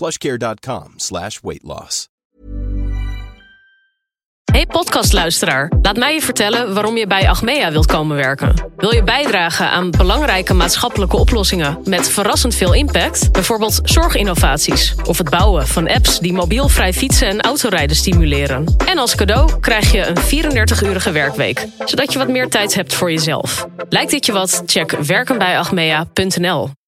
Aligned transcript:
plushcare.com 0.00 0.92
slash 0.96 1.38
weight 1.42 1.62
loss. 1.62 2.08
Hey 4.52 4.66
podcastluisteraar, 4.66 5.72
laat 5.82 5.96
mij 5.96 6.14
je 6.14 6.20
vertellen 6.20 6.74
waarom 6.74 6.96
je 6.96 7.06
bij 7.06 7.28
Achmea 7.28 7.70
wilt 7.70 7.86
komen 7.86 8.16
werken. 8.16 8.70
Wil 8.76 8.94
je 8.94 9.02
bijdragen 9.02 9.70
aan 9.70 9.90
belangrijke 9.90 10.54
maatschappelijke 10.54 11.16
oplossingen 11.16 11.78
met 11.84 12.08
verrassend 12.08 12.54
veel 12.54 12.74
impact? 12.74 13.32
Bijvoorbeeld 13.32 13.80
zorginnovaties 13.82 14.94
of 15.06 15.18
het 15.18 15.30
bouwen 15.30 15.66
van 15.66 15.88
apps 15.88 16.18
die 16.18 16.32
mobielvrij 16.32 16.92
fietsen 16.92 17.28
en 17.28 17.40
autorijden 17.40 17.96
stimuleren. 17.96 18.74
En 18.86 18.98
als 18.98 19.14
cadeau 19.14 19.60
krijg 19.60 19.92
je 19.92 20.06
een 20.06 20.16
34-urige 20.16 21.12
werkweek, 21.12 21.66
zodat 21.84 22.12
je 22.12 22.18
wat 22.18 22.28
meer 22.28 22.48
tijd 22.48 22.74
hebt 22.74 22.94
voor 22.94 23.10
jezelf. 23.10 23.66
Lijkt 23.88 24.10
dit 24.10 24.26
je 24.26 24.32
wat? 24.32 24.62
Check 24.66 24.90
werkenbijachmea.nl. 24.90 26.79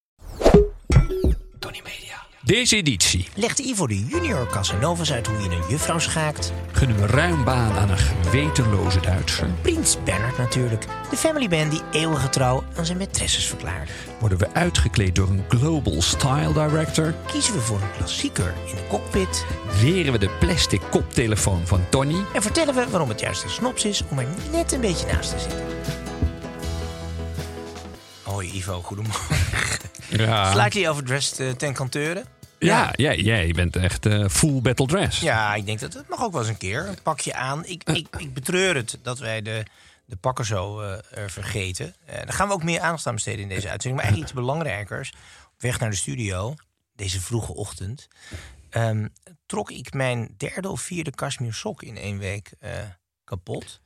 Deze 2.44 2.76
editie 2.76 3.28
Legt 3.34 3.58
Ivo 3.58 3.86
de 3.86 4.04
junior 4.04 4.46
Casanovas 4.46 5.12
uit 5.12 5.26
hoe 5.26 5.38
je 5.38 5.48
een 5.48 5.68
juffrouw 5.68 5.98
schaakt. 5.98 6.52
gunnen 6.72 6.96
we 6.96 7.06
ruim 7.06 7.44
baan 7.44 7.72
aan 7.72 7.90
een 7.90 7.98
gewetenloze 7.98 9.00
Duitser. 9.00 9.48
Prins 9.60 9.96
Bernard 10.04 10.38
natuurlijk. 10.38 10.84
De 11.10 11.16
family 11.16 11.48
band 11.48 11.70
die 11.70 11.80
eeuwige 11.92 12.28
trouw 12.28 12.64
aan 12.76 12.86
zijn 12.86 12.98
maîtresses 12.98 13.46
verklaarde. 13.48 13.92
Worden 14.20 14.38
we 14.38 14.54
uitgekleed 14.54 15.14
door 15.14 15.28
een 15.28 15.44
global 15.48 16.02
style 16.02 16.52
director. 16.52 17.14
Kiezen 17.26 17.54
we 17.54 17.60
voor 17.60 17.80
een 17.80 17.96
klassieker 17.96 18.54
in 18.66 18.74
de 18.74 18.86
cockpit. 18.88 19.44
Leren 19.82 20.12
we 20.12 20.18
de 20.18 20.30
plastic 20.40 20.80
koptelefoon 20.90 21.66
van 21.66 21.88
Tony. 21.88 22.24
En 22.34 22.42
vertellen 22.42 22.74
we 22.74 22.86
waarom 22.90 23.08
het 23.08 23.20
juist 23.20 23.44
een 23.44 23.50
snops 23.50 23.84
is 23.84 24.02
om 24.10 24.18
er 24.18 24.26
net 24.50 24.72
een 24.72 24.80
beetje 24.80 25.06
naast 25.06 25.30
te 25.30 25.38
zitten. 25.38 25.64
Hoi 28.22 28.50
Ivo, 28.54 28.80
goedemorgen. 28.82 29.36
Ja, 30.16 30.52
Slightly 30.52 30.88
overdressed 30.88 31.40
uh, 31.40 31.50
ten 31.50 31.72
kanteuren. 31.72 32.24
ja, 32.58 32.90
jij, 32.96 33.16
jij 33.16 33.52
bent 33.52 33.76
echt 33.76 34.06
eh, 34.06 34.28
full 34.28 34.60
battle 34.60 34.86
dress. 34.86 35.20
Ja, 35.20 35.54
ik 35.54 35.66
denk 35.66 35.80
dat 35.80 35.92
het 35.94 36.08
mag 36.08 36.22
ook 36.22 36.32
wel 36.32 36.40
eens 36.40 36.50
een 36.50 36.56
keer. 36.56 36.86
Een 36.88 37.02
pakje 37.02 37.34
aan. 37.34 37.64
Ik, 37.66 37.84
ik, 37.84 38.08
ik 38.18 38.34
betreur 38.34 38.74
het 38.74 38.98
dat 39.02 39.18
wij 39.18 39.42
de, 39.42 39.64
de 40.04 40.16
pakken 40.16 40.44
zo 40.44 40.80
eh, 40.80 41.18
er 41.18 41.30
vergeten. 41.30 41.94
Eh 42.06 42.16
daar 42.16 42.32
gaan 42.32 42.48
we 42.48 42.54
ook 42.54 42.64
meer 42.64 42.80
aandacht 42.80 43.06
aan 43.06 43.14
besteden 43.14 43.42
in 43.42 43.48
deze 43.48 43.68
uitzending. 43.70 43.94
Maar 43.94 44.04
eigenlijk 44.04 44.30
iets 44.32 44.40
belangrijkers. 44.46 45.12
Op 45.54 45.60
weg 45.62 45.78
naar 45.80 45.90
de 45.90 45.96
studio, 45.96 46.54
deze 46.96 47.20
vroege 47.20 47.54
ochtend... 47.54 48.08
ehm, 48.70 49.06
trok 49.46 49.70
ik 49.70 49.92
mijn 49.92 50.34
derde 50.36 50.68
of 50.68 50.80
vierde 50.80 51.10
Kashmir 51.10 51.54
sok 51.54 51.82
in 51.82 51.96
één 51.96 52.18
week 52.18 52.52
eh, 52.60 52.70
kapot. 53.24 53.80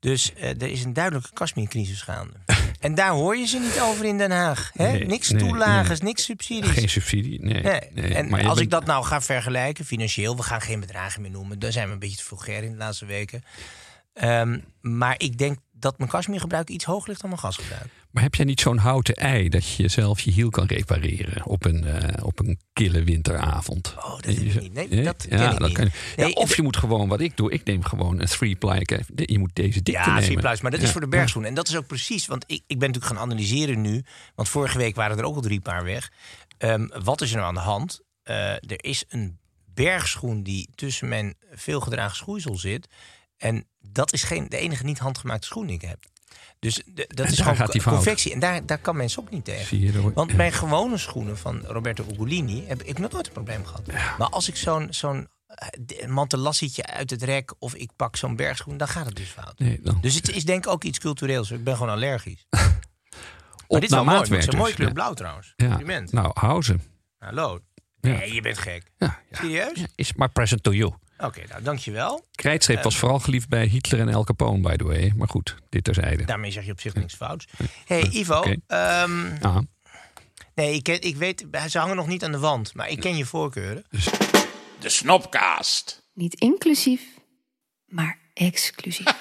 Dus 0.00 0.34
eh, 0.34 0.48
er 0.48 0.70
is 0.70 0.84
een 0.84 0.92
duidelijke 0.92 1.32
Kashmir-crisis 1.32 2.02
gaande. 2.02 2.32
en 2.80 2.94
daar 2.94 3.10
hoor 3.10 3.36
je 3.36 3.46
ze 3.46 3.58
niet 3.58 3.80
over 3.80 4.04
in 4.04 4.18
Den 4.18 4.30
Haag. 4.30 4.70
Hè? 4.74 4.92
Nee, 4.92 5.06
niks 5.06 5.30
nee, 5.30 5.42
toelagers, 5.42 6.00
nee. 6.00 6.08
niks 6.08 6.24
subsidies. 6.24 6.70
Geen 6.70 6.88
subsidie, 6.88 7.42
nee. 7.42 7.62
En 7.62 8.28
Maar 8.28 8.46
als 8.46 8.60
ik 8.60 8.70
dat 8.70 8.84
nou 8.84 9.04
ga 9.04 9.20
vergelijken, 9.20 9.84
financieel, 9.84 10.36
we 10.36 10.42
gaan 10.42 10.60
geen 10.60 10.80
bedragen 10.80 11.22
meer 11.22 11.30
noemen. 11.30 11.58
Daar 11.58 11.72
zijn 11.72 11.86
we 11.86 11.92
een 11.92 11.98
beetje 11.98 12.16
te 12.16 12.24
vulgair 12.24 12.62
in 12.62 12.70
de 12.70 12.76
laatste 12.76 13.06
weken. 13.06 13.42
Ehm, 14.12 14.58
maar 14.80 15.14
ik 15.18 15.38
denk 15.38 15.58
dat 15.80 15.98
mijn 15.98 16.10
kashmirgebruik 16.10 16.68
iets 16.68 16.84
hoger 16.84 17.08
ligt 17.08 17.20
dan 17.20 17.30
mijn 17.30 17.42
gasgebruik. 17.42 17.90
Maar 18.10 18.22
heb 18.22 18.34
jij 18.34 18.44
niet 18.44 18.60
zo'n 18.60 18.78
houten 18.78 19.14
ei 19.14 19.48
dat 19.48 19.68
je 19.74 19.88
zelf 19.88 20.20
je 20.20 20.30
hiel 20.30 20.50
kan 20.50 20.66
repareren 20.66 21.46
op 21.46 21.64
een, 21.64 21.84
eh, 21.84 22.24
op 22.24 22.38
een 22.38 22.58
kille 22.72 23.02
winteravond? 23.04 23.94
Oh, 23.96 24.10
dat 24.12 24.26
ik 24.26 24.60
niet. 24.60 24.72
Nee, 24.72 25.02
dat 25.02 25.26
ja, 25.28 25.50
ik 25.52 25.58
dat 25.58 25.68
niet. 25.68 25.76
Kan, 25.76 25.84
ja, 26.16 26.24
Nee, 26.24 26.34
of 26.34 26.56
je 26.56 26.62
moet 26.62 26.76
gewoon, 26.76 27.08
wat 27.08 27.20
ik 27.20 27.36
doe, 27.36 27.50
ik 27.52 27.64
neem 27.64 27.82
gewoon 27.84 28.20
een 28.20 28.26
three-ply. 28.26 28.86
Je 29.14 29.38
moet 29.38 29.54
deze 29.54 29.82
dikte 29.82 30.00
Ja, 30.00 30.06
nemen. 30.06 30.22
three 30.22 30.38
pluis, 30.38 30.60
maar 30.60 30.70
dat 30.70 30.80
is 30.80 30.86
Ja. 30.86 30.92
voor 30.92 31.00
de 31.00 31.08
bergschoen. 31.08 31.44
En 31.44 31.54
dat 31.54 31.68
is 31.68 31.76
ook 31.76 31.86
precies, 31.86 32.26
want 32.26 32.44
ik, 32.46 32.62
ik 32.66 32.78
ben 32.78 32.88
natuurlijk 32.90 33.14
gaan 33.14 33.22
analyseren 33.30 33.80
nu. 33.80 34.04
Want 34.34 34.48
vorige 34.48 34.78
week 34.78 34.94
waren 34.94 35.18
er 35.18 35.24
ook 35.24 35.34
al 35.34 35.40
drie 35.40 35.60
paar 35.60 35.84
weg. 35.84 36.12
Ehm, 36.58 36.86
wat 37.02 37.20
is 37.20 37.30
er 37.30 37.36
nou 37.36 37.48
aan 37.48 37.54
de 37.54 37.60
hand? 37.60 38.00
Eh, 38.22 38.52
er 38.52 38.84
is 38.84 39.04
een 39.08 39.38
bergschoen 39.74 40.42
die 40.42 40.68
tussen 40.74 41.08
mijn 41.08 41.34
veelgedragen 41.50 42.16
schoeisel 42.16 42.56
zit. 42.58 42.88
En 43.36 43.66
dat 43.92 44.12
is 44.12 44.22
geen, 44.22 44.48
de 44.48 44.56
enige 44.56 44.84
niet 44.84 44.98
handgemaakte 44.98 45.46
schoen 45.46 45.66
die 45.66 45.74
ik 45.76 45.82
heb. 45.82 45.98
Dus 46.58 46.74
de- 46.86 47.04
dat 47.08 47.26
En 47.26 47.32
is 47.32 47.40
gewoon 47.46 47.68
confectie. 47.82 48.32
En 48.32 48.38
daar, 48.38 48.66
daar 48.66 48.78
kan 48.78 48.96
mijn 48.96 49.10
sok 49.10 49.30
niet 49.30 49.44
tegen. 49.44 49.80
Je 49.80 50.12
Want 50.12 50.36
mijn 50.36 50.52
gewone 50.52 50.96
schoenen 50.98 51.38
van 51.38 51.60
Roberto 51.66 52.04
Ugolini 52.12 52.64
heb 52.66 52.82
ik 52.82 52.98
nog 52.98 53.12
nooit 53.12 53.26
een 53.26 53.32
probleem 53.32 53.64
gehad. 53.66 53.86
Maar 54.18 54.28
als 54.28 54.48
ik 54.48 54.56
zo'n 54.56 54.86
zo'n 54.90 55.28
eh, 55.46 56.06
mantellassietje 56.08 56.86
uit 56.86 57.10
het 57.10 57.22
rek 57.22 57.54
of 57.58 57.74
ik 57.74 57.90
pak 57.96 58.16
zo'n 58.16 58.36
bergschoen, 58.36 58.76
dan 58.76 58.88
gaat 58.88 59.06
het 59.06 59.16
dus 59.16 59.28
fout. 59.28 59.58
Nee, 59.58 59.80
dan. 59.82 59.98
Dus 60.00 60.14
het 60.14 60.30
is 60.30 60.44
denk 60.44 60.64
ik 60.64 60.70
ook 60.70 60.84
iets 60.84 60.98
cultureels. 60.98 61.50
Ik 61.50 61.64
ben 61.64 61.76
gewoon 61.76 61.92
allergisch. 61.92 62.46
Op 63.66 63.80
dit 63.80 63.90
is 63.90 63.96
wel 63.96 64.04
mooi. 64.04 64.18
Het 64.18 64.30
is 64.32 64.46
een 64.46 64.56
mooie 64.56 64.74
kleur 64.74 64.88
Ja. 64.88 64.94
blauw 64.94 65.14
trouwens. 65.14 65.52
Ja. 65.56 65.66
Compliment. 65.66 66.12
Nou, 66.12 66.30
hou 66.34 66.62
ze. 66.62 66.76
Hallo. 67.18 67.58
Nee, 68.00 68.34
je 68.34 68.40
bent 68.40 68.58
gek. 68.58 68.90
Serieus? 69.30 69.84
Is 69.94 70.12
maar 70.14 70.28
present 70.28 70.62
to 70.62 70.72
you. 70.72 70.92
Oké, 71.20 71.42
nou 71.48 71.62
dankjewel. 71.62 72.24
Krijtstreep 72.34 72.82
was 72.82 72.96
vooral 72.98 73.18
geliefd 73.18 73.48
bij 73.48 73.66
Hitler 73.66 74.00
en 74.00 74.14
Al 74.14 74.24
Capone, 74.24 74.60
by 74.60 74.76
the 74.76 74.84
way. 74.84 75.12
Maar 75.16 75.28
goed, 75.28 75.56
dit 75.68 75.84
terzijde. 75.84 76.24
Daarmee 76.24 76.50
zeg 76.50 76.64
je 76.64 76.72
op 76.72 76.80
zich 76.80 76.94
niks 76.94 77.14
fouts. 77.14 77.46
hey, 77.86 78.02
Ivo. 78.10 78.42
Ehm, 78.66 79.26
Ja. 79.42 79.62
nee, 80.54 80.74
ik, 80.74 80.82
ken, 80.82 81.00
ik 81.02 81.16
weet, 81.16 81.46
ze 81.68 81.78
hangen 81.78 81.96
nog 81.96 82.06
niet 82.06 82.24
aan 82.24 82.32
de 82.32 82.38
wand. 82.38 82.74
Maar 82.74 82.88
ik 82.88 83.00
ken 83.00 83.16
je 83.16 83.24
voorkeuren. 83.26 83.84
De 84.80 84.88
Snopcast. 84.88 86.02
Niet 86.14 86.34
inclusief, 86.34 87.02
maar 87.86 88.18
exclusief. 88.34 89.06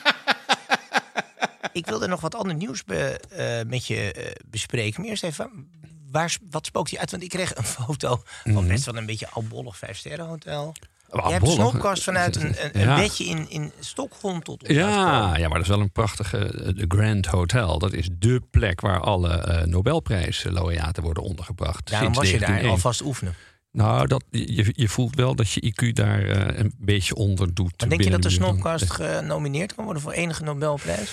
Ik 1.73 1.85
wilde 1.85 2.07
nog 2.07 2.21
wat 2.21 2.35
ander 2.35 2.55
nieuws 2.55 2.83
be- 2.83 3.19
eh, 3.29 3.69
met 3.69 3.87
je 3.87 4.11
eh, 4.13 4.31
bespreken. 4.45 5.01
Maar 5.01 5.09
eerst 5.09 5.23
even, 5.23 5.69
waar, 6.11 6.37
wat 6.49 6.65
spookt 6.65 6.89
hij 6.89 6.99
uit? 6.99 7.11
Want 7.11 7.23
ik 7.23 7.29
kreeg 7.29 7.55
een 7.55 7.63
foto 7.63 8.21
van 8.43 8.67
best 8.67 8.85
wel 8.85 8.97
een 8.97 9.05
beetje 9.05 9.29
albollig 9.29 9.77
vijfsterrenhotel. 9.77 10.75
Je 11.11 11.21
hebt 11.21 11.45
een 11.47 11.51
snopkast 11.51 12.03
vanuit 12.03 12.35
een, 12.35 12.55
een, 12.73 12.81
Ja. 12.81 12.95
bedje 12.95 13.23
in, 13.23 13.49
in 13.49 13.71
Stockholm 13.79 14.43
tot 14.43 14.63
Ja, 14.67 15.37
ja, 15.37 15.47
maar 15.47 15.57
dat 15.57 15.61
is 15.61 15.67
wel 15.67 15.79
een 15.79 15.91
prachtige 15.91 16.37
eh, 16.37 16.75
de 16.75 16.85
Grand 16.87 17.25
Hotel. 17.25 17.79
Dat 17.79 17.93
is 17.93 18.09
dé 18.11 18.39
plek 18.51 18.81
waar 18.81 18.99
alle 18.99 19.29
eh 19.29 19.65
Nobelprijslaureaten 19.65 21.03
worden 21.03 21.23
ondergebracht. 21.23 21.89
Daarom 21.89 22.13
sinds 22.13 22.19
was 22.19 22.29
je 22.29 22.39
daar 22.39 22.47
1901. 22.47 22.71
alvast 22.71 23.01
oefenen. 23.01 23.33
Nou, 23.71 24.07
dat, 24.07 24.23
je, 24.29 24.73
je 24.75 24.89
voelt 24.89 25.15
wel 25.15 25.35
dat 25.35 25.51
je 25.51 25.73
IQ 25.73 25.93
daar 25.93 26.23
eh, 26.23 26.59
een 26.59 26.73
beetje 26.77 27.15
onder 27.15 27.53
doet. 27.53 27.73
Maar 27.79 27.89
denk 27.89 28.01
je 28.03 28.09
dat 28.09 28.21
de 28.21 28.39
minuut. 28.39 28.91
genomineerd 28.91 29.75
kan 29.75 29.83
worden 29.83 30.03
voor 30.03 30.11
enige 30.11 30.43
Nobelprijs? 30.43 31.11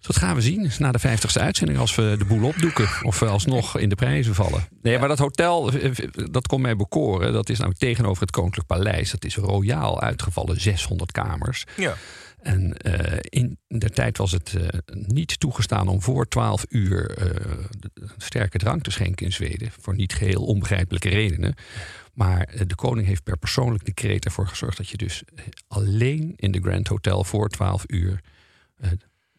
Dat 0.00 0.16
gaan 0.16 0.34
we 0.34 0.40
zien 0.40 0.70
na 0.78 0.92
de 0.92 1.00
50ste 1.00 1.40
uitzending 1.40 1.78
als 1.78 1.94
we 1.94 2.14
de 2.18 2.24
boel 2.24 2.48
opdoeken. 2.48 2.88
Of 3.02 3.18
we 3.18 3.26
alsnog 3.26 3.78
in 3.78 3.88
de 3.88 3.94
prijzen 3.94 4.34
vallen. 4.34 4.68
Nee, 4.82 4.98
maar 4.98 5.08
dat 5.08 5.18
hotel, 5.18 5.72
eh, 5.72 5.90
dat 6.12 6.46
kon 6.46 6.60
mij 6.60 6.76
bekoren. 6.76 7.32
Dat 7.32 7.48
is 7.48 7.58
namelijk 7.58 7.80
tegenover 7.80 8.22
het 8.22 8.30
Koninklijk 8.30 8.66
Paleis. 8.66 9.10
Dat 9.10 9.24
is 9.24 9.36
royaal 9.36 10.00
uitgevallen, 10.00 10.60
600 10.60 11.12
kamers. 11.12 11.64
Ja. 11.76 11.94
En 12.42 12.76
eh, 12.76 13.18
in 13.20 13.58
de 13.68 13.90
tijd 13.90 14.18
was 14.18 14.32
het 14.32 14.54
eh, 14.54 14.68
niet 14.92 15.40
toegestaan 15.40 15.88
om 15.88 16.02
voor 16.02 16.28
12 16.28 16.64
uur 16.68 17.10
eh, 17.10 17.52
sterke 18.16 18.58
drank 18.58 18.82
te 18.82 18.90
schenken 18.90 19.26
in 19.26 19.32
Zweden. 19.32 19.70
Voor 19.80 19.94
niet 19.94 20.14
geheel 20.14 20.44
onbegrijpelijke 20.44 21.08
redenen. 21.08 21.54
Maar 22.16 22.44
eh, 22.44 22.60
de 22.66 22.74
koning 22.74 23.06
heeft 23.06 23.22
per 23.22 23.36
persoonlijk 23.36 23.84
decreet 23.84 24.24
ervoor 24.24 24.46
gezorgd 24.46 24.76
dat 24.76 24.88
je 24.88 24.96
dus 24.96 25.22
eh, 25.34 25.44
alleen 25.68 26.32
in 26.36 26.52
de 26.52 26.60
Grand 26.60 26.88
Hotel 26.88 27.24
voor 27.24 27.48
12 27.48 27.84
uur 27.86 28.20
eh, 28.76 28.90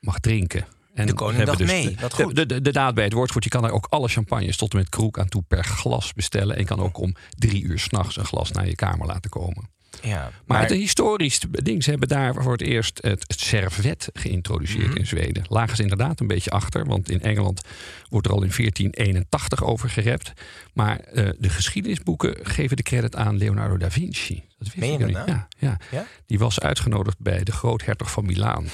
mag 0.07 0.19
drinken. 0.19 0.65
En 0.93 1.05
De 1.07 1.13
koning 1.13 1.43
dacht 1.43 1.59
mee, 1.65 1.89
de- 1.95 2.01
wat 2.01 2.11
de, 2.15 2.23
goed. 2.23 2.35
de, 2.35 2.45
de, 2.45 2.61
de 2.61 2.71
daad 2.71 2.93
bij 2.95 3.03
het 3.03 3.13
woord 3.13 3.31
goed. 3.31 3.43
Je 3.43 3.49
kan 3.49 3.65
er 3.65 3.71
ook 3.71 3.85
alle 3.89 4.07
champagnes 4.07 4.57
tot 4.57 4.71
en 4.71 4.77
met 4.77 4.89
kroek 4.89 5.19
aan 5.19 5.27
toe 5.27 5.43
per 5.47 5.63
glas 5.63 6.13
bestellen. 6.13 6.55
En 6.55 6.61
je 6.61 6.67
kan 6.67 6.79
ook 6.79 6.97
om 6.97 7.15
drie 7.37 7.63
uur 7.63 7.79
s'nachts 7.79 8.17
een 8.17 8.25
glas 8.25 8.51
naar 8.51 8.67
je 8.67 8.75
kamer 8.75 9.07
laten 9.07 9.29
komen. 9.29 9.69
Ja, 10.01 10.31
Maar, 10.45 10.71
een 10.71 10.77
historisch 10.77 11.39
ding. 11.51 11.83
Ze 11.83 11.89
hebben 11.89 12.07
daar 12.07 12.33
voor 12.43 12.51
het 12.51 12.61
eerst 12.61 12.99
het, 13.01 13.23
het 13.27 13.39
servet 13.39 14.09
geïntroduceerd 14.13 14.87
Mhm. 14.87 14.97
in 14.97 15.07
Zweden. 15.07 15.43
Lagen 15.49 15.75
ze 15.75 15.81
inderdaad 15.81 16.19
een 16.19 16.27
beetje 16.27 16.49
achter, 16.49 16.85
want 16.85 17.09
in 17.09 17.21
Engeland 17.21 17.61
wordt 18.09 18.27
er 18.27 18.33
al 18.33 18.43
in 18.43 18.51
1481 18.51 19.63
over 19.63 19.89
gerept. 19.89 20.33
Maar 20.73 20.99
eh, 20.99 21.29
de 21.39 21.49
geschiedenisboeken 21.49 22.35
geven 22.41 22.77
de 22.77 22.83
credit 22.83 23.15
aan 23.15 23.37
Leonardo 23.37 23.77
da 23.77 23.91
Vinci. 23.91 24.43
Dat 24.59 24.71
je 24.73 24.79
nou? 24.97 25.11
Ja, 25.11 25.47
ja. 25.57 25.77
Ja? 25.91 26.05
Die 26.25 26.39
was 26.39 26.59
uitgenodigd 26.59 27.19
bij 27.19 27.43
de 27.43 27.51
groothertog 27.51 28.11
van 28.11 28.25
Milaan, 28.25 28.65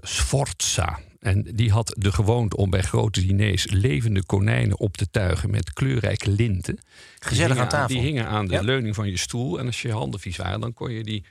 Sforza. 0.00 0.98
En 1.20 1.42
die 1.54 1.70
had 1.70 1.94
de 1.98 2.12
gewoonte 2.12 2.56
om 2.56 2.70
bij 2.70 2.82
grote 2.82 3.26
diners 3.26 3.70
levende 3.70 4.24
konijnen 4.24 4.78
op 4.78 4.96
te 4.96 5.10
tuigen 5.10 5.50
met 5.50 5.72
kleurrijke 5.72 6.30
linten. 6.30 6.78
Gezellig 7.18 7.58
aan 7.58 7.68
tafel. 7.68 7.94
Die 7.94 8.04
hingen 8.04 8.26
aan 8.26 8.46
de 8.46 8.52
Ja. 8.52 8.60
leuning 8.60 8.94
van 8.94 9.08
je 9.08 9.16
stoel. 9.16 9.58
En 9.58 9.66
als 9.66 9.82
je 9.82 9.92
handen 9.92 10.20
vies 10.20 10.36
waren, 10.36 10.60
dan 10.60 10.72
kon 10.74 10.92
je 10.92 11.04
die 11.04 11.24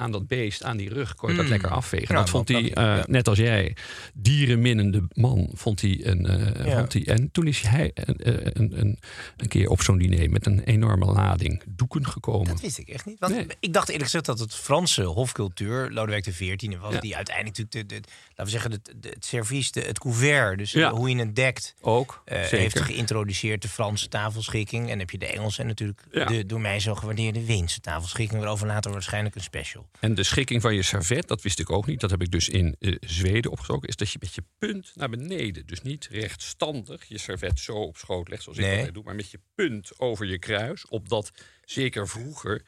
aan 0.00 0.10
dat 0.12 0.26
beest, 0.26 0.62
aan 0.62 0.76
die 0.76 0.88
rug, 0.88 1.14
kon 1.14 1.30
je 1.30 1.34
dat 1.36 1.44
Mm. 1.44 1.50
lekker 1.50 1.70
afvegen. 1.70 2.14
Ja, 2.14 2.20
dat 2.20 2.30
vond 2.30 2.48
hij, 2.48 2.62
eh, 2.62 2.72
ja. 2.74 3.04
net 3.08 3.28
als 3.28 3.38
jij, 3.38 3.76
dierenminnende 4.14 5.08
man, 5.12 5.50
vond 5.52 5.80
hij 5.80 6.00
een. 6.06 6.26
eh, 6.26 6.66
Ja. 6.66 6.78
vond 6.78 6.92
hij, 6.92 7.06
en 7.06 7.30
toen 7.32 7.46
is 7.46 7.60
hij 7.60 7.90
een, 7.94 8.16
een, 8.58 8.80
een, 8.80 8.98
een 9.36 9.48
keer 9.48 9.68
op 9.68 9.82
zo'n 9.82 9.98
diner 9.98 10.30
met 10.30 10.46
een 10.46 10.60
enorme 10.64 11.04
lading 11.04 11.62
doeken 11.68 12.06
gekomen. 12.06 12.46
Dat 12.48 12.60
wist 12.60 12.78
ik 12.78 12.88
echt 12.88 13.06
niet. 13.06 13.18
Want 13.18 13.34
Nee. 13.34 13.46
ik 13.60 13.72
dacht 13.72 13.86
eerlijk 13.88 14.04
gezegd 14.04 14.24
dat 14.24 14.38
het 14.38 14.54
Franse 14.54 15.02
hofcultuur, 15.02 15.90
Lodewijk 15.90 16.22
XIV, 16.22 16.76
was 16.80 17.00
die 17.00 17.16
uiteindelijk 17.16 17.58
natuurlijk, 17.58 17.88
de, 17.90 18.00
de, 18.00 18.08
laten 18.28 18.44
we 18.44 18.50
zeggen, 18.50 18.70
de, 18.70 18.80
de- 19.00 19.08
het 19.08 19.24
servies, 19.24 19.70
de, 19.72 19.80
het 19.80 19.98
couvert, 19.98 20.58
dus 20.58 20.72
Ja. 20.72 20.88
eh, 20.88 20.92
hoe 20.94 21.10
je 21.10 21.16
het 21.16 21.36
dekt, 21.36 21.74
Ook, 21.80 22.22
eh, 22.24 22.40
heeft 22.42 22.80
geïntroduceerd 22.80 23.62
de 23.62 23.68
Franse 23.68 24.08
tafelschikking. 24.08 24.82
En 24.82 24.88
dan 24.88 24.98
heb 24.98 25.10
je 25.10 25.18
de 25.18 25.26
Engelse 25.26 25.60
en 25.60 25.66
natuurlijk 25.66 26.02
de 26.10 26.46
door 26.46 26.60
mij 26.60 26.80
zo 26.80 26.94
gewaardeerde 26.94 27.44
Weense 27.46 27.80
tafelschikking, 27.80 28.40
waarover 28.40 28.66
later 28.66 28.92
waarschijnlijk 28.92 29.34
een 29.34 29.40
special. 29.42 29.88
En 30.00 30.14
de 30.14 30.22
schikking 30.22 30.62
van 30.62 30.74
je 30.74 30.82
servet, 30.82 31.28
dat 31.28 31.42
wist 31.42 31.58
ik 31.58 31.70
ook 31.70 31.86
niet. 31.86 32.00
Dat 32.00 32.10
heb 32.10 32.22
ik 32.22 32.30
dus 32.30 32.48
in 32.48 32.76
eh, 32.78 32.96
Zweden 33.00 33.50
opgezocht. 33.50 33.86
Is 33.88 33.96
dat 33.96 34.10
je 34.10 34.18
met 34.20 34.34
je 34.34 34.42
punt 34.58 34.92
naar 34.94 35.08
beneden, 35.08 35.66
dus 35.66 35.82
niet 35.82 36.08
rechtstandig 36.10 37.04
je 37.04 37.18
servet 37.18 37.58
zo 37.60 37.72
op 37.72 37.96
schoot 37.96 38.28
legt 38.28 38.42
zoals 38.42 38.58
ik 38.58 38.64
altijd 38.64 38.94
doe, 38.94 39.02
maar 39.04 39.14
met 39.14 39.30
je 39.30 39.40
punt 39.54 39.98
over 39.98 40.26
je 40.26 40.38
kruis. 40.38 40.86
Opdat 40.88 41.30
zeker 41.64 42.08
vroeger 42.08 42.62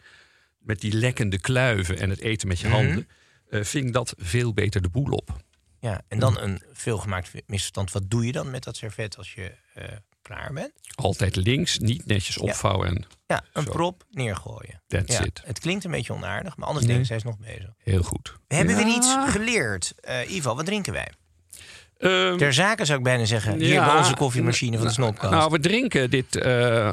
met 0.59 0.81
die 0.81 0.93
lekkende 0.93 1.39
kluiven 1.41 1.99
en 1.99 2.11
het 2.11 2.21
eten 2.21 2.49
met 2.49 2.61
je 2.61 2.67
Mhm. 2.69 2.77
handen, 2.77 3.09
eh, 3.49 3.63
ving 3.63 3.93
dat 3.93 4.15
veel 4.19 4.53
beter 4.53 4.83
de 4.83 4.89
boel 4.91 5.11
op. 5.13 5.37
Ja, 5.81 6.03
en 6.09 6.19
dan 6.19 6.39
een 6.39 6.63
veelgemaakt 6.73 7.33
misverstand. 7.47 7.93
Wat 7.93 8.11
doe 8.11 8.27
je 8.27 8.33
dan 8.33 8.51
met 8.51 8.65
dat 8.65 8.77
servet 8.77 9.17
als 9.17 9.35
je 9.35 9.55
eh, 9.75 9.85
klaar 10.23 10.53
bent? 10.53 10.73
Altijd 10.95 11.37
links, 11.37 11.79
niet 11.79 12.07
netjes 12.07 12.39
opvouwen 12.39 12.89
en 12.89 13.05
Ja, 13.27 13.45
een 13.53 13.63
Zo. 13.65 13.71
prop 13.71 14.05
neergooien. 14.11 14.83
That's 14.87 15.17
ja, 15.19 15.25
it. 15.25 15.43
Het 15.45 15.59
klinkt 15.59 15.85
een 15.85 15.91
beetje 15.91 16.13
onaardig, 16.13 16.57
maar 16.57 16.67
anders 16.67 16.87
Nee. 16.87 16.95
denken 16.97 17.07
zij 17.07 17.17
is 17.17 17.37
nog 17.37 17.39
bezig. 17.39 17.71
heel 17.79 18.03
goed. 18.03 18.33
We 18.49 18.55
hebben 18.55 18.79
Ja. 18.79 18.85
weer 18.85 18.95
iets 18.95 19.17
geleerd. 19.27 19.93
Eh 20.01 20.35
Ivo, 20.35 20.55
wat 20.55 20.67
drinken 20.67 20.93
wij? 20.93 21.09
Ehm, 21.99 22.37
Ter 22.37 22.53
zake 22.53 22.85
zou 22.85 22.99
ik 22.99 23.05
bijna 23.05 23.25
zeggen. 23.25 23.59
Hier 23.59 23.69
Ja, 23.73 23.87
bij 23.87 23.97
onze 23.97 24.15
koffiemachine 24.15 24.77
van 24.77 24.87
de 24.87 24.93
Snopkast. 24.93 25.33
Nou, 25.33 25.51
we 25.51 25.59
drinken 25.59 26.11
dit 26.11 26.37
eh, 26.37 26.93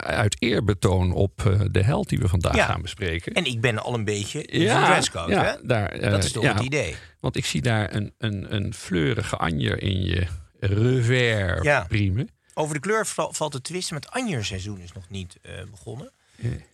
uit 0.00 0.36
eerbetoon 0.38 1.12
op 1.12 1.46
eh, 1.46 1.60
de 1.70 1.82
held 1.82 2.08
die 2.08 2.18
we 2.18 2.28
vandaag 2.28 2.54
Ja. 2.56 2.64
gaan 2.66 2.82
bespreken. 2.82 3.32
en 3.32 3.44
ik 3.44 3.60
ben 3.60 3.78
al 3.78 3.94
een 3.94 4.04
beetje 4.04 4.42
in 4.44 4.68
zijn 4.68 4.84
dresscode. 4.84 5.32
ja, 5.32 5.44
hè? 5.44 5.66
Daar, 5.66 5.88
eh, 5.88 6.10
Dat 6.10 6.24
is 6.24 6.32
toch 6.32 6.42
ja, 6.42 6.54
het 6.54 6.62
idee. 6.64 6.94
Want 7.20 7.36
ik 7.36 7.44
zie 7.44 7.62
daar 7.62 7.94
een, 7.94 8.14
een, 8.18 8.54
een 8.54 8.74
fleurige 8.74 9.36
anjer 9.36 9.82
in 9.82 10.02
je 10.02 10.26
revers 10.60 11.62
Ja. 11.64 11.84
priemen. 11.88 12.28
Over 12.58 12.74
de 12.74 12.80
kleur 12.80 13.06
val- 13.06 13.32
valt 13.32 13.52
te 13.52 13.60
twisten. 13.60 13.94
Maar 13.94 14.02
het 14.02 14.12
anjerseizoen 14.20 14.80
is 14.80 14.92
nog 14.92 15.08
niet 15.08 15.36
eh, 15.42 15.52
begonnen. 15.70 16.12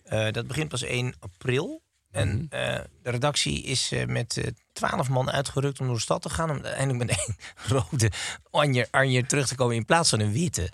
Eh, 0.03 0.31
dat 0.31 0.47
begint 0.47 0.69
pas 0.69 0.81
1 0.83 1.13
april. 1.19 1.81
En 2.11 2.27
Mhm. 2.35 2.45
eh, 2.49 2.79
de 3.03 3.09
redactie 3.09 3.63
is 3.63 3.91
met 4.07 4.51
twaalf 4.73 5.09
man 5.09 5.31
uitgerukt 5.31 5.79
om 5.79 5.85
door 5.85 5.95
de 5.95 6.01
stad 6.01 6.21
te 6.21 6.29
gaan. 6.29 6.49
Om 6.49 6.55
uiteindelijk 6.63 7.05
met 7.05 7.17
één 7.19 7.37
rode 7.67 8.11
anjer, 8.51 8.87
anjer 8.91 9.27
terug 9.27 9.47
te 9.47 9.55
komen 9.55 9.75
in 9.75 9.85
plaats 9.85 10.09
van 10.09 10.19
een 10.19 10.31
witte. 10.31 10.71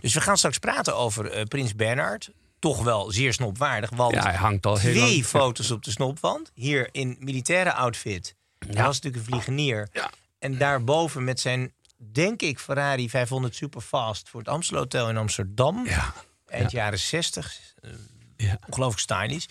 Dus 0.00 0.14
we 0.14 0.20
gaan 0.20 0.36
straks 0.36 0.58
praten 0.58 0.96
over 0.96 1.46
Prins 1.48 1.74
Bernhard. 1.74 2.30
Toch 2.58 2.82
wel 2.82 3.10
zeer 3.10 3.32
snopwaardig. 3.32 3.90
Want 3.90 4.14
Ja, 4.14 4.22
hij 4.22 4.34
hangt 4.34 4.66
al 4.66 4.76
heel 4.76 4.92
twee 4.92 5.10
lang. 5.12 5.24
foto's 5.26 5.70
op 5.70 5.84
de 5.84 5.90
snopwand. 5.90 6.50
Hier 6.54 6.88
in 6.92 7.16
militaire 7.20 7.72
outfit. 7.72 8.34
Hij 8.58 8.84
was 8.84 8.94
natuurlijk 9.00 9.16
een 9.16 9.28
vliegenier. 9.32 9.88
Ja. 9.92 10.10
En 10.38 10.58
daarboven 10.58 11.24
met 11.24 11.40
zijn, 11.40 11.72
denk 11.96 12.42
ik, 12.42 12.58
Ferrari 12.58 13.10
500 13.10 13.54
Superfast... 13.54 14.28
voor 14.28 14.40
het 14.40 14.48
Amstel 14.48 14.78
Hotel 14.78 15.08
in 15.08 15.16
Amsterdam. 15.16 15.86
Ja. 15.86 16.12
Eind 16.46 16.70
jaren 16.70 16.98
60. 16.98 17.60
eh, 17.80 17.90
Ja. 18.36 18.58
Ongelooflijk 18.66 19.00
stylish. 19.02 19.44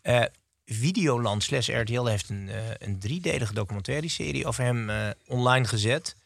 Eh, 0.00 0.22
Videoland 0.64 1.42
slash 1.42 1.68
RTL 1.68 2.04
heeft 2.04 2.28
een, 2.28 2.48
eh, 2.48 2.56
een 2.78 2.98
driedelige 2.98 3.54
documentaire 3.54 4.08
serie 4.08 4.46
over 4.46 4.64
hem 4.64 4.90
eh, 4.90 5.08
online 5.26 5.66
gezet. 5.66 6.16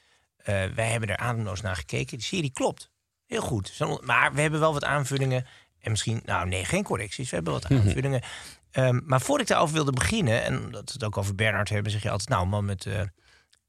Wij 0.44 0.90
hebben 0.90 1.08
er 1.08 1.16
ademloos 1.16 1.60
naar 1.60 1.76
gekeken. 1.76 2.18
Die 2.18 2.26
serie 2.26 2.50
klopt. 2.52 2.90
Heel 3.26 3.40
goed. 3.42 3.78
Maar 4.00 4.32
we 4.34 4.40
hebben 4.40 4.60
wel 4.60 4.72
wat 4.72 4.84
aanvullingen. 4.84 5.46
En 5.80 5.90
misschien, 5.90 6.22
nou 6.24 6.48
nee, 6.48 6.64
geen 6.64 6.82
correcties. 6.84 7.28
We 7.30 7.34
hebben 7.34 7.52
wat 7.52 7.70
aanvullingen. 7.70 8.22
Ehm, 8.70 9.00
maar 9.04 9.20
voor 9.20 9.40
ik 9.40 9.46
daarover 9.46 9.74
wilde 9.74 9.92
beginnen, 9.92 10.42
en 10.44 10.70
dat 10.70 10.84
we 10.86 10.92
het 10.92 11.04
ook 11.04 11.16
over 11.16 11.34
Bernhard 11.34 11.68
hebben, 11.68 11.92
zeg 11.92 12.02
je 12.02 12.10
altijd, 12.10 12.28
nou, 12.28 12.42
een 12.42 12.48
man 12.48 12.64
met 12.64 12.86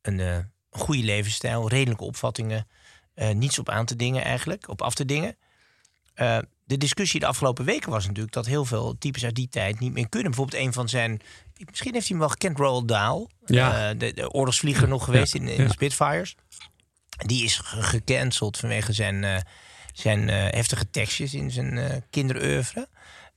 een 0.02 0.52
goede 0.78 1.04
levensstijl, 1.04 1.70
redelijke 1.70 2.04
opvattingen, 2.04 2.68
eh, 3.14 3.30
niets 3.30 3.60
op 3.60 3.70
aan 3.70 3.86
te 3.86 3.96
dingen 3.96 4.24
eigenlijk, 4.24 4.68
op 4.70 4.82
af 4.82 4.94
te 4.96 5.06
dingen. 5.06 5.38
Eh, 6.14 6.38
de 6.66 6.78
discussie 6.78 7.20
de 7.20 7.26
afgelopen 7.26 7.66
weken 7.66 7.90
was 7.92 8.06
natuurlijk 8.06 8.34
dat 8.34 8.46
heel 8.46 8.66
veel 8.66 8.98
types 8.98 9.24
uit 9.24 9.36
die 9.36 9.50
tijd 9.50 9.80
niet 9.80 9.94
meer 9.94 10.10
kunnen. 10.10 10.32
Bijvoorbeeld 10.32 10.62
een 10.64 10.74
van 10.74 10.90
zijn, 10.90 11.22
misschien 11.70 11.94
heeft 11.94 12.08
hij 12.08 12.18
hem 12.18 12.26
wel 12.28 12.30
gekend, 12.30 12.58
Roald 12.58 12.88
Dahl, 12.88 13.30
Ja. 13.46 13.90
Eh, 13.90 14.00
de, 14.00 14.14
de 14.14 14.32
oorlogsvlieger 14.32 14.88
nog 14.88 15.04
geweest 15.04 15.36
in, 15.36 15.46
de 15.46 15.70
Spitfires. 15.70 16.36
Die 17.26 17.44
is 17.44 17.58
ge- 17.58 17.82
gecanceld 17.84 18.58
vanwege 18.58 18.94
zijn, 18.94 19.46
zijn 19.94 20.28
heftige 20.30 20.90
tekstjes 20.90 21.34
in 21.34 21.52
zijn 21.52 21.78
eh 21.78 21.96
kinderoeuvre. 22.10 22.88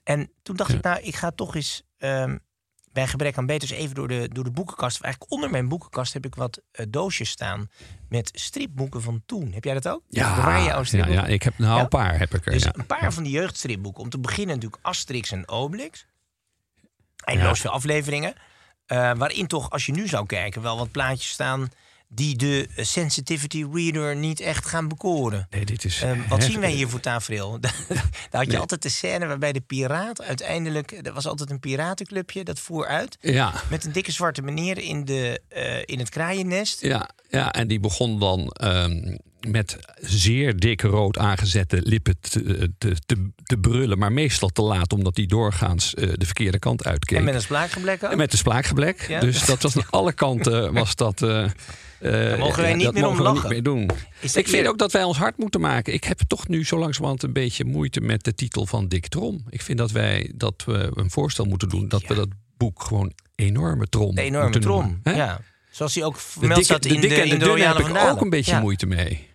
En 0.02 0.30
toen 0.42 0.56
dacht 0.56 0.72
ik, 0.72 0.82
nou, 0.82 1.00
ik 1.00 1.16
ga 1.16 1.30
toch 1.30 1.54
eens 1.54 1.82
ehm, 1.98 2.36
bij 2.92 3.06
gebrek 3.06 3.38
aan 3.38 3.46
beters 3.46 3.70
even 3.70 3.94
door 3.94 4.08
de, 4.08 4.28
door 4.32 4.44
de 4.44 4.50
boekenkast. 4.50 4.96
Of 4.96 5.02
Eigenlijk 5.02 5.32
onder 5.32 5.50
mijn 5.50 5.68
boekenkast 5.68 6.12
heb 6.12 6.26
ik 6.26 6.34
wat 6.34 6.60
eh, 6.72 6.86
doosjes 6.88 7.30
staan 7.30 7.70
met 8.08 8.30
stripboeken 8.34 9.02
van 9.02 9.22
toen. 9.26 9.52
Heb 9.52 9.64
jij 9.64 9.74
dat 9.74 9.88
ook? 9.88 10.02
Bewaar 10.08 10.58
je 10.58 10.64
jouw 10.64 10.78
ja, 10.78 10.84
stripboeken? 10.84 11.22
ja, 11.22 11.28
ik 11.28 11.42
heb 11.42 11.58
nou 11.58 11.74
Ja? 11.74 11.80
een 11.80 11.88
paar 11.88 12.18
heb 12.18 12.34
ik 12.34 12.46
er. 12.46 12.52
Dus 12.52 12.62
ja. 12.62 12.72
een 12.74 12.86
paar 12.86 13.12
van 13.12 13.22
die 13.22 13.32
jeugdstripboeken. 13.32 14.02
Om 14.02 14.10
te 14.10 14.18
beginnen 14.18 14.54
natuurlijk 14.54 14.82
Asterix 14.82 15.32
en 15.32 15.48
Obelix. 15.48 16.06
Eindeloos 17.24 17.60
veel 17.60 17.70
afleveringen. 17.70 18.34
Eh, 18.86 19.12
waarin 19.12 19.46
toch, 19.46 19.70
als 19.70 19.86
je 19.86 19.92
nu 19.92 20.08
zou 20.08 20.26
kijken, 20.26 20.62
wel 20.62 20.76
wat 20.78 20.90
plaatjes 20.90 21.30
staan... 21.30 21.70
die 22.12 22.36
de 22.36 22.68
sensitivity 22.76 23.66
reader 23.72 24.16
niet 24.16 24.40
echt 24.40 24.66
gaan 24.66 24.88
bekoren. 24.88 25.46
Nee, 25.50 25.64
dit 25.64 25.84
is. 25.84 26.02
Eh, 26.02 26.28
wat 26.28 26.42
zien 26.42 26.60
wij 26.60 26.70
hier 26.78 26.88
voor 26.88 27.00
tafereel? 27.00 27.58
Daar 27.60 28.04
had 28.30 28.50
je 28.50 28.58
altijd 28.58 28.82
de 28.82 28.88
scène 28.88 29.26
waarbij 29.26 29.52
de 29.52 29.60
piraat 29.60 30.22
uiteindelijk... 30.22 31.06
Er 31.06 31.12
was 31.12 31.26
altijd 31.26 31.50
een 31.50 31.60
piratenclubje, 31.60 32.44
dat 32.44 32.60
voer 32.60 32.86
uit... 32.86 33.18
Ja, 33.20 33.52
met 33.70 33.84
een 33.84 33.92
dikke 33.92 34.12
zwarte 34.12 34.42
meneer 34.42 34.78
in, 34.78 35.04
de, 35.04 35.40
eh, 35.48 35.82
in 35.84 35.98
het 35.98 36.08
kraaiennest. 36.08 36.80
ja, 36.80 37.10
ja, 37.28 37.52
en 37.52 37.68
die 37.68 37.80
begon 37.80 38.18
dan 38.18 38.48
ehm, 38.48 39.16
met 39.48 39.78
zeer 40.00 40.56
dik 40.56 40.82
rood 40.82 41.18
aangezette 41.18 41.80
lippen 41.84 42.16
te, 42.20 42.70
te, 42.78 42.94
te, 43.06 43.30
te 43.42 43.56
brullen. 43.58 43.98
Maar 43.98 44.12
meestal 44.12 44.48
te 44.48 44.62
laat, 44.62 44.92
omdat 44.92 45.16
hij 45.16 45.26
doorgaans 45.26 45.94
eh, 45.94 46.08
de 46.14 46.24
verkeerde 46.24 46.58
kant 46.58 46.84
uitkeek. 46.84 47.18
En 47.18 47.24
met 47.24 47.34
een 47.34 47.40
spraakgeblek 47.40 48.04
ook. 48.04 48.10
En 48.10 48.16
met 48.16 48.30
de 48.30 48.36
spraakgeblek. 48.36 49.06
Ja. 49.08 49.20
Dus 49.20 49.44
dat 49.46 49.62
was 49.62 49.76
aan 49.76 49.90
alle 50.00 50.12
kanten 50.12 50.72
was 50.72 50.94
dat. 50.96 51.22
eh, 51.22 51.44
eh, 52.32 52.38
mogen 52.38 52.62
wij 52.62 52.74
niet 52.74 52.92
meer 52.92 53.06
om 53.06 53.16
mogen 53.16 53.22
we 53.24 53.28
niet 53.30 53.34
lachen. 53.34 53.48
meer 53.50 53.62
doen. 53.62 53.82
Ik 54.20 54.30
vind 54.30 54.52
eer- 54.52 54.68
ook 54.68 54.78
dat 54.78 54.92
wij 54.92 55.02
ons 55.04 55.16
hard 55.18 55.36
moeten 55.38 55.60
maken. 55.60 55.92
Ik 55.92 56.04
heb 56.04 56.20
toch 56.26 56.48
nu 56.48 56.64
zo 56.64 56.78
langzamerhand 56.78 57.22
een 57.22 57.32
beetje 57.32 57.64
moeite 57.64 58.00
met 58.00 58.24
de 58.24 58.34
titel 58.34 58.66
van 58.66 58.88
Dick 58.88 59.06
Trom. 59.06 59.44
Ik 59.50 59.62
vind 59.62 59.78
dat 59.78 59.90
wij 59.90 60.32
dat 60.34 60.62
we 60.66 60.90
een 60.94 61.10
voorstel 61.10 61.44
moeten 61.44 61.68
doen 61.68 61.88
dat 61.88 62.02
we 62.06 62.14
dat 62.14 62.28
boek 62.56 62.82
gewoon 62.82 63.12
enorme 63.34 63.86
trom. 63.88 64.14
De 64.14 64.22
enorme 64.22 64.58
trom. 64.58 65.00
noemen? 65.04 65.16
Ja. 65.22 65.40
Zoals 65.70 65.94
hij 65.94 66.04
ook 66.04 66.14
De 66.14 66.20
vermeld 66.20 66.64
staat 66.64 66.82
de 66.82 66.88
in 66.88 66.94
de, 66.94 67.00
dikke 67.00 67.14
en 67.14 67.28
de 67.28 67.28
de 67.28 67.38
dunne 67.38 67.52
Royale 67.54 67.82
heb 67.82 67.96
ik 67.96 68.10
ook 68.10 68.20
een 68.20 68.30
beetje 68.30 68.60
moeite 68.60 68.86
mee. 68.86 69.28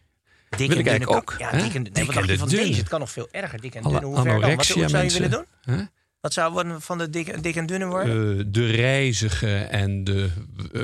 Dik 0.50 0.68
Wil 0.68 0.70
en 0.78 0.78
ik 0.78 0.90
dunne 0.90 1.06
kan- 1.06 1.16
ook, 1.16 1.36
Ja, 1.38 1.52
dik 1.52 1.74
en 1.74 1.88
nee, 1.94 2.06
van 2.38 2.50
deze? 2.50 2.74
Het 2.80 2.88
kan 2.88 3.00
nog 3.00 3.12
veel 3.12 3.28
erger. 3.32 3.62
Dik 3.62 3.76
en 3.76 3.82
dunne. 3.84 4.02
Hoe 4.06 4.16
ver 4.22 4.40
dan? 4.40 4.56
Wat, 4.56 4.66
zou 4.66 5.04
je 5.04 5.12
willen 5.12 5.32
doen? 5.66 5.90
Wat 6.22 6.34
zou 6.34 6.52
worden 6.54 6.82
van 6.82 6.98
de 6.98 7.10
dik, 7.10 7.44
dik 7.44 7.56
en 7.56 7.66
dunne 7.66 7.86
worden? 7.86 8.38
Eh, 8.40 8.46
de 8.48 8.66
reizige 8.72 9.58
en 9.58 10.04
de, 10.04 10.30
eh, 10.74 10.82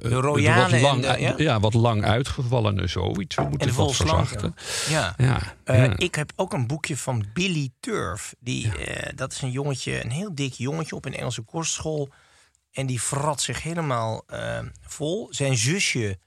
de 0.00 0.08
royale 0.08 0.70
wat 0.70 0.80
lang, 0.80 1.06
de- 1.06 1.20
ja? 1.20 1.34
ja? 1.36 1.60
wat 1.60 1.74
lang 1.74 2.04
uitgevallene 2.04 2.86
zoiets. 2.86 3.36
We 3.36 3.42
moeten 3.42 3.68
het 3.68 3.76
wat 3.76 3.94
verzachten. 3.96 4.54
Ja. 4.88 5.14
Ja, 5.16 5.40
Eh, 5.64 5.84
ja. 5.84 5.96
Ik 5.96 6.14
heb 6.14 6.32
ook 6.36 6.52
een 6.52 6.66
boekje 6.66 6.96
van 6.96 7.24
Billy 7.32 7.70
Turf. 7.80 8.34
Die, 8.40 8.76
eh, 8.78 9.12
dat 9.16 9.32
is 9.32 9.42
een 9.42 9.50
jongetje, 9.50 10.04
een 10.04 10.10
heel 10.10 10.34
dik 10.34 10.52
jongetje 10.52 10.96
op 10.96 11.04
een 11.04 11.14
Engelse 11.14 11.42
kostschool. 11.42 12.08
En 12.72 12.86
die 12.86 13.00
frat 13.00 13.40
zich 13.42 13.62
helemaal 13.62 14.22
eh, 14.26 14.58
vol. 14.86 15.28
Zijn 15.30 15.56
zusje, 15.56 16.18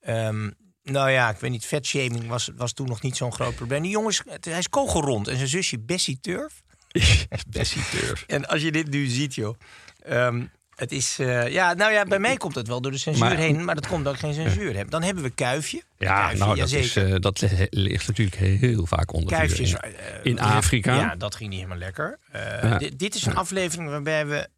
ehm, 0.00 0.50
nou 0.84 1.10
ja, 1.10 1.30
ik 1.30 1.36
weet 1.36 1.50
niet, 1.50 1.66
vetshaming 1.66 2.26
was, 2.26 2.50
was 2.56 2.72
toen 2.72 2.86
nog 2.88 3.02
niet 3.02 3.16
zo'n 3.16 3.32
groot 3.32 3.54
probleem. 3.54 3.82
Die 3.82 3.90
jongen 3.90 4.10
is, 4.10 4.22
hij 4.40 4.58
is 4.58 4.68
kogelrond. 4.68 5.28
En 5.28 5.36
zijn 5.36 5.48
zusje 5.48 5.78
Bessie 5.78 6.18
Turf, 6.20 6.62
Bessie 7.48 7.82
Turf. 7.90 8.24
En 8.26 8.46
als 8.46 8.62
je 8.62 8.72
dit 8.72 8.90
nu 8.90 9.06
ziet, 9.06 9.34
joh. 9.34 9.58
ehm, 10.02 10.44
het 10.74 10.92
is, 10.92 11.18
eh, 11.18 11.48
ja, 11.48 11.74
nou 11.74 11.92
ja, 11.92 12.04
bij 12.04 12.18
mij 12.18 12.36
komt 12.36 12.54
het 12.54 12.68
wel 12.68 12.80
door 12.80 12.92
de 12.92 12.98
censuur 12.98 13.24
Maar- 13.24 13.36
heen, 13.36 13.64
maar 13.64 13.74
dat 13.74 13.86
komt 13.86 13.98
omdat 13.98 14.14
ik 14.14 14.18
geen 14.20 14.34
censuur 14.34 14.76
heb. 14.76 14.90
Dan 14.90 15.02
hebben 15.02 15.22
we 15.22 15.30
Kuifje. 15.30 15.82
Ja, 15.98 16.18
Kuifje, 16.20 16.38
nou, 16.38 16.56
dat, 16.56 16.72
is, 16.72 16.96
eh, 16.96 17.14
dat 17.18 17.40
li- 17.40 17.66
ligt 17.70 18.06
natuurlijk 18.06 18.36
heel 18.36 18.86
vaak 18.86 19.12
onder. 19.12 19.36
Kuifjes 19.36 19.70
In, 19.70 19.78
eh, 19.80 19.90
in 20.22 20.38
eh, 20.38 20.56
Afrika. 20.56 20.94
Ja, 20.96 21.16
dat 21.16 21.34
ging 21.34 21.48
niet 21.50 21.58
helemaal 21.58 21.78
lekker. 21.78 22.18
Ja. 22.32 22.78
dit 22.96 23.14
is 23.14 23.26
een 23.26 23.36
aflevering 23.36 23.88
waarbij 23.88 24.26
we 24.26 24.48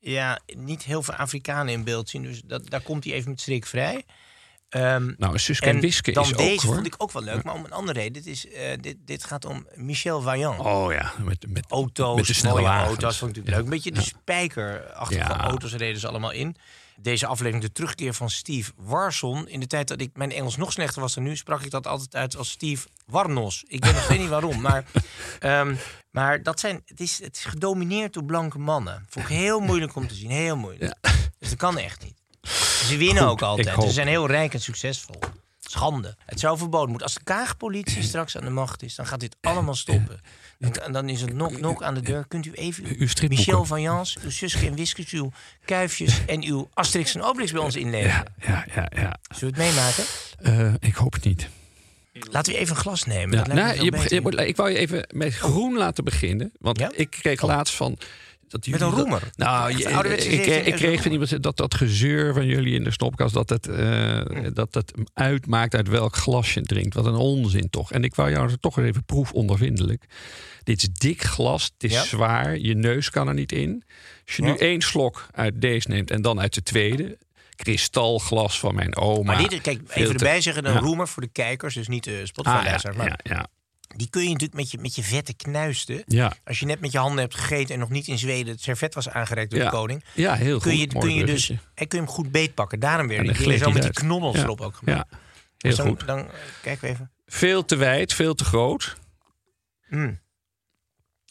ja, 0.00 0.40
niet 0.56 0.82
heel 0.82 1.02
veel 1.02 1.14
Afrikanen 1.14 1.72
in 1.72 1.84
beeld 1.84 2.08
zien. 2.08 2.22
Dus 2.22 2.40
dat, 2.44 2.70
daar 2.70 2.80
komt 2.82 3.04
hij 3.04 3.12
even 3.12 3.30
met 3.30 3.40
strik 3.40 3.66
vrij. 3.66 4.04
Ehm, 4.76 5.12
Nou, 5.18 5.38
Suske 5.38 5.66
en 5.66 5.80
Wiske 5.80 6.12
dan 6.12 6.24
is 6.24 6.30
ook, 6.32 6.38
deze 6.38 6.66
hoor. 6.66 6.74
vond 6.74 6.86
ik 6.86 6.94
ook 6.98 7.12
wel 7.12 7.22
leuk, 7.22 7.42
maar 7.44 7.54
om 7.54 7.64
een 7.64 7.72
andere 7.72 7.98
reden. 7.98 8.12
Dit, 8.12 8.26
is, 8.26 8.48
eh, 8.48 8.78
dit, 8.80 8.96
dit 9.04 9.24
gaat 9.24 9.44
om 9.44 9.66
Michel 9.74 10.20
Vaillant. 10.20 10.60
Oh 10.60 10.92
ja, 10.92 11.12
met, 11.18 11.44
met, 11.48 11.64
auto's, 11.68 12.16
met 12.16 12.26
de 12.26 12.34
snelle 12.34 12.54
mooie 12.54 12.66
wagens. 12.66 12.88
auto's, 12.88 13.18
vond 13.18 13.30
ik 13.30 13.36
natuurlijk 13.36 13.56
leuk. 13.56 13.64
Een 13.64 13.82
beetje 13.82 13.92
de 13.92 14.10
Ja. 14.14 14.18
spijkerachtige 14.20 15.20
Ja. 15.20 15.40
auto's 15.40 15.72
reden 15.74 16.00
ze 16.00 16.08
allemaal 16.08 16.30
in. 16.32 16.56
Deze 17.00 17.26
aflevering, 17.26 17.62
de 17.64 17.72
terugkeer 17.72 18.14
van 18.14 18.30
Steve 18.30 18.72
Warson. 18.76 19.48
In 19.48 19.60
de 19.60 19.66
tijd 19.66 19.88
dat 19.88 20.00
ik 20.00 20.10
mijn 20.14 20.32
Engels 20.32 20.56
nog 20.56 20.72
slechter 20.72 21.00
was 21.00 21.14
dan 21.14 21.22
nu, 21.24 21.36
sprak 21.36 21.62
ik 21.62 21.70
dat 21.70 21.86
altijd 21.86 22.14
uit 22.14 22.36
als 22.36 22.50
Steve 22.50 22.88
Warnos. 23.06 23.64
Ik 23.68 23.84
weet 23.84 23.92
nog 23.94 24.02
steeds 24.04 24.20
niet 24.20 24.28
waarom, 24.28 24.60
maar, 24.60 24.84
ehm, 25.40 25.74
maar 26.10 26.42
dat 26.42 26.60
zijn, 26.60 26.82
het, 26.86 27.00
is, 27.00 27.18
het 27.22 27.36
is 27.36 27.44
gedomineerd 27.44 28.12
door 28.12 28.24
blanke 28.24 28.58
mannen. 28.58 29.06
Vond 29.08 29.28
ik 29.30 29.36
heel 29.36 29.60
moeilijk 29.60 29.94
om 29.96 30.08
te 30.08 30.14
zien, 30.14 30.30
heel 30.30 30.56
moeilijk. 30.56 30.94
Dus 31.38 31.48
dat 31.48 31.58
kan 31.58 31.78
echt 31.78 32.04
niet. 32.04 32.15
Ze 32.86 32.96
winnen 32.96 33.22
Goed, 33.22 33.32
ook 33.32 33.42
altijd. 33.42 33.68
hoop- 33.68 33.86
Ze 33.86 33.92
zijn 33.92 34.08
heel 34.08 34.26
rijk 34.26 34.54
en 34.54 34.60
succesvol. 34.60 35.16
Schande. 35.60 36.16
Het 36.26 36.40
zou 36.40 36.58
verboden 36.58 36.88
moeten. 36.88 37.06
Als 37.06 37.14
de 37.16 37.24
Kaagpolitie 37.24 38.02
straks 38.12 38.36
aan 38.36 38.44
de 38.44 38.50
macht 38.50 38.82
is, 38.82 38.94
dan 38.94 39.06
gaat 39.06 39.20
dit 39.20 39.36
allemaal 39.40 39.74
stoppen. 39.74 40.20
En 40.82 40.92
dan 40.92 41.08
is 41.08 41.20
het 41.20 41.32
nok 41.32 41.60
nok 41.60 41.82
aan 41.82 41.94
de 41.94 42.00
deur. 42.00 42.24
Kunt 42.28 42.46
u 42.46 42.52
even 42.52 42.84
Uw. 42.98 43.06
Michel 43.28 43.64
van 43.64 43.82
Jans, 43.82 44.16
uw 44.24 44.30
Suske 44.30 44.66
en 44.66 44.74
Wiskes, 44.74 45.10
uw 45.10 45.32
Kuifjes 45.64 46.20
en 46.26 46.44
uw 46.44 46.68
Asterix 46.74 47.14
en 47.14 47.22
Obelix 47.22 47.52
bij 47.52 47.60
ons 47.60 47.76
inleveren? 47.76 48.34
Ja, 48.46 48.46
ja, 48.46 48.66
ja. 48.74 49.00
ja. 49.02 49.16
Zullen 49.34 49.54
we 49.54 49.62
het 49.62 49.74
meemaken? 49.74 50.04
Eh, 50.78 50.88
ik 50.88 50.94
hoop 50.94 51.12
het 51.12 51.24
niet. 51.24 51.48
Laten 52.30 52.52
we 52.52 52.58
even 52.58 52.74
een 52.76 52.80
glas 52.80 53.04
nemen. 53.04 53.38
Ja, 53.38 53.46
nou, 53.54 53.82
je, 53.84 54.46
ik 54.46 54.56
wou 54.56 54.70
je 54.70 54.76
even 54.78 55.06
met 55.14 55.34
groen 55.34 55.76
laten 55.76 56.04
beginnen. 56.04 56.52
Want 56.58 56.78
Ja? 56.78 56.90
ik 56.94 57.10
kreeg 57.10 57.42
laatst 57.42 57.74
van... 57.74 57.98
Dat 58.48 58.66
Met 58.66 58.80
een 58.80 58.90
dat- 58.90 58.98
roemer? 58.98 59.22
Nou, 59.36 59.76
je- 59.76 59.86
een 59.86 59.92
ouderwetse 59.94 60.28
ik, 60.28 60.46
ik, 60.46 60.52
17e 60.64 60.66
ik 60.66 60.74
kreeg 60.74 61.02
van 61.02 61.12
iemand 61.12 61.42
dat 61.42 61.56
dat 61.56 61.74
gezeur 61.74 62.34
van 62.34 62.46
jullie 62.46 62.74
in 62.74 62.84
de 62.84 62.90
stopkast... 62.90 63.34
dat 63.34 63.48
het, 63.48 63.66
eh, 63.68 64.20
dat 64.52 64.74
het 64.74 64.92
uitmaakt 65.14 65.74
uit 65.74 65.88
welk 65.88 66.16
glas 66.16 66.54
je 66.54 66.60
drinkt. 66.62 66.94
Wat 66.94 67.06
een 67.06 67.14
onzin 67.14 67.70
toch. 67.70 67.92
En 67.92 68.04
ik 68.04 68.14
wou 68.14 68.30
jou 68.30 68.56
toch 68.60 68.78
eens 68.78 68.88
even 68.88 69.04
proefondervindelijk. 69.04 70.04
Dit 70.62 70.82
is 70.82 70.88
dik 70.92 71.22
glas, 71.22 71.64
het 71.64 71.84
is 71.84 71.92
Ja. 71.92 72.02
zwaar, 72.04 72.58
je 72.58 72.74
neus 72.74 73.10
kan 73.10 73.28
er 73.28 73.34
niet 73.34 73.52
in. 73.52 73.84
Als 74.26 74.36
je 74.36 74.42
Ja. 74.42 74.48
nu 74.52 74.56
één 74.58 74.80
slok 74.80 75.26
uit 75.32 75.60
deze 75.60 75.88
neemt 75.88 76.10
en 76.10 76.22
dan 76.22 76.40
uit 76.40 76.54
de 76.54 76.62
tweede... 76.62 77.18
kristalglas 77.56 78.58
van 78.58 78.74
mijn 78.74 78.96
oma. 78.96 79.32
Maar 79.36 79.48
dit, 79.48 79.60
kijk, 79.60 79.80
even 79.88 80.12
erbij 80.14 80.40
zeggen, 80.40 80.66
een 80.66 80.72
Ja. 80.72 80.78
roemer 80.78 81.08
voor 81.08 81.22
de 81.22 81.28
kijkers, 81.28 81.74
dus 81.74 81.88
niet 81.88 82.04
de 82.04 82.10
Ah, 82.10 82.18
ja, 82.18 82.24
Spotify-luisteraars. 82.26 82.96
maar 82.98 83.06
ja, 83.24 83.34
ja, 83.36 83.46
die 83.96 84.10
kun 84.10 84.22
je 84.22 84.28
natuurlijk 84.28 84.54
met 84.54 84.70
je, 84.70 84.78
met 84.78 84.94
je 84.94 85.02
vette 85.02 85.34
knuisten. 85.34 86.02
ja. 86.06 86.32
Als 86.44 86.58
je 86.58 86.66
net 86.66 86.80
met 86.80 86.92
je 86.92 86.98
handen 86.98 87.18
hebt 87.18 87.34
gegeten 87.34 87.74
en 87.74 87.80
nog 87.80 87.88
niet 87.90 88.06
in 88.08 88.18
Zweden 88.18 88.52
het 88.52 88.62
servet 88.62 88.94
was 88.94 89.08
aangereikt 89.08 89.50
door 89.50 89.60
Ja. 89.60 89.70
de 89.70 89.76
koning. 89.76 90.04
Ja, 90.14 90.34
heel 90.34 90.58
Kun 90.60 90.70
goed. 90.70 90.80
je, 90.80 90.98
kun 90.98 91.14
je 91.14 91.26
dus 91.26 91.50
en 91.50 91.58
kun 91.74 91.98
je 91.98 92.04
hem 92.04 92.06
goed 92.06 92.30
beetpakken. 92.30 92.80
Daarom 92.80 93.08
weer 93.08 93.18
En 93.18 93.24
die 93.26 93.32
dingen 93.36 93.58
zo 93.58 93.70
met 93.70 93.82
die 93.82 93.92
knobbels 93.92 94.36
erop 94.36 94.60
ook 94.60 94.76
gemaakt. 94.76 95.10
Ja, 95.10 95.18
heel 95.18 95.70
Dus 95.70 95.76
dan, 95.76 95.86
goed. 95.88 96.06
Dan 96.06 96.28
we 96.62 96.70
even. 96.82 97.10
Veel 97.26 97.64
te 97.64 97.76
wijd, 97.76 98.12
veel 98.14 98.34
te 98.34 98.44
groot. 98.44 98.96
Mm. 99.88 100.20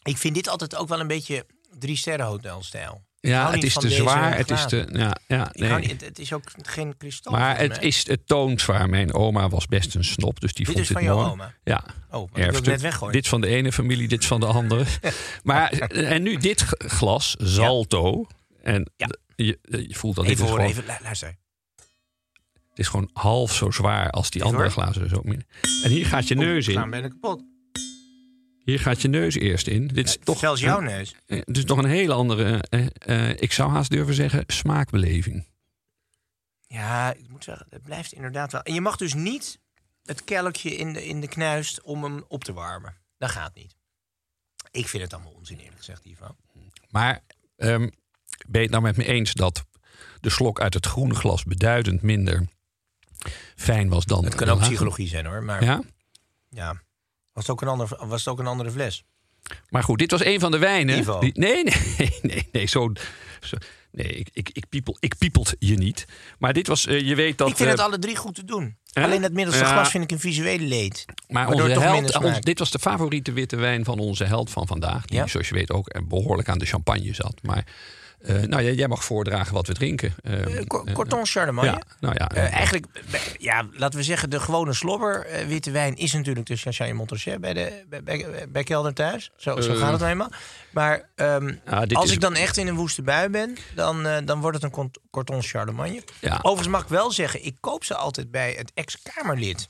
Ik 0.02 0.16
vind 0.16 0.34
dit 0.34 0.48
altijd 0.48 0.76
ook 0.76 0.88
wel 0.88 1.00
een 1.00 1.06
beetje 1.06 1.46
drie 1.78 1.96
sterren 1.96 2.26
hotelstijl. 2.26 3.05
Ik 3.26 3.32
Ja, 3.32 3.50
het 3.50 3.62
is 3.62 3.74
te 3.74 3.90
zwaar. 3.90 4.36
Het 4.36 4.50
is 4.50 4.66
te. 4.66 4.88
Ja, 4.92 5.16
ja, 5.26 5.48
Ik 5.52 5.60
nee. 5.60 5.78
niet, 5.78 5.90
het, 5.90 6.00
het 6.04 6.18
is 6.18 6.32
ook 6.32 6.42
geen 6.62 6.96
kristal. 6.96 7.32
Maar 7.32 7.58
het, 7.58 7.68
mij. 7.76 7.78
is, 7.86 8.06
het 8.06 8.26
toont 8.26 8.60
zwaar. 8.60 8.88
Mijn 8.88 9.14
oma 9.14 9.48
was 9.48 9.66
best 9.66 9.94
een 9.94 10.04
snop, 10.04 10.40
dus 10.40 10.52
die 10.52 10.64
Dit 10.66 10.74
vond 10.74 10.88
is 10.88 10.94
dit 10.94 11.04
van 11.06 11.16
mooi. 11.16 11.30
oma? 11.30 11.54
Ja. 11.64 11.84
Oh, 12.10 12.10
want 12.10 12.36
ik 12.36 12.44
het 12.54 12.66
net 12.66 12.80
weggooien. 12.80 13.12
Dit 13.12 13.28
van 13.28 13.40
de 13.40 13.46
ene 13.46 13.72
familie, 13.72 14.08
dit 14.08 14.24
van 14.24 14.40
de 14.40 14.46
andere. 14.46 14.84
maar 15.42 15.70
en 15.88 16.22
nu 16.22 16.36
dit 16.36 16.64
glas, 16.78 17.34
Zalto. 17.38 18.26
En 18.62 18.90
Ja. 18.96 19.08
je, 19.36 19.58
je 19.88 19.94
voelt 19.94 20.16
dat 20.16 20.24
dit 20.26 20.34
even 20.34 20.44
is, 20.44 20.50
horen, 20.50 20.66
gewoon, 20.70 20.84
even 20.84 20.94
lu- 20.98 21.04
luister. 21.04 21.28
het 22.70 22.78
is 22.78 22.88
gewoon 22.88 23.10
half 23.12 23.54
zo 23.54 23.70
zwaar 23.70 24.10
als 24.10 24.30
die 24.30 24.40
Even 24.44 24.54
andere 24.56 24.72
hoor. 24.74 24.82
glazen. 24.82 25.08
Zo. 25.08 25.22
En 25.82 25.90
hier 25.90 26.06
gaat 26.06 26.28
je 26.28 26.34
neus 26.34 26.66
Oeh, 26.66 26.76
gaan 26.76 26.84
in. 26.84 26.90
bijna 26.90 27.08
kapot. 27.08 27.42
Hier 28.66 28.80
gaat 28.80 29.02
je 29.02 29.08
neus 29.08 29.34
eerst 29.34 29.66
in. 29.66 29.86
Dit 29.86 30.06
is 30.06 30.18
toch 30.24 30.38
Zelfs 30.38 30.60
jouw 30.60 30.80
neus. 30.80 31.14
Eh, 31.26 31.40
Dus 31.44 31.64
nog 31.64 31.78
een 31.78 31.88
hele 31.88 32.12
andere, 32.12 32.62
eh, 32.68 32.86
eh, 32.98 33.36
ik 33.40 33.52
zou 33.52 33.70
haast 33.70 33.90
durven 33.90 34.14
zeggen, 34.14 34.44
smaakbeleving. 34.46 35.46
Ja, 36.66 37.12
ik 37.12 37.28
moet 37.28 37.44
zeggen, 37.44 37.66
het 37.70 37.82
blijft 37.82 38.12
inderdaad 38.12 38.52
wel. 38.52 38.62
En 38.62 38.74
je 38.74 38.80
mag 38.80 38.96
dus 38.96 39.14
niet 39.14 39.58
het 40.04 40.24
kelkje 40.24 40.76
in 40.76 40.92
de, 40.92 41.06
in 41.06 41.20
de 41.20 41.28
knuist 41.28 41.82
om 41.82 42.04
hem 42.04 42.24
op 42.28 42.44
te 42.44 42.52
warmen. 42.52 42.94
Dat 43.18 43.30
gaat 43.30 43.54
niet. 43.54 43.76
Ik 44.70 44.88
vind 44.88 45.02
het 45.02 45.12
allemaal 45.12 45.32
onzin, 45.32 45.58
eerlijk 45.58 45.76
gezegd, 45.76 46.04
Ivan. 46.04 46.36
Maar 46.90 47.22
ehm, 47.56 47.88
ben 48.46 48.60
je 48.60 48.60
het 48.60 48.70
nou 48.70 48.82
met 48.82 48.96
me 48.96 49.04
eens 49.04 49.32
dat 49.32 49.64
de 50.20 50.30
slok 50.30 50.60
uit 50.60 50.74
het 50.74 50.86
groene 50.86 51.14
glas 51.14 51.44
beduidend 51.44 52.02
minder 52.02 52.46
fijn 53.56 53.88
was 53.88 54.04
dan... 54.04 54.24
Het 54.24 54.34
kan 54.34 54.48
ook 54.48 54.60
psychologie 54.60 55.08
zijn 55.08 55.26
hoor, 55.26 55.42
maar 55.42 55.64
ja. 55.64 55.82
Ja? 56.50 56.84
Was, 57.36 57.46
het 57.46 57.50
ook 57.50 57.62
een 57.62 57.68
ander, 57.68 58.06
was 58.06 58.18
het 58.24 58.28
ook 58.28 58.38
een 58.38 58.46
andere 58.46 58.70
fles? 58.70 59.04
Maar 59.68 59.82
goed, 59.82 59.98
dit 59.98 60.10
was 60.10 60.24
een 60.24 60.40
van 60.40 60.50
de 60.50 60.58
wijnen. 60.58 61.20
Die- 61.20 61.32
nee, 61.38 61.64
nee, 61.64 62.18
nee, 62.22 62.48
nee, 62.52 62.66
zo... 62.66 62.92
zo 63.40 63.56
nee, 63.90 64.08
ik, 64.08 64.28
ik, 64.32 64.50
ik, 64.52 64.68
piepel, 64.68 64.96
ik 65.00 65.18
piepelt 65.18 65.54
je 65.58 65.74
niet. 65.76 66.04
Maar 66.38 66.52
dit 66.52 66.66
was, 66.66 66.86
eh, 66.86 67.00
je 67.00 67.14
weet 67.14 67.38
dat... 67.38 67.48
ik 67.48 67.56
vind 67.56 67.68
eh, 67.68 67.74
het 67.74 67.84
alle 67.84 67.98
drie 67.98 68.16
goed 68.16 68.34
te 68.34 68.44
doen. 68.44 68.76
hè? 68.92 69.02
Alleen 69.04 69.22
dat 69.22 69.32
middelste 69.32 69.62
Ja. 69.64 69.72
glas 69.72 69.90
vind 69.90 70.04
ik 70.04 70.10
een 70.10 70.20
visuele 70.20 70.64
leed. 70.64 71.04
Maar 71.28 71.48
onze 71.48 71.62
het 71.62 71.78
held, 71.80 72.16
ons- 72.18 72.40
dit 72.40 72.58
was 72.58 72.70
de 72.70 72.78
favoriete 72.78 73.32
witte 73.32 73.56
wijn 73.56 73.84
van 73.84 73.98
onze 73.98 74.24
held 74.24 74.50
van 74.50 74.66
vandaag. 74.66 75.04
Die, 75.06 75.18
Ja. 75.18 75.26
zoals 75.26 75.48
je 75.48 75.54
weet, 75.54 75.70
ook 75.70 75.88
eh, 75.88 76.02
behoorlijk 76.04 76.48
aan 76.48 76.58
de 76.58 76.66
champagne 76.66 77.14
zat. 77.14 77.34
Maar 77.42 77.66
eh, 78.20 78.34
nou, 78.42 78.62
jij, 78.62 78.74
jij 78.74 78.88
mag 78.88 79.04
voordragen 79.04 79.54
wat 79.54 79.66
we 79.66 79.74
drinken. 79.74 80.14
Eh, 80.22 80.56
Eh, 80.58 80.66
Cor- 80.66 80.92
Corton 80.92 81.26
Charlemagne. 81.26 81.70
Ja, 81.70 81.80
nou 82.00 82.14
ja. 82.18 82.28
Eigenlijk, 82.30 82.86
ja, 83.38 83.66
laten 83.72 83.98
we 83.98 84.04
zeggen, 84.04 84.30
de 84.30 84.40
gewone 84.40 84.72
slobber 84.72 85.26
witte 85.46 85.70
wijn 85.70 85.96
is 85.96 86.12
natuurlijk 86.12 86.46
de 86.46 86.56
Champagne 86.56 86.92
Montrachet 86.92 87.40
bij, 87.40 87.52
de, 87.52 87.84
bij, 87.88 88.02
bij, 88.02 88.46
bij 88.48 88.62
Kelder 88.64 88.94
thuis. 88.94 89.30
Zo, 89.36 89.60
zo 89.60 89.74
gaat 89.74 89.90
het 89.90 90.00
nou 90.00 90.10
eenmaal. 90.12 90.30
Maar 90.70 91.08
ehm, 91.14 91.54
als 91.92 92.04
is- 92.06 92.12
ik 92.12 92.20
dan 92.20 92.34
echt 92.34 92.56
in 92.56 92.66
een 92.66 92.74
woeste 92.76 93.02
bui 93.02 93.28
ben, 93.28 93.56
dan, 93.74 94.06
dan 94.24 94.40
wordt 94.40 94.62
het 94.62 94.72
een 94.76 94.90
Corton 95.10 95.42
Charlemagne. 95.42 96.02
Ja. 96.20 96.38
Overigens 96.42 96.68
mag 96.68 96.82
ik 96.82 96.88
wel 96.88 97.10
zeggen, 97.12 97.44
ik 97.44 97.56
koop 97.60 97.84
ze 97.84 97.94
altijd 97.94 98.30
bij 98.30 98.54
het 98.58 98.70
ex-Kamerlid. 98.74 99.68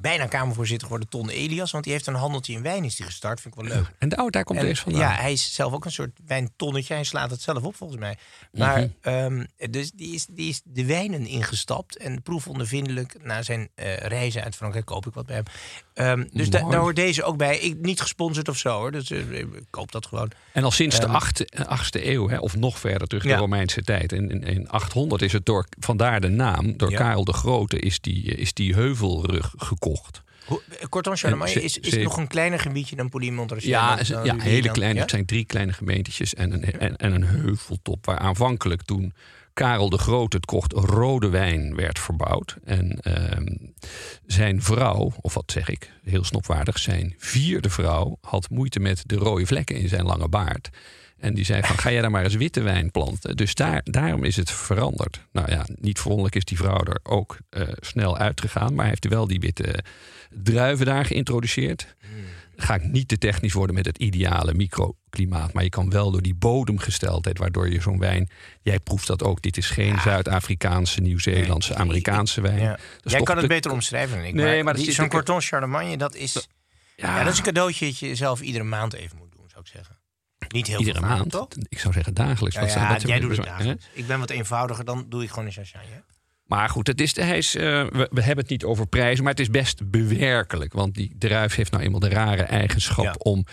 Bijna 0.00 0.26
Kamervoorzitter 0.26 0.86
geworden 0.86 1.08
Ton 1.08 1.28
Elias. 1.28 1.70
Want 1.70 1.84
die 1.84 1.92
heeft 1.92 2.06
een 2.06 2.14
handeltje 2.14 2.52
in 2.52 2.62
wijn 2.62 2.84
is 2.84 2.96
die 2.96 3.06
gestart. 3.06 3.40
Vind 3.40 3.54
ik 3.56 3.62
wel 3.62 3.70
leuk. 3.76 3.90
En 3.98 4.20
oh, 4.20 4.30
daar 4.30 4.44
komt 4.44 4.58
En, 4.58 4.64
deze 4.64 4.82
vandaan. 4.82 5.00
ja, 5.00 5.14
hij 5.14 5.32
is 5.32 5.54
zelf 5.54 5.72
ook 5.72 5.84
een 5.84 5.92
soort 5.92 6.18
wijntonnetje. 6.26 6.94
Hij 6.94 7.04
slaat 7.04 7.30
het 7.30 7.40
zelf 7.42 7.62
op, 7.62 7.76
volgens 7.76 7.98
mij. 8.00 8.16
Maar 8.52 8.78
Mhm. 8.78 8.88
ehm, 9.00 9.44
dus 9.70 9.90
die 9.90 10.14
is, 10.14 10.26
die 10.30 10.48
is 10.48 10.60
de 10.64 10.84
wijnen 10.86 11.26
ingestapt. 11.26 11.96
En 11.96 12.22
proefondervindelijk 12.22 13.16
na 13.22 13.42
zijn 13.42 13.68
eh, 13.74 13.96
reizen 13.96 14.42
uit 14.44 14.56
Frankrijk 14.56 14.84
koop 14.84 15.06
ik 15.06 15.14
wat 15.14 15.26
bij 15.26 15.36
hem. 15.36 15.44
Ehm, 15.94 16.26
dus 16.32 16.50
da- 16.50 16.68
daar 16.70 16.80
hoort 16.80 16.96
deze 16.96 17.22
ook 17.24 17.36
bij. 17.36 17.58
Ik, 17.58 17.76
niet 17.80 18.00
gesponsord 18.00 18.48
of 18.48 18.56
zo 18.56 18.70
hoor. 18.78 18.92
Dus 18.92 19.10
eh, 19.10 19.30
ik 19.38 19.46
koop 19.70 19.92
dat 19.92 20.06
gewoon. 20.06 20.30
En 20.52 20.64
al 20.64 20.70
sinds 20.70 20.96
de 21.00 21.06
Ehm, 21.06 21.14
achtste, 21.14 21.46
eh, 21.46 21.66
achtste 21.66 22.10
eeuw, 22.10 22.28
hè, 22.28 22.38
of 22.38 22.56
nog 22.56 22.78
verder 22.78 23.08
terug, 23.08 23.24
Ja. 23.24 23.34
de 23.34 23.40
Romeinse 23.40 23.82
tijd. 23.82 24.12
In, 24.12 24.30
in, 24.30 24.42
in 24.42 24.68
800 24.68 25.22
is 25.22 25.32
het 25.32 25.46
door, 25.46 25.66
vandaar 25.80 26.20
de 26.20 26.28
naam, 26.28 26.76
door 26.76 26.90
Ja. 26.90 26.96
Karel 26.96 27.24
de 27.24 27.32
Grote, 27.32 27.78
is 27.78 28.00
die, 28.00 28.32
eh, 28.34 28.38
is 28.38 28.52
die 28.54 28.74
heuvelrug 28.74 29.54
Hoe- 30.46 30.62
eh, 30.80 30.86
Corton 30.88 31.16
Charlemagne 31.16 31.62
is, 31.62 31.78
is 31.78 31.92
ze- 31.92 32.00
nog 32.00 32.16
een 32.16 32.26
kleiner 32.26 32.58
gebiedje 32.58 32.96
dan 32.96 33.10
Montrachet. 33.32 33.68
Ja, 33.68 33.96
Dan- 33.96 34.24
ja 34.24 34.36
hele 34.38 34.70
kleine. 34.70 34.94
Ja? 34.94 35.00
Het 35.00 35.10
zijn 35.10 35.24
drie 35.26 35.44
kleine 35.44 35.72
gemeentetjes 35.72 36.34
en 36.34 36.52
een, 36.52 36.78
en, 36.80 36.96
en 36.96 37.12
een 37.14 37.24
heuveltop. 37.24 38.06
Waar 38.06 38.18
aanvankelijk 38.18 38.82
toen 38.82 39.12
Karel 39.52 39.90
de 39.90 39.98
Grote 39.98 40.36
het 40.36 40.46
kocht, 40.46 40.72
rode 40.72 41.28
wijn 41.28 41.74
werd 41.74 41.98
verbouwd. 41.98 42.56
En 42.64 43.00
ehm, 43.00 43.56
zijn 44.26 44.62
vrouw, 44.62 45.12
of 45.20 45.34
wat 45.34 45.52
zeg 45.52 45.68
ik, 45.68 45.90
heel 46.04 46.24
snopwaardig, 46.24 46.78
zijn 46.78 47.14
vierde 47.18 47.70
vrouw 47.70 48.18
had 48.20 48.50
moeite 48.50 48.80
met 48.80 49.02
de 49.06 49.16
rode 49.16 49.46
vlekken 49.46 49.76
in 49.76 49.88
zijn 49.88 50.04
lange 50.04 50.28
baard. 50.28 50.70
En 51.18 51.34
die 51.34 51.44
zei 51.44 51.62
van, 51.62 51.78
ga 51.78 51.92
jij 51.92 52.00
daar 52.00 52.10
maar 52.10 52.24
eens 52.24 52.34
witte 52.34 52.62
wijn 52.62 52.90
planten. 52.90 53.36
Dus 53.36 53.54
daar, 53.54 53.80
daarom 53.84 54.24
is 54.24 54.36
het 54.36 54.50
veranderd. 54.50 55.20
Nou 55.32 55.50
ja, 55.50 55.66
niet 55.80 55.98
verwonderlijk 55.98 56.36
is 56.36 56.44
die 56.44 56.56
vrouw 56.56 56.84
er 56.84 56.98
ook 57.02 57.36
eh, 57.50 57.62
snel 57.80 58.18
uitgegaan. 58.18 58.74
Maar 58.74 58.84
hij 58.84 58.88
heeft 58.88 59.08
wel 59.08 59.26
die 59.26 59.40
witte 59.40 59.84
druiven 60.30 60.86
daar 60.86 61.04
geïntroduceerd. 61.04 61.94
Ga 62.56 62.74
ik 62.74 62.82
niet 62.82 63.08
te 63.08 63.18
technisch 63.18 63.52
worden 63.52 63.74
met 63.74 63.86
het 63.86 63.98
ideale 63.98 64.54
microklimaat. 64.54 65.52
Maar 65.52 65.62
je 65.62 65.68
kan 65.68 65.90
wel 65.90 66.10
door 66.10 66.22
die 66.22 66.34
bodemgesteldheid, 66.34 67.38
waardoor 67.38 67.70
je 67.70 67.80
zo'n 67.80 67.98
wijn... 67.98 68.28
Jij 68.62 68.78
proeft 68.78 69.06
dat 69.06 69.22
ook. 69.22 69.42
Dit 69.42 69.56
is 69.56 69.70
geen 69.70 70.00
Zuid-Afrikaanse, 70.00 71.00
Nieuw-Zeelandse, 71.00 71.72
Nee, 71.72 71.80
Amerikaanse 71.80 72.40
wijn. 72.40 72.60
Ja. 72.60 72.78
Jij 73.00 73.22
kan 73.22 73.36
het 73.36 73.48
beter 73.48 73.70
omschrijven 73.70 74.16
dan 74.16 74.26
ik. 74.26 74.34
Nee, 74.34 74.64
maar, 74.64 74.78
zo'n 74.78 75.08
Corton 75.08 75.40
Charlemagne, 75.40 75.96
dat 75.96 76.14
is, 76.14 76.48
ja. 76.96 77.16
Ja, 77.16 77.24
dat 77.24 77.32
is 77.32 77.38
een 77.38 77.44
cadeautje 77.44 77.86
dat 77.86 77.98
je 77.98 78.14
zelf 78.14 78.40
iedere 78.40 78.64
maand 78.64 78.92
even 78.92 79.16
moet 79.16 79.32
doen, 79.32 79.48
zou 79.48 79.60
ik 79.60 79.70
zeggen. 79.70 79.95
Niet 80.56 80.66
heel 80.66 80.78
iedere 80.78 81.00
maand. 81.00 81.30
toch? 81.30 81.48
Ik 81.68 81.78
zou 81.78 81.92
zeggen 81.94 82.14
dagelijks. 82.14 82.54
Ja, 82.56 82.62
Wat 82.62 82.72
ja, 82.72 82.88
zijn 82.88 83.06
jij 83.06 83.20
doet 83.20 83.28
het 83.30 83.38
bezwaar- 83.38 83.46
hè? 83.58 83.64
dagelijks. 83.64 83.88
Ik 83.92 84.06
ben 84.06 84.18
wat 84.18 84.30
eenvoudiger, 84.30 84.84
dan 84.84 85.06
doe 85.08 85.22
ik 85.22 85.28
gewoon 85.30 85.44
een 85.46 85.52
champagne. 85.52 86.02
Maar 86.46 86.68
goed, 86.68 86.86
het 86.86 87.00
is, 87.00 87.16
hij 87.16 87.38
is, 87.38 87.54
eh, 87.54 87.62
we, 87.62 88.08
we 88.12 88.22
hebben 88.22 88.38
het 88.44 88.48
niet 88.48 88.64
over 88.64 88.86
prijzen, 88.86 89.22
maar 89.24 89.32
het 89.32 89.40
is 89.40 89.50
best 89.50 89.90
bewerkelijk. 89.90 90.72
Want 90.72 90.94
die 90.94 91.14
druif 91.18 91.54
heeft 91.54 91.70
nou 91.70 91.82
eenmaal 91.84 92.00
de 92.00 92.08
rare 92.08 92.42
eigenschap 92.42 93.04
Ja. 93.04 93.14
om 93.18 93.46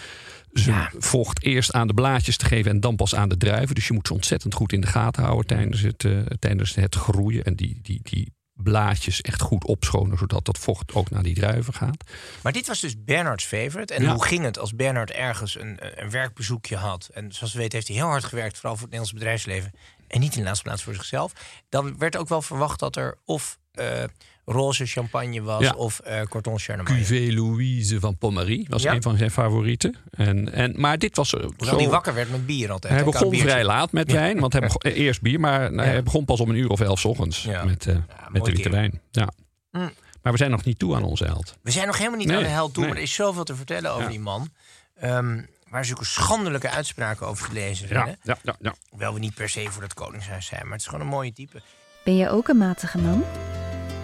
zijn 0.51 0.75
Ja. 0.77 0.91
vocht 0.97 1.43
eerst 1.43 1.71
aan 1.71 1.87
de 1.87 1.93
blaadjes 1.93 2.37
te 2.37 2.45
geven 2.45 2.71
en 2.71 2.79
dan 2.79 2.95
pas 2.95 3.15
aan 3.15 3.29
de 3.29 3.37
druiven. 3.37 3.75
Dus 3.75 3.87
je 3.87 3.93
moet 3.93 4.07
ze 4.07 4.13
ontzettend 4.13 4.53
goed 4.53 4.73
in 4.73 4.81
de 4.81 4.87
gaten 4.87 5.23
houden 5.23 5.45
tijdens 5.47 5.81
het, 5.81 6.03
eh, 6.05 6.19
tijdens 6.39 6.75
het 6.75 6.95
groeien. 6.95 7.43
En 7.43 7.55
die, 7.55 7.79
die, 7.81 7.99
die 8.03 8.33
blaadjes 8.63 9.21
echt 9.21 9.41
goed 9.41 9.65
opschonen, 9.65 10.17
zodat 10.17 10.45
dat 10.45 10.57
vocht 10.57 10.93
ook 10.93 11.09
naar 11.09 11.23
die 11.23 11.35
druiven 11.35 11.73
gaat. 11.73 12.03
Maar 12.43 12.51
dit 12.51 12.67
was 12.67 12.79
dus 12.79 13.03
Bernards 13.03 13.45
favorite. 13.45 13.93
En 13.93 14.03
Ja. 14.03 14.11
hoe 14.13 14.25
ging 14.25 14.43
het 14.43 14.59
als 14.59 14.75
Bernard 14.75 15.11
ergens 15.11 15.59
een, 15.59 15.77
een 16.01 16.09
werkbezoekje 16.09 16.75
had? 16.75 17.09
En 17.13 17.31
zoals 17.31 17.53
we 17.53 17.59
weten 17.59 17.73
heeft 17.75 17.87
hij 17.87 17.97
heel 17.97 18.05
hard 18.07 18.23
gewerkt, 18.23 18.55
vooral 18.57 18.75
voor 18.77 18.87
het 18.87 18.91
Nederlands 18.95 19.13
bedrijfsleven. 19.13 19.71
En 20.07 20.19
niet 20.19 20.33
in 20.33 20.39
de 20.39 20.45
laatste 20.45 20.63
plaats 20.63 20.83
voor 20.83 20.93
zichzelf. 20.93 21.31
Dan 21.69 21.97
werd 21.97 22.17
ook 22.17 22.27
wel 22.27 22.41
verwacht 22.41 22.79
dat 22.79 22.95
er 22.95 23.17
of 23.25 23.57
eh, 23.71 24.03
roze 24.45 24.85
champagne 24.85 25.41
was 25.41 25.61
Ja. 25.61 25.71
of 25.73 25.99
eh 25.99 26.21
Corton 26.21 26.59
Charlemagne. 26.59 26.97
Cuvée 26.97 27.33
Louise 27.33 27.99
van 27.99 28.17
Pommery 28.17 28.65
was 28.69 28.81
Ja. 28.83 28.93
een 28.93 29.01
van 29.01 29.17
zijn 29.17 29.31
favorieten. 29.31 29.95
En, 30.11 30.51
en, 30.53 30.73
maar 30.79 30.97
dit 30.97 31.15
was 31.15 31.33
eh, 31.33 31.39
Hoewel 31.41 31.67
zo... 31.67 31.77
hij 31.77 31.89
wakker 31.89 32.13
werd 32.13 32.31
met 32.31 32.45
bier 32.45 32.71
altijd. 32.71 32.93
Hij 32.93 33.03
begon 33.03 33.35
vrij 33.35 33.63
laat 33.63 33.91
met 33.91 34.11
wijn, 34.11 34.39
want 34.39 34.53
hij 34.53 34.61
begon, 34.61 34.81
eh, 34.81 34.97
eerst 34.97 35.21
bier, 35.21 35.39
maar 35.39 35.59
nou, 35.73 35.87
Ja. 35.87 35.93
hij 35.93 36.03
begon 36.03 36.25
pas 36.25 36.39
om 36.39 36.49
een 36.49 36.55
uur 36.55 36.69
of 36.69 36.79
elf 36.79 36.99
's 36.99 37.05
ochtends 37.05 37.43
Ja. 37.43 37.63
met, 37.63 37.87
eh, 37.87 37.93
mooi 37.93 38.05
met 38.31 38.45
de 38.45 38.51
witte 38.51 38.69
wijn. 38.69 39.01
Ja. 39.11 39.29
Mm. 39.71 39.91
Maar 40.21 40.31
we 40.31 40.37
zijn 40.37 40.51
nog 40.51 40.63
niet 40.63 40.79
toe 40.79 40.95
aan 40.95 41.03
onze 41.03 41.25
held. 41.25 41.57
We 41.61 41.71
zijn 41.71 41.87
nog 41.87 41.97
helemaal 41.97 42.17
niet 42.19 42.27
Nee, 42.27 42.37
aan 42.37 42.43
de 42.43 42.49
held 42.49 42.73
toe, 42.73 42.81
nee. 42.83 42.91
maar 42.91 43.01
er 43.01 43.07
is 43.07 43.13
zoveel 43.13 43.43
te 43.43 43.55
vertellen 43.55 43.91
over 43.91 44.03
Ja. 44.03 44.09
die 44.09 44.19
man. 44.19 44.49
Ehm, 44.95 45.41
waar 45.69 45.85
zulke 45.85 46.05
schandelijke 46.05 46.69
uitspraken 46.69 47.27
over 47.27 47.47
te 47.47 47.53
lezen 47.53 47.87
zijn. 47.87 48.05
hè? 48.05 48.11
ja, 48.23 48.37
ja, 48.43 48.55
ja. 48.61 48.75
Hoewel 48.89 49.13
we 49.13 49.19
niet 49.19 49.33
per 49.33 49.49
se 49.49 49.65
voor 49.69 49.81
het 49.83 49.93
Koningshuis 49.93 50.45
zijn, 50.45 50.61
maar 50.63 50.71
het 50.71 50.81
is 50.81 50.87
gewoon 50.87 51.01
een 51.01 51.07
mooie 51.11 51.33
type. 51.33 51.61
Ben 52.03 52.15
je 52.17 52.29
ook 52.29 52.47
een 52.47 52.57
matige 52.57 52.97
man? 52.97 53.23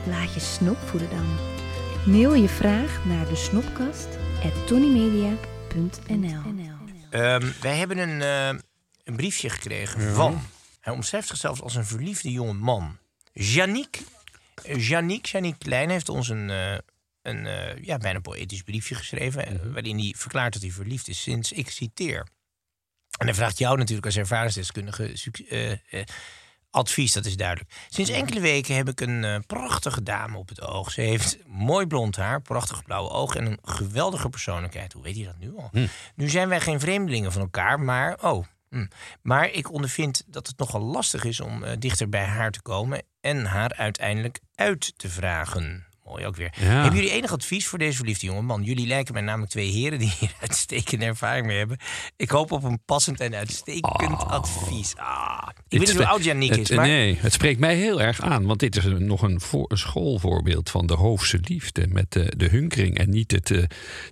Laat 0.09 0.33
je 0.33 0.39
snop 0.39 0.77
voeden 0.77 1.09
dan. 1.09 1.37
Mail 2.13 2.33
je 2.33 2.47
vraag 2.49 3.05
naar 3.05 3.27
de 3.27 3.35
snopkast 3.35 4.07
Ehm, 7.09 7.51
wij 7.61 7.77
hebben 7.77 7.97
een, 7.97 8.21
eh, 8.21 8.61
een 9.03 9.15
briefje 9.15 9.49
gekregen 9.49 10.13
van. 10.15 10.41
Hij 10.79 10.93
omschrijft 10.93 11.27
zichzelf 11.27 11.61
als 11.61 11.75
een 11.75 11.85
verliefde 11.85 12.31
jonge 12.31 12.53
man. 12.53 12.97
Janiek. 13.33 14.01
eh, 14.63 14.87
Janiek, 14.87 15.25
Janiek 15.25 15.59
Klein 15.59 15.89
heeft 15.89 16.09
ons 16.09 16.29
een, 16.29 16.49
eh, 16.49 16.77
een 17.21 17.45
eh, 17.45 17.83
ja, 17.83 17.97
bijna 17.97 18.19
poëtisch 18.19 18.61
briefje 18.63 18.95
geschreven. 18.95 19.45
eh, 19.47 19.55
Waarin 19.73 19.97
hij 19.97 20.13
verklaart 20.17 20.53
dat 20.53 20.61
hij 20.61 20.71
verliefd 20.71 21.07
is 21.07 21.21
sinds, 21.21 21.51
ik 21.51 21.69
citeer. 21.69 22.27
En 23.17 23.25
hij 23.25 23.35
vraagt 23.35 23.57
jou 23.57 23.77
natuurlijk 23.77 24.05
als 24.05 24.17
ervaringsdeskundige 24.17 25.13
eh, 25.49 25.71
eh, 25.71 26.05
advies, 26.71 27.13
dat 27.13 27.25
is 27.25 27.37
duidelijk. 27.37 27.71
Sinds 27.89 28.11
enkele 28.11 28.39
weken 28.39 28.75
heb 28.75 28.89
ik 28.89 29.01
een 29.01 29.23
eh, 29.23 29.35
prachtige 29.47 30.03
dame 30.03 30.37
op 30.37 30.49
het 30.49 30.61
oog. 30.61 30.91
Ze 30.91 31.01
heeft 31.01 31.37
mooi 31.47 31.85
blond 31.85 32.15
haar, 32.15 32.41
prachtige 32.41 32.83
blauwe 32.83 33.09
ogen 33.09 33.39
en 33.39 33.45
een 33.45 33.59
geweldige 33.61 34.29
persoonlijkheid. 34.29 34.93
Hoe 34.93 35.03
weet 35.03 35.15
hij 35.15 35.25
dat 35.25 35.37
nu 35.37 35.57
al? 35.57 35.69
Nu 36.15 36.29
zijn 36.29 36.49
wij 36.49 36.61
geen 36.61 36.79
vreemdelingen 36.79 37.31
van 37.31 37.41
elkaar, 37.41 37.79
maar 37.79 38.17
oh. 38.21 38.45
hm. 38.69 38.85
Maar 39.21 39.49
ik 39.51 39.71
ondervind 39.71 40.23
dat 40.27 40.47
het 40.47 40.57
nogal 40.57 40.81
lastig 40.81 41.23
is 41.23 41.39
om 41.39 41.63
eh, 41.63 41.75
dichter 41.79 42.09
bij 42.09 42.25
haar 42.25 42.51
te 42.51 42.61
komen 42.61 43.03
en 43.21 43.45
haar 43.45 43.73
uiteindelijk 43.73 44.39
uit 44.55 44.93
te 44.97 45.09
vragen. 45.09 45.88
Mooi 46.09 46.25
ook 46.25 46.35
weer. 46.35 46.53
Ja. 46.59 46.65
Hebben 46.65 46.95
jullie 46.99 47.11
enig 47.11 47.31
advies 47.31 47.67
voor 47.67 47.79
deze 47.79 47.97
verliefde 47.97 48.25
jonge 48.25 48.41
man? 48.41 48.63
Jullie 48.63 48.87
lijken 48.87 49.13
mij 49.13 49.23
namelijk 49.23 49.51
twee 49.51 49.71
heren 49.71 49.99
die 49.99 50.13
hier 50.19 50.33
uitstekende 50.41 51.05
ervaring 51.05 51.45
mee 51.45 51.57
hebben. 51.57 51.77
Ik 52.17 52.29
hoop 52.29 52.51
op 52.51 52.63
een 52.63 52.79
passend 52.85 53.19
en 53.19 53.35
uitstekend 53.35 54.23
advies. 54.27 54.95
Ah. 54.95 55.47
Ik 55.67 55.79
weet 55.79 55.87
niet 55.87 55.97
hoe 55.97 56.07
oud 56.07 56.23
Janiek 56.23 56.55
is, 56.55 56.69
maar... 56.69 56.87
Nee, 56.87 57.17
het 57.19 57.33
spreekt 57.33 57.59
mij 57.59 57.75
heel 57.75 58.01
erg 58.01 58.21
aan. 58.21 58.45
Want 58.45 58.59
dit 58.59 58.75
is 58.75 58.85
een, 58.85 59.05
nog 59.05 59.21
een, 59.21 59.41
voor, 59.41 59.65
een 59.67 59.77
schoolvoorbeeld 59.77 60.69
van 60.69 60.87
de 60.87 60.93
hoofdse 60.93 61.39
liefde. 61.43 61.87
Met 61.87 62.11
de, 62.11 62.33
de 62.37 62.47
hunkering 62.47 62.97
en 62.97 63.09
niet 63.09 63.31
het, 63.31 63.51
eh, 63.51 63.63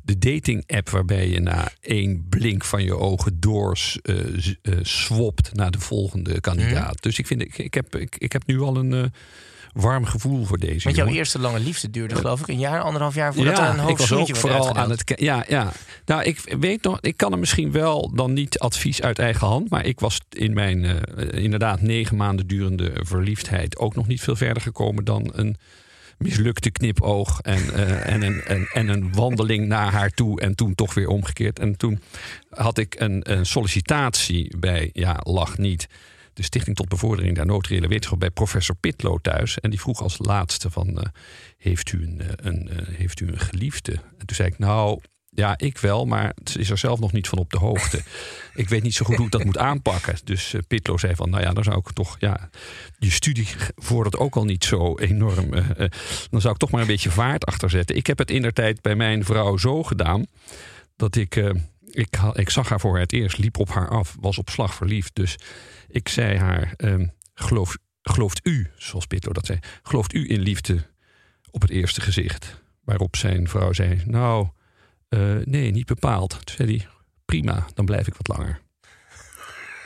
de 0.04 0.17
dating-app 0.17 0.89
waarbij 0.89 1.28
je 1.28 1.39
na 1.39 1.71
één 1.82 2.26
blink 2.30 2.63
van 2.63 2.84
je 2.84 2.98
ogen 2.98 3.39
door 3.39 3.78
eh, 4.02 4.15
eh, 4.62 4.80
swapt 4.82 5.54
naar 5.54 5.71
de 5.71 5.80
volgende 5.80 6.41
kandidaat. 6.41 6.93
Mhm. 6.93 7.02
Dus 7.02 7.19
ik, 7.19 7.28
vind, 7.28 7.41
ik, 7.41 7.58
ik, 7.58 7.74
heb, 7.74 7.95
ik, 7.95 8.15
ik 8.17 8.32
heb 8.32 8.45
nu 8.45 8.62
al 8.62 8.78
een 8.78 8.93
eh, 8.93 9.04
warm 9.73 10.06
gevoel 10.06 10.45
voor 10.45 10.58
deze 10.58 10.84
Want 10.84 10.95
jouw 10.95 11.06
jongen. 11.06 11.19
eerste 11.19 11.39
lange 11.39 11.60
liefde 11.60 11.89
duurde 11.89 12.15
geloof 12.15 12.39
ik 12.39 12.47
een 12.47 12.60
jaar, 12.60 12.82
anderhalf 12.82 13.15
jaar 13.15 13.34
voordat 13.34 13.58
er 13.58 13.63
een 13.69 13.75
Ja, 13.75 13.88
ik 13.88 13.97
was 13.97 14.12
ook 14.12 14.36
vooral 14.36 14.58
uitgedeeld. 14.58 14.77
aan 14.77 14.89
het. 14.89 15.13
Ja, 15.15 15.45
ja. 15.47 15.71
Nou, 16.06 16.23
ik 16.23 16.56
weet 16.60 16.84
nog, 16.84 16.97
ik 17.01 17.17
kan 17.17 17.32
hem 17.32 17.39
misschien 17.39 17.71
wel 17.71 18.12
dan 18.15 18.34
niet 18.34 18.60
advies 18.60 19.01
uit 19.01 19.19
eigen 19.19 19.47
hand. 19.47 19.69
Maar 19.69 19.86
ik 19.86 19.99
was 19.99 20.19
in 20.30 20.53
mijn 20.53 20.86
eh, 20.86 21.43
inderdaad 21.43 21.82
negen 21.82 22.17
maanden 22.17 22.47
durende 22.47 22.91
verliefdheid 22.93 23.77
ook 23.77 23.95
nog 23.95 24.08
niet 24.08 24.21
veel 24.21 24.36
verder 24.36 24.62
gekomen 24.62 25.06
dan 25.06 25.32
een 25.34 25.56
mislukte 26.17 26.71
knipoog 26.71 27.41
en, 27.41 27.73
eh, 27.73 28.13
en, 28.13 28.21
een, 28.21 28.41
en, 28.41 28.67
en 28.73 28.88
een 28.88 29.13
wandeling 29.13 29.67
naar 29.67 29.91
haar 29.91 30.10
toe 30.10 30.41
en 30.41 30.56
toen 30.56 30.75
toch 30.75 30.93
weer 30.93 31.08
omgekeerd. 31.08 31.60
En 31.60 31.77
toen 31.77 32.01
had 32.49 32.77
ik 32.77 32.95
een, 32.99 33.32
een 33.32 33.45
sollicitatie 33.45 34.58
bij, 34.58 34.89
ja, 34.93 35.19
lach 35.23 35.58
niet, 35.58 35.88
de 36.38 36.43
Stichting 36.43 36.76
tot 36.76 36.89
Bevordering 36.89 37.36
der 37.36 37.45
Notariële 37.45 37.88
Wetenschap 37.88 38.19
bij 38.19 38.30
professor 38.30 38.76
Pitlo 38.76 39.17
thuis. 39.17 39.60
En 39.60 39.69
die 39.69 39.80
vroeg 39.80 40.02
als 40.02 40.17
laatste 40.17 40.69
van, 40.69 41.00
eh, 41.00 41.10
heeft, 41.58 41.91
u 41.91 42.04
een, 42.04 42.21
eh, 42.21 42.28
een, 42.36 42.69
eh, 42.69 42.95
heeft 42.95 43.19
u 43.19 43.28
een 43.28 43.39
geliefde? 43.39 43.91
En 43.91 44.26
toen 44.26 44.36
zei 44.36 44.50
ik, 44.50 44.60
nou, 44.60 45.00
ja, 45.30 45.58
ik 45.58 45.78
wel, 45.78 46.06
maar 46.06 46.34
ze 46.43 46.60
is 46.60 46.69
er 46.69 46.78
zelf 46.78 47.00
nog 47.00 47.12
niet 47.12 47.28
van 47.28 47.38
op 47.38 47.50
de 47.50 47.58
hoogte. 47.58 48.02
ik 48.63 48.69
weet 48.69 48.84
niet 48.84 48.93
zo 48.93 49.06
goed 49.06 49.15
hoe 49.15 49.26
ik 49.26 49.32
dat 49.32 49.43
moet 49.43 49.58
aanpakken. 49.58 50.15
Dus 50.23 50.56
Pitlo 50.67 50.97
zei 50.97 51.15
van, 51.15 51.30
nou 51.30 51.43
ja, 51.43 51.54
dan 51.54 51.63
zou 51.63 51.78
ik 51.78 51.91
toch, 51.91 52.15
ja, 52.19 52.50
je 53.00 53.12
studie 53.12 53.47
vordert 53.76 54.17
ook 54.17 54.36
al 54.36 54.45
niet 54.45 54.63
zo 54.63 54.97
enorm. 54.97 55.50
dan 56.30 56.41
zou 56.41 56.54
ik 56.54 56.60
toch 56.60 56.71
maar 56.71 56.82
een 56.82 56.88
beetje 56.88 57.12
vaart 57.12 57.45
achter 57.45 57.69
zetten. 57.69 57.95
Ik 57.95 58.08
heb 58.08 58.17
het 58.17 58.32
in 58.32 58.41
der 58.41 58.54
tijd 58.54 58.82
bij 58.82 58.95
mijn 58.95 59.26
vrouw 59.26 59.58
zo 59.58 59.84
gedaan 59.84 60.26
dat 60.95 61.15
ik, 61.15 61.36
ik, 61.86 62.17
ik 62.34 62.50
zag 62.50 62.69
haar 62.69 62.80
voor 62.80 63.00
het 63.00 63.13
eerst, 63.13 63.38
liep 63.38 63.60
op 63.60 63.69
haar 63.69 63.89
af, 63.89 64.15
was 64.19 64.38
op 64.38 64.50
slag 64.50 64.73
verliefd. 64.73 65.15
Dus 65.15 65.38
ik 65.88 66.10
zei 66.10 66.38
haar, 66.38 66.73
geloof, 67.34 67.78
gelooft 68.02 68.39
u, 68.43 68.71
zoals 68.78 69.06
Pitlo 69.06 69.34
dat 69.34 69.45
zei, 69.45 69.60
gelooft 69.82 70.13
u 70.13 70.30
in 70.30 70.39
liefde 70.39 70.86
op 71.52 71.62
het 71.62 71.71
eerste 71.71 72.02
gezicht? 72.02 72.62
Waarop 72.84 73.15
zijn 73.15 73.47
vrouw 73.47 73.73
zei, 73.73 74.02
nou, 74.06 74.47
eh, 75.10 75.36
nee, 75.43 75.71
niet 75.71 75.86
bepaald. 75.86 76.30
Toen 76.30 76.56
zei 76.56 76.78
hij, 76.78 76.88
prima, 77.26 77.65
dan 77.73 77.86
blijf 77.86 78.08
ik 78.08 78.15
wat 78.15 78.38
langer. 78.38 78.62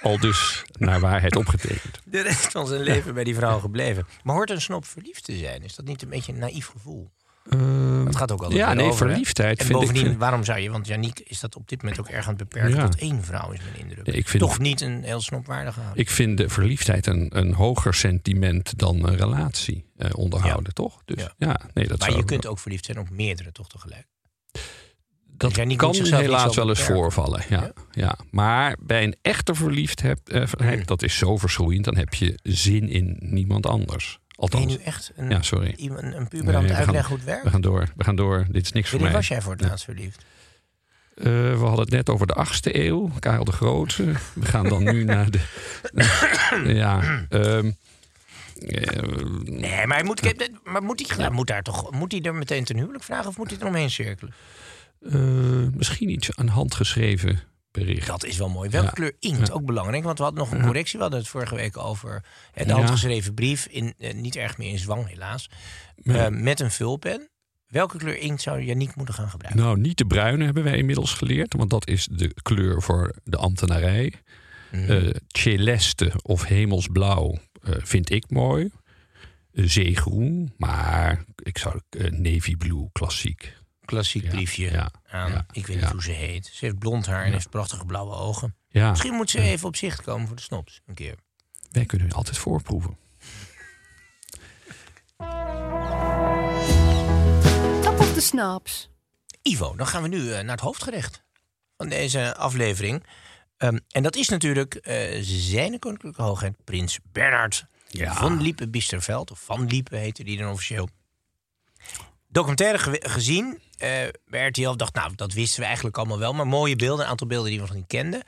Al 0.02 0.20
dus 0.20 0.64
naar 0.72 1.00
waarheid 1.00 1.36
opgetekend. 1.36 2.00
De 2.06 2.22
rest 2.22 2.52
van 2.52 2.68
zijn 2.68 2.82
leven 2.82 3.14
bij 3.14 3.24
die 3.24 3.36
vrouw 3.36 3.60
gebleven. 3.60 4.08
Maar 4.24 4.36
hoort 4.36 4.50
een 4.50 4.62
snop 4.62 4.86
verliefd 4.86 5.24
te 5.24 5.38
zijn? 5.38 5.64
Is 5.64 5.76
dat 5.76 5.86
niet 5.86 6.02
een 6.02 6.10
beetje 6.10 6.34
een 6.34 6.40
naïef 6.40 6.68
gevoel? 6.68 7.12
Ehm, 7.52 8.06
Het 8.06 8.16
gaat 8.16 8.32
ook 8.32 8.42
altijd 8.42 8.60
ja, 8.60 8.74
nee, 8.74 8.86
over, 8.86 9.08
verliefdheid 9.08 9.60
En 9.60 9.66
vind 9.66 9.80
bovendien, 9.80 10.12
ik... 10.12 10.18
waarom 10.18 10.44
zou 10.44 10.60
je... 10.60 10.72
Want 10.72 10.88
Janiek 10.88 11.20
is 11.20 11.40
dat 11.40 11.56
op 11.56 11.68
dit 11.70 11.82
moment 11.82 12.00
ook 12.00 12.08
erg 12.08 12.24
aan 12.28 12.34
het 12.36 12.50
beperken 12.50 12.76
Ja. 12.76 12.84
tot 12.88 13.00
één 13.00 13.24
vrouw, 13.24 13.52
is 13.52 13.60
mijn 13.60 13.80
indruk. 13.90 14.08
Ik 14.16 14.28
vind- 14.28 14.44
Toch 14.44 14.60
niet 14.60 14.82
een 14.82 15.04
heel 15.04 15.22
snopwaardige 15.22 15.80
houding. 15.80 16.08
Ik 16.08 16.14
vind 16.14 16.38
de 16.38 16.50
verliefdheid 16.50 17.08
een, 17.08 17.28
een 17.38 17.54
hoger 17.54 17.94
sentiment 17.94 18.78
dan 18.80 19.08
een 19.08 19.16
relatie 19.18 19.86
eh, 19.98 20.10
onderhouden, 20.16 20.74
toch? 20.74 21.02
Dus 21.06 21.22
Ja. 21.24 21.34
ja, 21.38 21.60
nee, 21.74 21.88
dat 21.88 22.00
maar 22.00 22.08
zou, 22.08 22.20
je 22.20 22.26
kunt 22.26 22.46
ook 22.48 22.60
verliefd 22.60 22.86
zijn 22.86 23.00
op 23.00 23.10
meerdere 23.10 23.52
toch 23.52 23.68
tegelijk. 23.70 24.08
dat 25.38 25.54
kan 25.78 25.96
helaas 25.96 26.56
wel 26.56 26.70
eens 26.70 26.82
voorvallen. 26.82 27.42
Ja, 27.50 27.72
Ja? 27.92 28.18
Maar 28.32 28.78
bij 28.80 29.04
een 29.04 29.16
echte 29.22 29.56
verliefdheid, 29.56 30.20
eh, 30.30 30.48
verliefdheid, 30.48 30.88
dat 30.88 31.02
is 31.04 31.18
zo 31.18 31.38
verschroeiend, 31.38 31.86
dan 31.86 31.98
heb 31.98 32.14
je 32.14 32.40
zin 32.44 32.90
in 32.90 33.18
niemand 33.20 33.66
anders. 33.66 34.20
Ben 34.50 34.60
je 34.60 34.66
Althans, 34.66 34.78
nu 34.78 34.84
echt 34.84 35.12
een, 35.16 35.30
ja, 35.30 35.42
sorry. 35.42 35.74
iemand, 35.78 36.04
een 36.04 36.28
puber 36.28 36.56
aan 36.56 36.64
het 36.64 36.74
uitleggen 36.74 37.08
hoe 37.10 37.18
het 37.18 37.26
werkt? 37.26 37.44
We 37.44 37.50
gaan 37.50 37.62
door, 37.62 37.88
we 37.96 38.04
gaan 38.04 38.16
door. 38.16 38.46
Dit 38.50 38.66
is 38.66 38.72
niks 38.72 38.90
voor 38.90 39.00
Wanneer 39.00 39.18
mij. 39.18 39.28
was 39.28 39.28
jij 39.28 39.42
voor 39.42 39.52
het 39.52 39.62
laatst 39.62 39.86
verliefd? 39.86 40.26
Eh, 41.16 41.24
we 41.26 41.58
hadden 41.60 41.80
het 41.80 41.90
net 41.90 42.10
over 42.10 42.28
de 42.28 42.34
8e 42.34 42.76
eeuw, 42.76 43.12
Karel 43.20 43.44
de 43.44 43.52
Grote. 43.52 44.04
We 44.34 44.46
gaan 44.46 44.70
dan 44.70 44.84
nu 44.84 45.04
naar 45.04 45.32
de. 45.32 45.40
ja. 46.82 47.26
ehm, 47.30 47.72
eh, 48.68 49.04
Nee, 49.44 49.88
maar, 49.88 50.06
moet, 50.06 50.22
maar 50.64 50.84
moet, 50.84 51.18
hij, 51.18 51.30
moet, 51.30 51.48
daar 51.48 51.62
toch, 51.64 51.92
moet 51.92 52.12
hij 52.12 52.22
er 52.22 52.36
meteen 52.36 52.64
ten 52.64 52.78
huwelijk 52.78 53.04
vragen 53.04 53.28
of 53.28 53.38
moet 53.38 53.50
hij 53.50 53.60
er 53.60 53.68
omheen 53.68 53.90
cirkelen? 53.92 54.34
eh, 55.10 55.68
misschien 55.74 56.10
iets 56.10 56.30
een 56.36 56.50
handgeschreven 56.50 57.40
bericht. 57.72 58.08
Dat 58.08 58.26
is 58.26 58.38
wel 58.38 58.50
mooi. 58.50 58.70
Welke 58.70 58.86
Ja. 58.88 58.92
kleur 58.94 59.16
inkt? 59.20 59.48
Ja. 59.48 59.54
Ook 59.54 59.66
belangrijk, 59.66 60.04
want 60.04 60.18
we 60.18 60.24
hadden 60.24 60.42
nog 60.44 60.52
een 60.52 60.62
correctie. 60.66 60.96
We 60.96 61.02
hadden 61.02 61.20
het 61.20 61.30
vorige 61.30 61.56
week 61.56 61.78
over 61.78 62.24
het 62.52 62.68
Ja. 62.68 62.74
handgeschreven 62.74 63.34
brief. 63.34 63.66
In, 63.66 63.94
eh, 63.98 64.14
niet 64.14 64.36
erg 64.36 64.58
meer 64.58 64.70
in 64.70 64.80
zwang, 64.80 65.08
helaas. 65.08 65.50
Eh, 66.04 66.28
met 66.28 66.60
een 66.60 66.72
vulpen. 66.72 67.30
Welke 67.68 67.98
kleur 67.98 68.18
inkt 68.18 68.42
zou 68.42 68.62
Janiek 68.62 68.96
moeten 68.96 69.14
gaan 69.16 69.30
gebruiken? 69.30 69.64
Nou, 69.64 69.80
niet 69.80 69.98
de 69.98 70.06
bruine 70.06 70.44
hebben 70.46 70.64
wij 70.64 70.78
inmiddels 70.78 71.14
geleerd, 71.14 71.54
want 71.54 71.70
dat 71.70 71.88
is 71.88 72.08
de 72.12 72.34
kleur 72.42 72.82
voor 72.82 73.16
de 73.24 73.38
ambtenarij. 73.38 74.14
Mhm. 74.72 74.92
Eh 74.92 75.10
celeste 75.28 76.12
of 76.22 76.46
hemelsblauw 76.46 77.38
vind 77.64 78.10
ik 78.10 78.30
mooi. 78.30 78.70
Zeegroen, 79.54 80.54
maar 80.58 81.24
ik 81.36 81.58
zou 81.58 81.80
navy 82.10 82.56
blue 82.56 82.90
klassiek. 82.92 83.54
Klassiek 83.92 84.24
Ja, 84.24 84.30
briefje 84.30 84.72
ja, 84.72 84.92
aan. 85.10 85.32
ja, 85.32 85.46
ik 85.52 85.68
weet 85.68 85.76
niet 85.82 85.90
hoe 85.90 86.04
ze 86.04 86.12
heet. 86.12 86.46
Ze 86.46 86.66
heeft 86.66 86.80
blond 86.80 87.06
haar 87.06 87.26
en 87.26 87.32
heeft 87.32 87.50
prachtige 87.50 87.86
blauwe 87.86 88.16
ogen. 88.16 88.56
Ja, 88.70 88.90
Misschien 88.90 89.14
moet 89.14 89.30
ze 89.30 89.40
even 89.40 89.68
op 89.68 89.76
zicht 89.76 90.02
komen 90.02 90.28
voor 90.28 90.36
de 90.36 90.42
snops. 90.42 90.82
Een 90.86 90.94
keer. 90.94 91.16
wij 91.72 91.86
kunnen 91.86 92.12
altijd 92.12 92.38
voorproeven. 92.38 92.98
Top 97.82 98.00
of 98.00 98.14
the 98.14 98.22
Snaps. 98.22 98.90
Ivo, 99.42 99.76
dan 99.76 99.88
gaan 99.88 100.02
we 100.02 100.08
nu 100.08 100.32
eh, 100.34 100.42
naar 100.44 100.56
het 100.56 100.60
hoofdgerecht 100.60 101.24
van 101.78 101.90
deze 101.90 102.36
aflevering. 102.36 103.04
Ehm, 103.58 103.78
en 103.90 104.04
dat 104.04 104.16
is 104.16 104.30
natuurlijk 104.30 104.76
eh, 104.76 105.18
zijn 105.22 105.80
koninklijke 105.80 106.22
hoogheid 106.22 106.64
prins 106.64 107.00
Bernhard 107.12 107.66
Ja. 107.88 108.14
van 108.14 108.42
Liepen-Bisterveld. 108.42 109.32
Of 109.32 109.40
Van 109.44 109.66
Liepen 109.66 110.00
heette 110.00 110.24
die 110.24 110.38
dan 110.38 110.52
officieel. 110.52 110.90
Documentaire 112.28 112.78
ge- 112.80 113.04
gezien 113.10 113.60
bij 114.26 114.48
RTL. 114.48 114.76
Dacht, 114.76 114.94
nou, 114.94 115.12
dat 115.16 115.34
wisten 115.34 115.60
we 115.60 115.66
eigenlijk 115.66 115.98
allemaal 115.98 116.20
wel. 116.20 116.34
Maar 116.34 116.48
mooie 116.48 116.76
beelden, 116.76 117.06
een 117.06 117.12
aantal 117.12 117.28
beelden 117.28 117.50
die 117.50 117.60
we 117.60 117.66
nog 117.66 117.76
niet 117.76 117.88
kenden. 117.88 118.24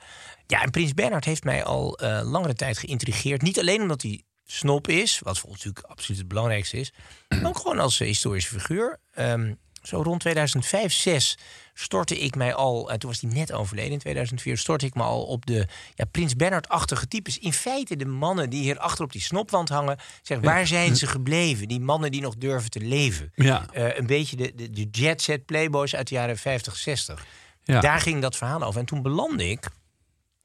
Ja, 0.46 0.62
en 0.62 0.70
prins 0.70 0.94
Bernhard 0.94 1.24
heeft 1.24 1.44
mij 1.44 1.64
al 1.64 1.98
eh, 1.98 2.20
langere 2.30 2.54
tijd 2.54 2.78
geïntrigeerd. 2.78 3.42
Niet 3.42 3.58
alleen 3.58 3.82
omdat 3.82 4.02
hij 4.02 4.22
snop 4.44 4.88
is, 4.88 5.18
wat 5.22 5.38
voor 5.38 5.50
ons 5.50 5.58
natuurlijk 5.64 5.86
absoluut 5.86 6.18
het 6.18 6.28
belangrijkste 6.28 6.76
is. 6.76 6.92
Maar 7.28 7.46
ook 7.50 7.58
gewoon 7.58 7.78
als 7.78 8.00
eh, 8.00 8.06
historische 8.06 8.58
figuur. 8.58 9.00
Ehm, 9.12 9.54
zo 9.86 10.02
rond 10.02 10.20
2005, 10.20 10.92
6 10.92 11.38
stortte 11.74 12.18
ik 12.18 12.34
mij 12.34 12.54
al, 12.54 12.90
en 12.90 12.98
toen 12.98 13.10
was 13.10 13.20
hij 13.20 13.30
net 13.30 13.52
overleden 13.52 13.92
in 13.92 13.98
2004, 13.98 14.58
stortte 14.58 14.86
ik 14.86 14.94
me 14.94 15.02
al 15.02 15.22
op 15.24 15.46
de 15.46 15.66
ja, 15.94 16.04
Prins 16.04 16.36
Bernhard-achtige 16.36 17.08
types. 17.08 17.38
In 17.38 17.52
feite 17.52 17.96
de 17.96 18.06
mannen 18.06 18.50
die 18.50 18.62
hier 18.62 18.78
achter 18.78 19.04
op 19.04 19.12
die 19.12 19.20
snopwand 19.20 19.68
hangen. 19.68 19.98
Zeg, 20.22 20.40
waar 20.40 20.66
zijn 20.66 20.96
ze 20.96 21.06
gebleven? 21.06 21.68
Die 21.68 21.80
mannen 21.80 22.10
die 22.10 22.20
nog 22.20 22.36
durven 22.36 22.70
te 22.70 22.80
leven. 22.80 23.32
Ja. 23.34 23.66
Eh, 23.72 23.96
een 23.98 24.06
beetje 24.06 24.36
de, 24.36 24.54
de, 24.54 24.70
de 24.70 24.88
jet 24.90 25.22
set 25.22 25.44
playboys 25.44 25.94
uit 25.94 26.08
de 26.08 26.14
jaren 26.14 26.36
50, 26.38 26.76
60. 26.76 27.24
Ja. 27.62 27.80
Daar 27.80 28.00
ging 28.00 28.22
dat 28.22 28.36
verhaal 28.36 28.62
over. 28.62 28.80
En 28.80 28.86
toen 28.86 29.02
belandde 29.02 29.48
ik 29.48 29.68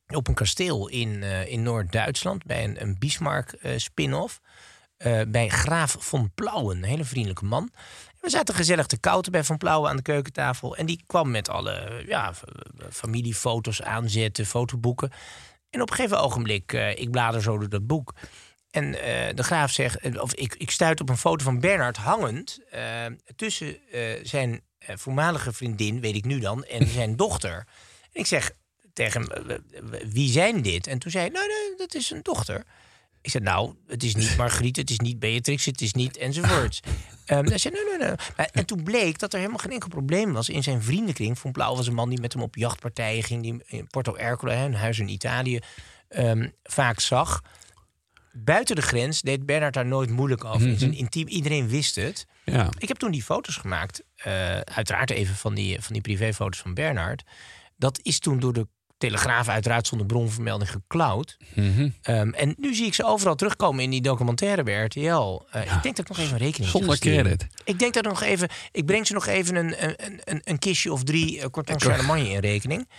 op 0.08 0.28
een 0.28 0.34
kasteel 0.34 0.88
in, 0.88 1.24
eh, 1.24 1.52
in 1.52 1.64
Noord-Duitsland 1.64 2.46
bij 2.46 2.64
een, 2.64 2.82
een 2.82 2.96
Bismarck 3.00 3.52
eh, 3.52 3.78
spin-off. 3.78 4.40
eh, 4.98 5.22
bij 5.28 5.50
graaf 5.50 5.96
von 6.00 6.32
Plauwen, 6.36 6.78
een 6.78 6.84
hele 6.84 7.06
vriendelijke 7.06 7.46
man. 7.46 7.72
We 8.22 8.30
zaten 8.30 8.56
gezellig 8.56 8.86
te 8.86 8.98
kouten 8.98 9.32
bij 9.32 9.44
Van 9.44 9.58
Plauwen 9.58 9.90
aan 9.90 9.96
de 9.96 10.02
keukentafel. 10.02 10.76
En 10.76 10.86
die 10.86 11.04
kwam 11.08 11.32
met 11.32 11.50
alle 11.50 12.04
ja, 12.08 12.34
familiefoto's 12.90 13.82
aanzetten, 13.82 14.46
fotoboeken. 14.46 15.12
En 15.70 15.82
op 15.82 15.90
een 15.90 15.96
gegeven 15.96 16.22
ogenblik, 16.22 16.74
eh, 16.74 16.98
ik 16.98 17.12
blader 17.12 17.42
zo 17.42 17.58
door 17.58 17.70
dat 17.70 17.88
boek. 17.88 18.14
En 18.72 19.02
eh, 19.02 19.36
de 19.36 19.44
graaf 19.44 19.72
zegt, 19.72 20.00
eh, 20.00 20.22
of 20.22 20.34
ik, 20.34 20.56
ik 20.56 20.72
stuit 20.72 21.02
op 21.02 21.10
een 21.10 21.18
foto 21.18 21.44
van 21.44 21.60
Bernard 21.60 21.98
hangend 21.98 22.60
tussen 23.36 23.78
zijn 24.24 24.62
voormalige 24.80 25.54
vriendin, 25.54 26.02
weet 26.02 26.16
ik 26.16 26.26
nu 26.26 26.40
dan, 26.40 26.64
en 26.64 26.88
zijn 27.00 27.16
dochter. 27.16 27.68
En 28.12 28.20
ik 28.20 28.26
zeg 28.26 28.52
tegen 28.94 29.22
hem, 29.22 29.64
wie 30.12 30.32
zijn 30.32 30.62
dit? 30.62 30.88
En 30.88 31.00
toen 31.00 31.12
zei 31.12 31.24
hij, 31.24 31.34
nou, 31.34 31.48
nee, 31.48 31.76
dat 31.78 31.96
is 31.96 32.12
een 32.12 32.22
dochter. 32.24 32.64
Ik 33.22 33.30
zei, 33.30 33.44
nou, 33.44 33.74
het 33.88 34.04
is 34.04 34.16
niet 34.16 34.38
Margriet, 34.42 34.76
het 34.76 34.90
is 34.90 35.00
niet 35.00 35.20
Beatrix, 35.20 35.66
het 35.66 35.82
is 35.82 35.94
niet 35.94 36.18
enzovoorts. 36.18 36.80
Ehm 37.26 37.46
hij 37.48 37.58
zei, 37.58 37.74
nee, 37.74 37.98
nee, 37.98 38.08
nee. 38.08 38.48
En 38.52 38.66
toen 38.66 38.84
bleek 38.84 39.20
dat 39.20 39.34
er 39.34 39.40
helemaal 39.40 39.60
geen 39.60 39.72
enkel 39.72 39.90
probleem 39.90 40.34
was 40.34 40.50
in 40.50 40.64
zijn 40.64 40.82
vriendenkring. 40.82 41.40
Von 41.40 41.52
Blauw 41.52 41.76
was 41.76 41.88
een 41.88 41.94
man 41.94 42.10
die 42.10 42.20
met 42.22 42.34
hem 42.34 42.42
op 42.42 42.56
jachtpartijen 42.56 43.24
ging, 43.24 43.42
die 43.42 43.64
in 43.66 43.88
Porto 43.88 44.16
Ercole, 44.16 44.54
een 44.54 44.74
huis 44.76 45.00
in 45.00 45.10
Italië, 45.10 45.60
ehm, 46.08 46.50
vaak 46.64 47.00
zag. 47.00 47.42
Buiten 48.32 48.76
de 48.76 48.82
grens 48.82 49.22
deed 49.22 49.46
Bernard 49.46 49.74
daar 49.74 49.86
nooit 49.86 50.10
moeilijk 50.10 50.46
over. 50.46 50.68
In 50.68 50.78
zijn 50.80 50.94
intiem, 50.94 51.28
iedereen 51.28 51.68
wist 51.68 51.96
het. 51.96 52.26
Ja. 52.46 52.70
Ik 52.78 52.88
heb 52.88 52.98
toen 52.98 53.12
die 53.12 53.24
foto's 53.24 53.56
gemaakt. 53.56 54.04
eh, 54.16 54.60
uiteraard 54.60 55.10
even 55.10 55.36
van 55.36 55.54
die, 55.54 55.82
van 55.82 55.94
die 55.94 56.02
privéfoto's 56.02 56.60
van 56.60 56.74
Bernard. 56.74 57.24
Dat 57.78 58.00
is 58.02 58.20
toen 58.20 58.40
door 58.40 58.54
de 58.54 58.68
Telegraaf 59.00 59.48
uiteraard 59.48 59.88
zonder 59.88 60.08
bronvermelding 60.08 60.72
geklauwd. 60.72 61.38
Mhm. 61.56 61.90
Ehm, 62.02 62.30
en 62.30 62.56
nu 62.58 62.74
zie 62.76 62.86
ik 62.86 62.94
ze 62.94 63.06
overal 63.06 63.36
terugkomen 63.36 63.84
in 63.84 63.90
die 63.90 64.02
documentaire 64.02 64.64
bij 64.64 64.84
RTL. 64.84 65.42
Eh, 65.52 65.62
Ik 65.62 65.84
denk 65.84 65.96
dat 65.96 66.00
ik 66.00 66.08
nog 66.08 66.18
even 66.18 66.32
een 66.34 66.38
rekening 66.46 66.72
Zonder 66.72 67.00
credit. 67.00 67.48
Ik 67.64 67.80
denk 67.80 67.94
dat 67.94 68.04
nog 68.04 68.22
even. 68.24 68.50
Ik 68.72 68.86
breng 68.86 69.08
ze 69.08 69.14
nog 69.14 69.26
even 69.28 69.56
een, 69.56 69.84
een, 69.84 70.22
een, 70.24 70.42
een 70.44 70.60
kistje 70.60 70.92
of 70.94 71.04
drie 71.04 71.38
uh, 71.38 71.46
Corton 71.52 71.82
Charlemagne 71.82 72.30
in 72.30 72.40
rekening. 72.40 72.90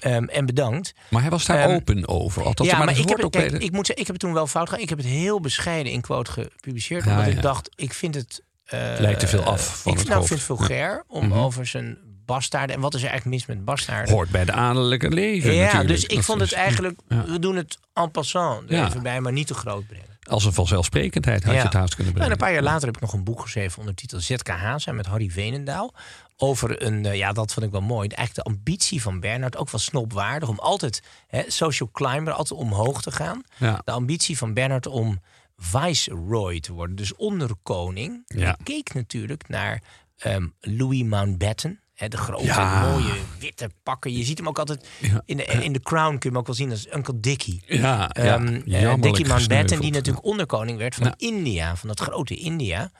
Ehm, 0.00 0.24
en 0.24 0.46
bedankt. 0.46 0.92
Maar 1.10 1.20
hij 1.20 1.30
was 1.30 1.44
daar 1.44 1.58
Ehm, 1.58 1.74
open 1.74 2.08
over. 2.08 2.44
Althans, 2.44 2.68
ja, 2.70 2.76
maar, 2.76 2.84
maar 2.86 2.94
het 2.94 3.02
ik 3.04 3.08
heb, 3.08 3.18
het, 3.18 3.30
kijk, 3.30 3.52
ik 3.52 3.72
moet 3.72 3.86
zeggen, 3.86 3.96
ik 3.96 4.06
heb 4.06 4.06
het 4.06 4.18
toen 4.20 4.32
wel 4.32 4.46
fout 4.46 4.68
gedaan. 4.68 4.82
Ik 4.82 4.88
heb 4.88 4.98
het 4.98 5.06
heel 5.06 5.40
bescheiden 5.40 5.92
in 5.92 6.00
quote 6.00 6.30
gepubliceerd. 6.30 7.04
Ja, 7.04 7.10
omdat 7.10 7.26
ja. 7.26 7.32
ik 7.32 7.42
dacht, 7.42 7.70
ik 7.74 7.92
vind 7.94 8.14
het. 8.14 8.42
eh, 8.64 8.78
Lijkt 8.98 9.20
te 9.20 9.26
veel 9.26 9.42
af 9.42 9.80
van 9.82 9.92
ik 9.92 9.98
het 9.98 10.06
nou, 10.06 10.18
hoofd. 10.18 10.32
vind 10.32 10.40
het 10.48 10.56
vulgair 10.58 11.04
om 11.06 11.26
Mhm. 11.26 11.38
over 11.38 11.66
zijn 11.66 11.98
bastaarden. 12.34 12.76
En 12.76 12.82
wat 12.82 12.94
is 12.94 13.02
er 13.02 13.08
eigenlijk 13.08 13.38
mis 13.46 13.56
met 13.56 13.64
bastaarden? 13.64 14.14
hoort 14.14 14.30
bij 14.30 14.44
de 14.44 14.52
adellijke 14.52 15.08
leven 15.08 15.52
ja, 15.54 15.62
natuurlijk. 15.64 15.88
dus 15.88 16.04
ik 16.04 16.14
Dat 16.16 16.24
vond 16.24 16.40
is- 16.40 16.50
het 16.50 16.58
eigenlijk. 16.58 17.00
Ja. 17.08 17.24
We 17.24 17.38
doen 17.38 17.56
het 17.56 17.78
en 17.94 18.10
passant 18.10 18.70
er 18.70 18.76
Ja. 18.76 18.86
even 18.86 19.02
bij, 19.02 19.20
maar 19.20 19.32
niet 19.32 19.46
te 19.46 19.54
groot 19.54 19.86
brengen. 19.86 20.08
Als 20.22 20.44
een 20.44 20.52
vanzelfsprekendheid 20.52 21.44
had 21.44 21.54
je 21.54 21.60
het 21.60 21.72
haast 21.72 21.94
kunnen 21.94 22.12
Nou, 22.12 22.24
en 22.24 22.28
brengen. 22.28 22.30
een 22.32 22.38
paar 22.38 22.52
jaar 22.52 22.72
later 22.72 22.86
heb 22.86 22.96
ik 22.96 23.02
nog 23.02 23.12
een 23.12 23.24
boek 23.24 23.40
geschreven 23.40 23.78
onder 23.78 23.94
de 23.94 24.00
titel 24.00 24.20
ZKH 24.20 24.74
zijn 24.76 24.96
met 24.96 25.06
Harry 25.06 25.30
Venendaal. 25.30 25.94
Over 26.36 26.82
een, 26.82 27.06
eh, 27.06 27.14
ja, 27.16 27.32
dat 27.32 27.52
vond 27.52 27.66
ik 27.66 27.72
wel 27.72 27.80
mooi. 27.80 28.08
Eigenlijk 28.08 28.34
de 28.46 28.54
ambitie 28.54 29.02
van 29.02 29.20
Bernard, 29.20 29.56
ook 29.56 29.70
wel 29.70 29.80
snopwaardig, 29.80 30.48
om 30.48 30.58
altijd 30.58 31.02
hè, 31.28 31.42
social 31.46 31.88
climber, 31.92 32.32
altijd 32.32 32.60
omhoog 32.60 33.02
te 33.02 33.10
gaan. 33.10 33.42
De 33.84 33.90
ambitie 33.92 34.36
van 34.38 34.54
Bernard 34.54 34.86
om 34.86 35.20
viceroy 35.56 36.60
te 36.60 36.72
worden, 36.72 36.96
dus 36.96 37.16
onderkoning. 37.16 38.22
Ja. 38.26 38.44
Hij 38.44 38.56
keek 38.62 38.94
natuurlijk 38.94 39.48
naar 39.48 39.82
ehm, 40.18 40.46
Louis 40.60 41.02
Mountbatten. 41.02 41.80
De 42.08 42.16
grote, 42.16 42.44
Ja. 42.44 42.90
mooie, 42.90 43.12
witte 43.38 43.70
pakken. 43.82 44.16
Je 44.16 44.24
ziet 44.24 44.38
hem 44.38 44.48
ook 44.48 44.58
altijd 44.58 44.88
in 45.24 45.36
de, 45.36 45.44
in 45.44 45.72
de 45.72 45.80
Crown, 45.80 46.10
kun 46.10 46.18
je 46.20 46.28
hem 46.28 46.38
ook 46.38 46.46
wel 46.46 46.56
zien 46.56 46.70
als 46.70 46.86
Uncle 46.94 47.20
Dickie. 47.20 47.62
Ja, 47.66 48.10
ja. 48.12 48.22
Ehm, 48.36 48.46
eh, 48.70 48.94
Dickie 49.00 49.26
Mountbatten, 49.26 49.80
die 49.80 49.92
natuurlijk 49.92 50.24
onderkoning 50.24 50.78
werd 50.78 50.94
van. 50.94 51.14
India, 51.16 51.76
van 51.76 51.88
dat 51.88 52.00
grote 52.00 52.34
India. 52.36 52.90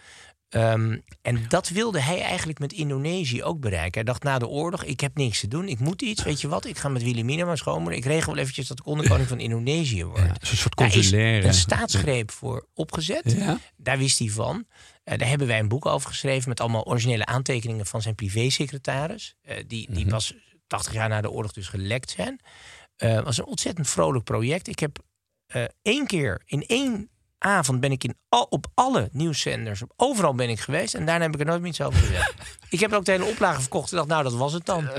Ehm, 0.51 0.99
en 1.23 1.45
dat 1.49 1.69
wilde 1.69 2.01
hij 2.01 2.21
eigenlijk 2.23 2.59
met 2.59 2.73
Indonesië 2.73 3.43
ook 3.43 3.61
bereiken. 3.61 3.95
Hij 3.95 4.03
dacht 4.05 4.23
na 4.23 4.39
de 4.39 4.47
oorlog, 4.49 4.85
ik 4.85 5.01
heb 5.01 5.17
niks 5.17 5.41
te 5.41 5.49
doen, 5.49 5.69
ik 5.69 5.79
moet 5.79 6.03
iets. 6.03 6.23
Weet 6.23 6.41
je 6.41 6.49
wat, 6.49 6.65
ik 6.65 6.79
ga 6.79 6.89
met 6.89 7.03
Wilhelmina 7.03 7.45
maar 7.45 7.59
schoonmoeder. 7.59 7.99
Ik 7.99 8.05
regel 8.05 8.33
wel 8.33 8.41
eventjes 8.43 8.69
dat 8.69 8.79
ik 8.79 8.87
onderkoning 8.87 9.29
van 9.29 9.41
Indonesië 9.41 10.05
word. 10.05 10.19
Ja, 10.19 10.27
het 10.33 10.43
is 10.43 10.51
een 10.51 10.57
soort 10.57 10.77
Daar 10.77 10.87
is 10.87 10.93
consulaire... 10.95 11.47
een 11.47 11.55
staatsgreep 11.55 12.31
voor 12.31 12.67
opgezet. 12.75 13.33
Ja. 13.39 13.59
Daar 13.77 13.99
wist 13.99 14.19
hij 14.19 14.29
van. 14.29 14.65
Eh, 15.05 15.19
daar 15.19 15.29
hebben 15.29 15.47
wij 15.47 15.59
een 15.59 15.69
boek 15.69 15.87
over 15.87 16.09
geschreven 16.09 16.49
met 16.49 16.61
allemaal 16.61 16.85
originele 16.87 17.27
aantekeningen 17.27 17.87
van 17.87 18.03
zijn 18.03 18.15
privésecretaris. 18.15 19.35
eh, 19.43 19.57
die, 19.67 19.87
die 19.93 20.01
Mhm. 20.05 20.09
pas 20.09 20.35
80 20.67 20.93
jaar 20.93 21.09
na 21.09 21.21
de 21.21 21.31
oorlog 21.31 21.53
dus 21.53 21.69
gelekt 21.69 22.11
zijn. 22.11 22.41
Eh, 22.97 23.15
Het 23.15 23.25
was 23.25 23.39
een 23.39 23.47
ontzettend 23.47 23.89
vrolijk 23.89 24.25
project. 24.25 24.69
Ik 24.69 24.79
heb 24.79 24.99
eh, 25.47 25.65
één 25.83 26.07
keer 26.07 26.43
in 26.45 26.63
één 26.67 27.11
avond 27.43 27.81
ben 27.81 27.93
ik 27.93 28.05
in 28.05 28.15
al, 28.29 28.43
op 28.51 28.67
alle 28.75 29.09
nieuwszenders, 29.13 29.83
overal 29.97 30.35
ben 30.35 30.49
ik 30.49 30.61
geweest. 30.61 30.95
En 30.95 31.05
daarna 31.07 31.25
heb 31.25 31.35
ik 31.35 31.41
er 31.41 31.47
nooit 31.47 31.61
meer 31.61 31.71
iets 31.71 31.81
over 31.81 32.01
gezegd. 32.01 32.35
ik 32.69 32.81
heb 32.81 32.93
ook 32.93 33.05
de 33.05 33.11
hele 33.11 33.25
oplage 33.25 33.61
verkocht. 33.61 33.91
Ik 33.91 33.97
dacht, 33.97 34.09
nou, 34.09 34.23
dat 34.23 34.35
was 34.35 34.53
het 34.53 34.67
dan. 34.67 34.89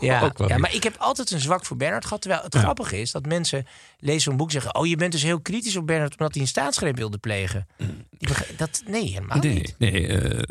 Ja, 0.00 0.32
wel 0.36 0.48
ja, 0.48 0.58
maar 0.58 0.74
ik 0.74 0.82
heb 0.82 0.96
altijd 0.98 1.30
een 1.30 1.40
zwak 1.40 1.64
voor 1.64 1.76
Bernard 1.76 2.04
gehad. 2.04 2.20
Terwijl 2.20 2.42
het 2.42 2.54
grappige 2.54 3.00
is 3.00 3.10
dat 3.10 3.26
mensen 3.26 3.66
lezen 3.98 4.20
zo'n 4.20 4.36
boek 4.36 4.46
en 4.46 4.52
zeggen... 4.52 4.74
oh, 4.74 4.86
je 4.86 4.96
bent 4.96 5.12
dus 5.12 5.22
heel 5.22 5.40
kritisch 5.40 5.76
op 5.76 5.86
Bernard 5.86 6.10
omdat 6.10 6.32
hij 6.32 6.42
een 6.42 6.48
staatsgreep 6.48 6.96
wilde 6.96 7.18
plegen. 7.18 7.66
Begre- 8.18 8.54
dat, 8.56 8.82
nee, 8.86 9.08
helemaal 9.08 9.38
Nee, 9.38 9.54
niet. 9.54 9.74
nee. 9.78 10.06
eh, 10.06 10.42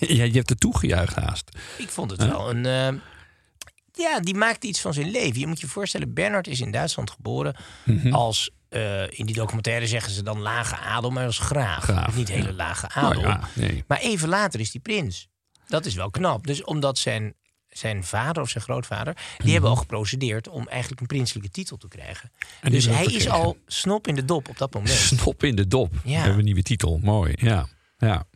ja, 0.18 0.24
je 0.24 0.32
hebt 0.32 0.50
er 0.50 0.56
toegejuicht 0.56 1.14
haast. 1.14 1.50
Ik 1.78 1.88
vond 1.88 2.10
het 2.10 2.24
wel 2.26 2.50
een... 2.50 2.66
eh, 2.66 3.00
ja, 3.92 4.20
die 4.20 4.34
maakte 4.34 4.66
iets 4.66 4.80
van 4.80 4.94
zijn 4.94 5.10
leven. 5.10 5.40
Je 5.40 5.46
moet 5.46 5.60
je 5.60 5.66
voorstellen, 5.68 6.14
Bernard 6.14 6.46
is 6.46 6.60
in 6.60 6.70
Duitsland 6.70 7.10
geboren 7.10 7.56
Mhm. 7.84 8.12
als... 8.12 8.50
eh, 8.68 9.18
in 9.18 9.26
die 9.26 9.34
documentaire 9.34 9.86
zeggen 9.86 10.12
ze 10.12 10.22
dan 10.22 10.40
lage 10.40 10.76
adel, 10.76 11.10
maar 11.10 11.26
als 11.26 11.38
graaf. 11.38 11.82
Graaf, 11.82 12.16
Niet 12.16 12.28
ja. 12.28 12.34
hele 12.34 12.52
lage 12.52 12.88
adel. 12.88 13.20
Nou 13.22 13.26
ja, 13.26 13.48
nee. 13.54 13.84
Maar 13.86 13.98
even 13.98 14.28
later 14.28 14.60
is 14.60 14.70
die 14.70 14.80
prins. 14.80 15.28
Dat 15.68 15.86
is 15.86 15.94
wel 15.94 16.10
knap. 16.10 16.46
Dus 16.46 16.64
omdat 16.64 16.98
zijn, 16.98 17.34
zijn 17.68 18.04
vader 18.04 18.42
of 18.42 18.48
zijn 18.48 18.64
grootvader... 18.64 19.16
die 19.38 19.52
hebben 19.52 19.70
al 19.70 19.76
geprocedeerd 19.76 20.48
om 20.48 20.68
eigenlijk 20.68 21.00
een 21.00 21.06
prinselijke 21.06 21.50
titel 21.50 21.76
te 21.76 21.88
krijgen. 21.88 22.32
Mhm. 22.62 22.72
dus 22.72 22.86
hij 22.86 23.04
is 23.04 23.28
al 23.28 23.56
snop 23.66 24.06
in 24.06 24.14
de 24.14 24.24
dop 24.24 24.48
op 24.48 24.58
dat 24.58 24.74
moment. 24.74 24.94
Snop 25.14 25.44
in 25.44 25.56
de 25.56 25.66
dop. 25.66 25.92
Ja. 25.94 26.00
We 26.10 26.14
hebben 26.14 26.38
een 26.38 26.44
nieuwe 26.44 26.62
titel. 26.62 26.98
Mooi, 27.02 27.32
ja. 27.36 27.66
ja. 27.98 28.26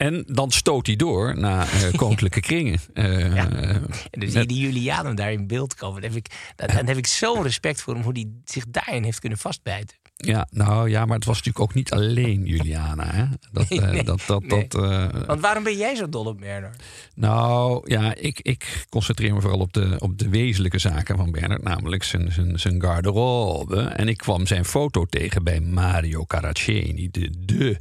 En 0.00 0.24
dan 0.26 0.50
stoot 0.50 0.86
hij 0.86 0.96
door 0.96 1.38
naar 1.38 1.72
eh, 1.72 1.92
koninklijke 2.02 2.40
kringen. 2.40 2.78
Eh, 2.94 3.34
Ja. 3.34 3.48
En 3.50 4.20
dus 4.20 4.32
met- 4.32 4.48
die 4.48 4.60
Julianen 4.60 5.16
daar 5.16 5.32
in 5.32 5.46
beeld 5.46 5.74
komen... 5.74 6.00
Dan 6.00 6.10
heb 6.10 6.18
ik, 6.18 6.52
dan, 6.56 6.68
dan 6.76 6.86
heb 6.86 6.96
ik 6.96 7.06
zo'n 7.06 7.42
respect 7.42 7.80
voor 7.82 7.94
hem... 7.94 8.02
hoe 8.02 8.12
hij 8.12 8.28
zich 8.44 8.64
daarin 8.68 9.02
heeft 9.04 9.18
kunnen 9.20 9.38
vastbijten. 9.38 9.96
ja, 10.16 10.46
nou 10.50 10.90
ja, 10.90 11.04
maar 11.04 11.16
het 11.16 11.24
was 11.24 11.36
natuurlijk 11.36 11.64
ook 11.64 11.74
niet 11.74 11.92
alleen 11.92 12.44
Juliana. 12.46 13.06
Hè? 13.14 13.24
Dat, 13.52 13.68
eh, 13.70 13.78
Nee, 13.90 14.02
dat, 14.04 14.22
dat, 14.26 14.42
nee. 14.42 14.68
dat, 14.68 15.26
Want 15.26 15.40
waarom 15.40 15.62
ben 15.64 15.76
jij 15.76 15.94
zo 15.94 16.08
dol 16.08 16.24
op 16.26 16.38
Bernard? 16.38 16.82
Nou 17.14 17.82
ja, 17.90 18.14
ik, 18.14 18.40
ik 18.40 18.86
concentreer 18.88 19.34
me 19.34 19.40
vooral 19.40 19.58
op 19.60 19.72
de, 19.72 19.96
op 19.98 20.18
de 20.18 20.28
wezenlijke 20.28 20.78
zaken 20.78 21.16
van 21.16 21.30
Bernard, 21.30 21.62
namelijk 21.62 22.02
zijn, 22.02 22.32
zijn, 22.32 22.58
zijn 22.58 22.82
garderobe. 22.82 23.80
En 23.82 24.08
ik 24.08 24.16
kwam 24.16 24.46
zijn 24.46 24.64
foto 24.64 25.04
tegen 25.04 25.44
bij 25.44 25.60
Mario 25.60 26.24
Caraceni, 26.24 27.08
de, 27.10 27.30
de 27.38 27.78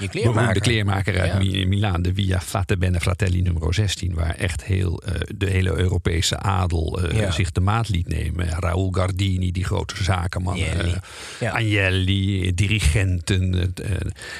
Je 0.00 0.08
kleermaker. 0.60 1.20
uit 1.20 1.42
Ja. 1.52 1.66
Milaan, 1.66 2.02
de 2.02 2.14
Via 2.14 2.40
Fate 2.40 2.76
Bene 2.76 3.00
Fratelli 3.00 3.42
nummer 3.42 3.74
16, 3.74 4.14
waar 4.14 4.34
echt 4.34 4.64
heel 4.64 5.02
eh, 5.02 5.14
de 5.36 5.46
hele 5.50 5.72
Europese 5.76 6.38
adel 6.38 7.02
eh, 7.02 7.18
Ja. 7.18 7.30
zich 7.30 7.52
de 7.52 7.60
maat 7.60 7.88
liet 7.88 8.08
nemen. 8.08 8.48
Raoul 8.48 8.90
Gardini, 8.90 9.50
die 9.52 9.64
grote 9.64 10.02
zakenman, 10.04 10.52
Agnelli. 10.52 10.90
eh, 10.90 10.96
Ja. 11.40 11.50
Agnelli, 11.50 12.54
dirigenten. 12.54 13.52
en, 13.54 13.74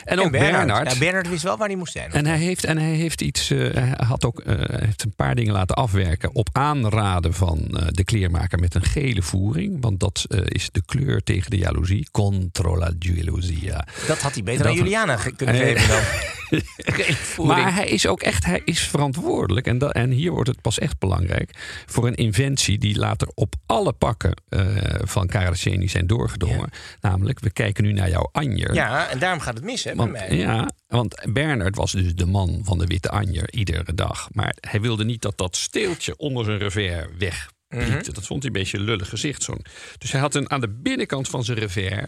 en 0.04 0.20
ook 0.20 0.30
Bernard. 0.30 0.66
Bernard. 0.66 0.92
Ja, 0.92 0.98
Bernard 0.98 1.28
wist 1.28 1.42
wel 1.42 1.56
waar 1.56 1.68
hij 1.68 1.76
moest 1.76 1.92
zijn. 1.92 2.12
En 2.12 2.26
hij 2.26 2.38
heeft, 2.38 2.64
en 2.64 2.78
hij 2.78 2.94
heeft 2.94 3.20
iets. 3.22 3.48
hij 3.48 3.94
had 3.96 4.24
ook 4.24 4.42
hij 4.44 4.80
heeft 4.84 5.02
een 5.04 5.14
paar 5.16 5.34
dingen 5.34 5.52
laten 5.52 5.76
afwerken. 5.76 6.34
Op 6.34 6.48
aanraden 6.52 7.34
van 7.34 7.58
de 7.90 8.04
kleermaker 8.04 8.58
met 8.58 8.74
een 8.74 8.82
gele 8.84 9.22
voering. 9.22 9.76
Want 9.80 10.00
dat 10.00 10.24
is 10.44 10.68
de 10.72 10.82
kleur 10.86 11.22
tegen 11.22 11.50
de 11.50 11.56
jaloezie. 11.58 12.08
Contro 12.10 12.78
la 12.78 12.90
gelosia. 12.98 13.86
dat 14.06 14.20
had 14.20 14.34
hij 14.34 14.42
beter 14.42 14.66
aan 14.66 14.74
Juliana 14.74 15.14
kunnen 15.36 15.49
Dan. 15.52 16.02
Maar 17.46 17.74
hij 17.74 17.88
is 17.88 18.06
ook 18.06 18.22
echt 18.22 18.44
hij 18.44 18.62
is 18.64 18.80
verantwoordelijk. 18.80 19.66
En, 19.66 19.78
dat, 19.78 19.92
en 19.92 20.10
hier 20.10 20.30
wordt 20.30 20.48
het 20.48 20.60
pas 20.60 20.78
echt 20.78 20.98
belangrijk. 20.98 21.50
Voor 21.86 22.06
een 22.06 22.14
inventie 22.14 22.78
die 22.78 22.98
later 22.98 23.28
op 23.34 23.54
alle 23.66 23.92
pakken 23.92 24.34
eh, 24.48 24.66
van 25.00 25.26
Caraceni 25.26 25.88
zijn 25.88 26.06
doorgedrongen. 26.06 26.70
Namelijk, 27.00 27.40
we 27.40 27.50
kijken 27.50 27.84
nu 27.84 27.92
naar 27.92 28.10
jouw 28.10 28.28
anjer. 28.32 28.74
Ja, 28.74 29.08
en 29.08 29.18
daarom 29.18 29.40
gaat 29.40 29.54
het 29.54 29.64
mis, 29.64 29.84
hè, 29.84 29.94
Want, 29.94 30.12
bij 30.12 30.28
mij. 30.28 30.38
ja, 30.38 30.70
want 30.86 31.32
Bernard 31.32 31.76
was 31.76 31.92
dus 31.92 32.14
de 32.14 32.26
man 32.26 32.60
van 32.64 32.78
de 32.78 32.86
witte 32.86 33.08
anjer 33.10 33.52
iedere 33.52 33.94
dag. 33.94 34.28
Maar 34.32 34.56
hij 34.60 34.80
wilde 34.80 35.04
niet 35.04 35.22
dat 35.22 35.38
dat 35.38 35.56
steeltje 35.56 36.16
onder 36.16 36.44
zijn 36.44 36.58
revers 36.58 37.06
wegpiekte. 37.18 38.12
Dat 38.12 38.26
vond 38.26 38.42
hij 38.42 38.52
een 38.52 38.60
beetje 38.60 38.78
een 38.78 38.84
lullig 38.84 39.08
gezicht. 39.08 39.42
Zo'n. 39.42 39.64
Dus 39.98 40.12
hij 40.12 40.20
had 40.20 40.34
een, 40.34 40.50
aan 40.50 40.60
de 40.60 40.68
binnenkant 40.68 41.28
van 41.28 41.44
zijn 41.44 41.58
revers... 41.58 42.04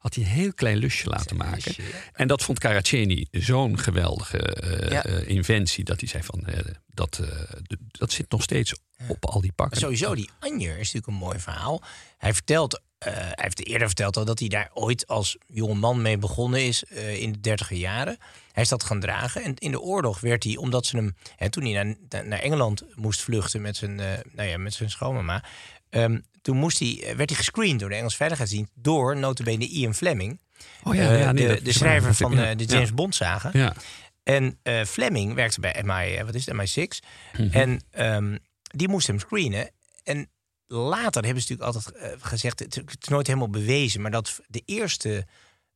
had 0.00 0.14
hij 0.14 0.24
een 0.24 0.30
heel 0.30 0.54
klein 0.54 0.76
lusje 0.76 1.08
laten 1.08 1.36
maken. 1.36 1.74
En 2.12 2.28
dat 2.28 2.42
vond 2.42 2.58
Caraceni 2.58 3.26
zo'n 3.30 3.78
geweldige 3.78 4.56
Ja. 4.90 5.04
eh, 5.04 5.28
inventie... 5.28 5.84
dat 5.84 6.00
hij 6.00 6.08
zei 6.08 6.22
van, 6.22 6.46
eh, 6.46 6.58
dat, 6.94 7.20
dat 7.88 8.12
zit 8.12 8.30
nog 8.30 8.42
steeds 8.42 8.74
op 9.08 9.26
al 9.26 9.40
die 9.40 9.52
pakken. 9.52 9.78
Sowieso, 9.80 10.14
die 10.14 10.30
Anjer 10.38 10.70
is 10.70 10.92
natuurlijk 10.92 11.06
een 11.06 11.14
mooi 11.28 11.38
verhaal. 11.38 11.82
Hij 12.18 12.34
vertelt, 12.34 12.80
hij 12.98 13.32
heeft 13.34 13.66
eerder 13.66 13.86
verteld 13.86 14.16
al 14.16 14.24
dat 14.24 14.38
hij 14.38 14.48
daar 14.48 14.70
ooit 14.74 15.06
als 15.06 15.36
jonge 15.46 15.74
man 15.74 16.02
mee 16.02 16.18
begonnen 16.18 16.66
is 16.66 16.82
in 17.18 17.32
de 17.32 17.40
dertiger 17.40 17.76
jaren. 17.76 18.18
Hij 18.52 18.62
is 18.62 18.68
dat 18.68 18.84
gaan 18.84 19.00
dragen. 19.00 19.42
En 19.42 19.54
in 19.56 19.70
de 19.70 19.80
oorlog 19.80 20.20
werd 20.20 20.44
hij, 20.44 20.56
omdat 20.56 20.86
ze 20.86 20.96
hem, 20.96 21.16
hè, 21.36 21.50
toen 21.50 21.64
hij 21.64 21.72
naar, 22.08 22.24
naar 22.26 22.38
Engeland 22.38 22.82
moest 22.94 23.20
vluchten 23.20 23.60
met 23.60 23.76
zijn, 23.76 23.94
nou 24.32 24.48
ja, 24.48 24.58
met 24.58 24.74
zijn 24.74 24.90
schoonmama. 24.90 25.44
ehm, 25.90 26.18
toen 26.42 26.56
moest 26.56 26.78
hij, 26.78 27.02
eh, 27.02 27.16
werd 27.16 27.30
hij 27.30 27.38
gescreend 27.38 27.80
door 27.80 27.88
de 27.88 27.94
Engelse 27.94 28.16
Veiligheidsdienst 28.16 28.72
door 28.74 29.16
notabene 29.16 29.68
Ian 29.68 29.94
Fleming. 29.94 30.40
Oh 30.82 30.94
ja, 30.94 31.10
eh, 31.12 31.20
ja, 31.20 31.32
nee, 31.32 31.46
de, 31.46 31.54
dat 31.54 31.64
de 31.64 31.70
is 31.70 31.78
schrijver 31.78 32.14
van 32.14 32.32
Ja, 32.32 32.50
eh, 32.50 32.56
de 32.56 32.64
ja. 32.66 32.74
James 32.74 32.94
Bond 32.94 33.14
saga. 33.14 33.50
Ja. 33.52 33.74
En 34.22 34.58
Fleming 34.86 35.34
werkte 35.34 35.60
bij 35.60 35.82
MI, 35.84 36.24
wat 36.24 36.34
is 36.34 36.46
het, 36.46 36.54
MI6. 36.54 36.98
Mhm. 37.32 37.48
En 37.50 37.80
ehm, 37.90 38.36
die 38.62 38.88
moest 38.88 39.06
hem 39.06 39.18
screenen. 39.18 39.70
En 40.02 40.30
later 40.66 41.24
hebben 41.24 41.42
ze 41.42 41.52
natuurlijk 41.52 41.76
altijd 41.76 42.22
gezegd, 42.22 42.58
het, 42.58 42.74
het 42.74 42.96
is 43.00 43.08
nooit 43.08 43.26
helemaal 43.26 43.50
bewezen, 43.50 44.00
maar 44.00 44.10
dat 44.10 44.40
de 44.46 44.62
eerste 44.64 45.26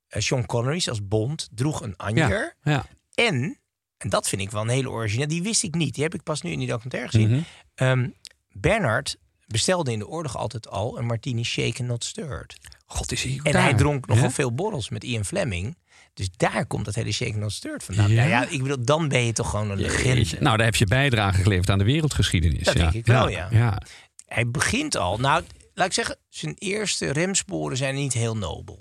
Sean 0.09 0.47
Connery 0.47 0.83
als 0.89 1.09
Bond 1.09 1.49
droeg 1.53 1.81
een 1.81 1.97
anjer. 1.97 2.57
Ja, 2.63 2.73
ja. 2.73 2.87
En, 3.15 3.59
en 3.97 4.09
dat 4.09 4.29
vind 4.29 4.43
ik 4.43 4.51
wel 4.51 4.63
een 4.63 4.69
hele 4.69 4.91
origineel, 4.91 5.29
die 5.29 5.43
wist 5.43 5.63
ik 5.63 5.75
niet. 5.75 5.95
Die 5.95 6.03
heb 6.03 6.15
ik 6.15 6.23
pas 6.23 6.43
nu 6.43 6.51
in 6.51 6.59
die 6.59 6.69
documentaire 6.69 7.11
gezien. 7.11 7.45
Ehm, 7.75 8.09
Bernard 8.53 9.17
bestelde 9.47 9.93
in 9.93 9.99
de 9.99 10.09
oorlog 10.09 10.37
altijd 10.37 10.69
al 10.69 10.99
een 10.99 11.07
martini 11.07 11.45
shaken 11.45 11.87
not 11.87 12.05
stirred. 12.05 12.57
God, 12.87 13.13
is 13.13 13.23
hij 13.23 13.41
En 13.43 13.53
daar? 13.53 13.63
hij 13.63 13.75
dronk 13.75 14.07
nogal 14.07 14.31
veel 14.31 14.55
borrels 14.55 14.89
met 14.89 15.05
Ian 15.05 15.25
Fleming. 15.25 15.77
Dus 16.15 16.29
daar 16.37 16.67
komt 16.67 16.85
dat 16.85 16.95
hele 16.95 17.13
shaken 17.13 17.39
not 17.39 17.53
stirred 17.53 17.85
vandaan. 17.85 18.11
Ja? 18.11 18.15
Nou 18.15 18.29
ja, 18.29 18.49
ik 18.49 18.63
bedoel, 18.63 18.85
dan 18.85 19.09
ben 19.09 19.27
je 19.27 19.33
toch 19.33 19.51
gewoon 19.51 19.71
een 19.71 19.81
legende. 19.81 20.37
Nou, 20.41 20.57
daar 20.57 20.67
heb 20.67 20.75
je 20.75 20.87
bijdrage 20.87 21.43
geleverd 21.43 21.71
aan 21.71 21.79
de 21.79 21.85
wereldgeschiedenis. 21.85 22.65
Dat 22.65 22.75
ja. 22.75 22.81
denk 22.81 22.93
ik 22.93 23.07
wel, 23.07 23.29
ja. 23.29 23.49
ja. 23.51 23.83
Hij 24.27 24.51
begint 24.51 24.97
al, 24.97 25.19
nou, 25.19 25.45
laat 25.75 25.87
ik 25.87 25.93
zeggen, 25.93 26.17
zijn 26.29 26.55
eerste 26.59 27.13
remsporen 27.13 27.77
zijn 27.77 27.95
niet 27.95 28.13
heel 28.13 28.37
nobel. 28.37 28.81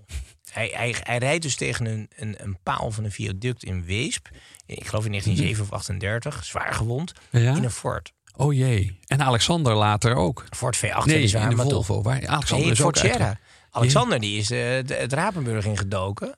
Hij, 0.52 0.71
hij, 0.73 0.95
hij 1.04 1.17
rijdt 1.17 1.43
dus 1.43 1.56
tegen 1.56 1.86
een, 1.86 2.10
een, 2.15 2.36
een 2.38 2.58
paal 2.63 2.91
van 2.91 3.04
een 3.04 3.12
viaduct 3.12 3.63
in 3.63 3.86
Weesp. 3.86 4.30
Ik 4.65 4.88
geloof 4.88 5.06
in 5.06 5.12
1937 5.12 5.62
of 5.62 5.71
38, 5.71 6.45
zwaar 6.45 6.73
gewond. 6.73 7.13
Ja? 7.32 7.56
In 7.56 7.63
een 7.63 7.71
Ford. 7.71 8.13
Oh 8.35 8.53
jee. 8.53 8.99
En 9.07 9.21
Alexander 9.21 9.73
later 9.75 10.15
ook. 10.15 10.45
Ford 10.49 10.77
V8 10.77 10.81
Nee, 10.81 10.91
weliswaar, 11.15 11.43
in 11.43 11.49
de 11.49 11.55
toch. 11.55 11.65
Volvo. 11.85 12.01
Waar, 12.01 12.27
Alexander 12.27 12.65
Nee, 12.65 12.75
is 12.75 12.81
Ford 12.81 12.97
ook 12.97 13.03
Sierra. 13.05 13.39
Alexander 13.71 14.19
die 14.19 14.37
is 14.37 14.51
eh, 14.51 14.75
het 14.99 15.13
Rapenburg 15.13 15.65
ingedoken. 15.65 16.35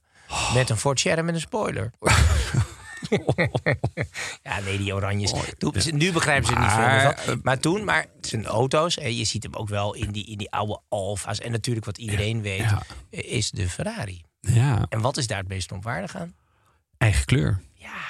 Met 0.54 0.70
een 0.70 0.78
Ford 0.78 1.00
Sierra 1.00 1.22
met 1.22 1.36
een 1.36 1.42
spoiler. 1.42 1.92
ja, 4.44 4.60
nee, 4.60 4.78
die 4.78 4.94
oranjes. 4.94 5.34
Toen- 5.58 5.74
Nu 5.92 6.12
begrijpen 6.12 6.48
ze 6.48 6.54
er 6.54 6.60
niet 6.62 6.72
veel 6.72 6.80
meer 6.88 7.14
eh, 7.14 7.18
van. 7.26 7.40
Maar 7.44 7.60
toen, 7.60 7.84
maar 7.84 8.06
zijn 8.22 8.46
auto's, 8.46 8.96
hè, 8.96 9.08
je 9.08 9.24
ziet 9.24 9.44
hem 9.44 9.54
ook 9.54 9.70
wel 9.70 9.94
in 9.94 10.12
die, 10.12 10.26
in 10.26 10.38
die 10.38 10.52
oude 10.52 10.80
Alfa's. 10.90 11.40
En 11.40 11.52
natuurlijk 11.52 11.86
wat 11.86 11.98
iedereen 11.98 12.42
weet, 12.42 12.60
ja. 12.60 12.82
is 13.10 13.52
de 13.52 13.70
Ferrari. 13.70 14.24
Ja, 14.40 14.86
En 14.90 15.02
wat 15.02 15.18
is 15.18 15.28
daar 15.28 15.38
het 15.40 15.48
meest 15.48 15.72
opwaardig 15.72 16.16
aan? 16.16 16.36
eigen 16.98 17.26
kleur. 17.26 17.62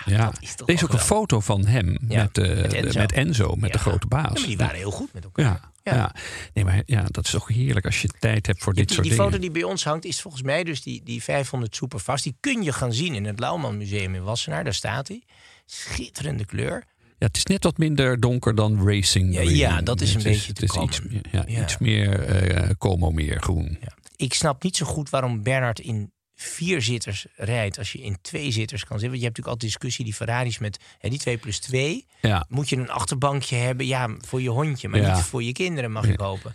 Ja, 0.05 0.33
is 0.39 0.53
Er 0.65 0.73
is 0.73 0.83
ook 0.83 0.93
een 0.93 0.99
foto 0.99 1.39
van 1.39 1.65
hem 1.65 1.97
Ja, 2.07 2.21
met, 2.23 2.37
eh, 2.37 2.47
met 2.55 2.73
Enzo. 2.73 2.99
met 2.99 3.11
Enzo, 3.11 3.55
met 3.55 3.71
de 3.73 3.79
grote 3.79 4.07
baas. 4.07 4.23
Ja, 4.33 4.39
maar 4.39 4.47
die 4.47 4.57
waren 4.57 4.75
heel 4.75 4.91
goed 4.91 5.13
met 5.13 5.23
elkaar. 5.23 5.59
Ja. 5.83 6.15
Nee, 6.53 6.65
maar 6.65 6.81
ja, 6.85 7.03
dat 7.07 7.25
is 7.25 7.31
toch 7.31 7.47
heerlijk 7.47 7.85
als 7.85 8.01
je 8.01 8.09
tijd 8.19 8.47
hebt 8.47 8.63
voor 8.63 8.73
dit 8.73 8.85
Die, 8.87 8.95
soort 8.95 9.07
die 9.07 9.15
dingen. 9.15 9.31
foto 9.31 9.41
die 9.41 9.51
bij 9.51 9.63
ons 9.63 9.83
hangt 9.83 10.05
is 10.05 10.21
volgens 10.21 10.43
mij 10.43 10.63
dus 10.63 10.81
die, 10.83 11.01
die 11.03 11.23
500 11.23 11.75
Superfast. 11.75 12.23
Die 12.23 12.35
kun 12.39 12.63
je 12.63 12.73
gaan 12.73 12.93
zien 12.93 13.13
in 13.15 13.25
het 13.25 13.39
Lauwman 13.39 13.77
Museum 13.77 14.15
in 14.15 14.23
Wassenaar. 14.23 14.63
Daar 14.63 14.73
staat 14.73 15.07
hij. 15.07 15.23
Schitterende 15.65 16.45
kleur. 16.45 16.83
Ja, 17.17 17.25
het 17.27 17.37
is 17.37 17.45
net 17.45 17.63
wat 17.63 17.77
minder 17.77 18.19
donker 18.19 18.55
dan 18.55 18.87
Racing 18.87 19.33
Ja, 19.33 19.41
ja, 19.41 19.81
dat 19.81 20.01
is 20.01 20.09
een 20.09 20.15
Het 20.15 20.23
beetje 20.23 20.47
het 20.47 20.55
te 20.55 20.63
is 20.63 20.71
kalm. 20.71 20.85
iets 20.87 21.01
meer, 21.01 21.21
ja, 21.31 21.45
iets 21.63 21.77
meer 21.77 22.19
eh 22.23 22.69
Como 22.77 23.11
meer 23.11 23.41
groen. 23.41 23.77
Ik 24.15 24.33
snap 24.33 24.63
niet 24.63 24.75
zo 24.77 24.85
goed 24.85 25.09
waarom 25.09 25.43
Bernard 25.43 25.79
in 25.79 26.11
vier 26.35 26.81
zitters 26.81 27.25
rijdt. 27.35 27.77
Als 27.77 27.91
je 27.91 28.01
in 28.01 28.17
twee 28.21 28.51
zitters 28.51 28.83
kan 28.85 28.99
zitten. 28.99 29.09
Want 29.09 29.21
je 29.21 29.25
hebt 29.25 29.37
natuurlijk 29.37 29.47
altijd 29.47 29.71
discussie, 29.71 30.05
die 30.05 30.13
Ferraris 30.13 30.57
met 30.57 30.79
hè, 30.99 31.09
die 31.09 31.19
2 31.19 31.37
plus 31.37 31.59
2. 31.59 32.05
Ja. 32.21 32.45
Moet 32.49 32.69
je 32.69 32.75
een 32.75 32.89
achterbankje 32.89 33.55
hebben? 33.55 33.85
Ja, 33.85 34.15
voor 34.19 34.41
je 34.41 34.49
hondje, 34.49 34.87
maar 34.87 34.99
Ja. 34.99 35.15
niet 35.15 35.23
voor 35.23 35.43
je 35.43 35.51
kinderen, 35.51 35.91
mag 35.91 36.07
ik 36.07 36.19
hopen. 36.19 36.53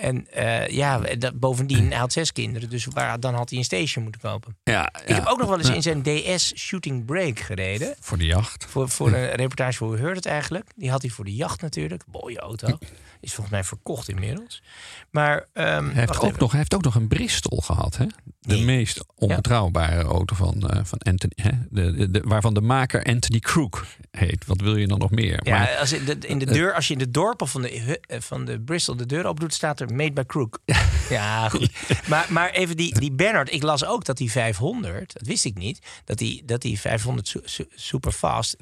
En 0.00 0.26
eh, 0.32 0.68
ja, 0.68 0.98
dat, 0.98 1.38
bovendien, 1.40 1.88
hij 1.90 1.98
had 1.98 2.12
zes 2.12 2.32
kinderen. 2.32 2.70
Dus 2.70 2.84
waar, 2.84 3.20
dan 3.20 3.34
had 3.34 3.48
hij 3.50 3.58
een 3.58 3.64
station 3.64 4.02
moeten 4.02 4.20
kopen. 4.20 4.56
Ja, 4.64 4.90
Ik 5.06 5.14
heb 5.14 5.26
ook 5.26 5.38
nog 5.38 5.48
wel 5.48 5.58
eens 5.58 5.70
in 5.70 5.82
zijn 5.82 6.02
DS 6.02 6.52
Shooting 6.56 7.04
Break 7.04 7.38
gereden. 7.38 7.94
Voor 8.00 8.18
de 8.18 8.26
jacht. 8.26 8.64
Voor, 8.68 8.88
voor 8.88 9.12
een 9.12 9.30
reportage 9.34 9.76
voor 9.78 9.88
Hoe 9.88 9.96
Heurt 9.98 10.16
het 10.16 10.26
eigenlijk. 10.26 10.70
Die 10.76 10.90
had 10.90 11.02
hij 11.02 11.10
voor 11.10 11.24
de 11.24 11.34
jacht 11.34 11.60
natuurlijk. 11.62 12.02
Mooie 12.12 12.38
auto. 12.40 12.78
Is 13.20 13.32
volgens 13.34 13.50
mij 13.54 13.64
verkocht 13.64 14.08
inmiddels. 14.08 14.62
Maar 15.10 15.46
ehm, 15.52 15.84
Hij 15.84 15.94
heeft, 15.94 16.16
ook 16.16 16.24
even. 16.24 16.38
nog, 16.38 16.50
hij 16.50 16.58
heeft 16.58 16.74
ook 16.74 16.82
nog 16.82 16.94
een 16.94 17.08
Bristol 17.08 17.58
gehad. 17.58 17.96
Hè? 17.96 18.06
De 18.40 18.54
Nee. 18.54 18.64
meest 18.64 19.04
onbetrouwbare 19.14 20.02
auto 20.02 20.34
van, 20.36 20.68
eh, 20.68 20.80
van 20.84 20.98
Anthony. 20.98 21.32
Hè? 21.36 21.50
De, 21.70 21.92
de, 21.92 22.10
de- 22.10 22.22
waarvan 22.24 22.54
de 22.54 22.60
maker 22.60 23.04
Anthony 23.04 23.38
Crook 23.38 23.86
heet. 24.10 24.46
Wat 24.46 24.60
wil 24.60 24.76
je 24.76 24.86
dan 24.86 24.98
nog 24.98 25.10
meer? 25.10 25.40
Ja, 25.42 25.58
Maar, 25.58 25.76
als 25.76 25.92
in 25.92 26.04
de, 26.04 26.16
in 26.18 26.38
de 26.38 26.46
deur, 26.46 26.74
als 26.74 26.86
je 26.86 26.92
in 26.92 26.98
de 26.98 27.10
dorpen 27.10 27.48
van 27.48 27.62
de, 27.62 27.98
eh, 28.00 28.20
van 28.20 28.44
de 28.44 28.60
Bristol 28.60 28.96
de 28.96 29.06
deur 29.06 29.24
open 29.26 29.40
doet, 29.40 29.54
staat 29.54 29.80
er 29.80 29.89
Made 29.90 30.12
by 30.12 30.22
Crook. 30.26 30.58
Ja, 31.10 31.48
goed. 31.48 31.70
Maar, 32.08 32.26
maar 32.28 32.50
even 32.50 32.76
die, 32.76 32.98
die 33.00 33.12
Bernard, 33.12 33.52
ik 33.52 33.62
las 33.62 33.84
ook 33.84 34.04
dat 34.04 34.16
die 34.16 34.30
500, 34.30 35.12
dat 35.12 35.26
wist 35.26 35.44
ik 35.44 35.56
niet, 35.58 35.78
dat 36.04 36.18
die, 36.18 36.42
dat 36.44 36.62
die 36.62 36.80
500 36.80 37.28
su- 37.28 37.40
su- 37.44 37.66
Superfast 37.74 38.56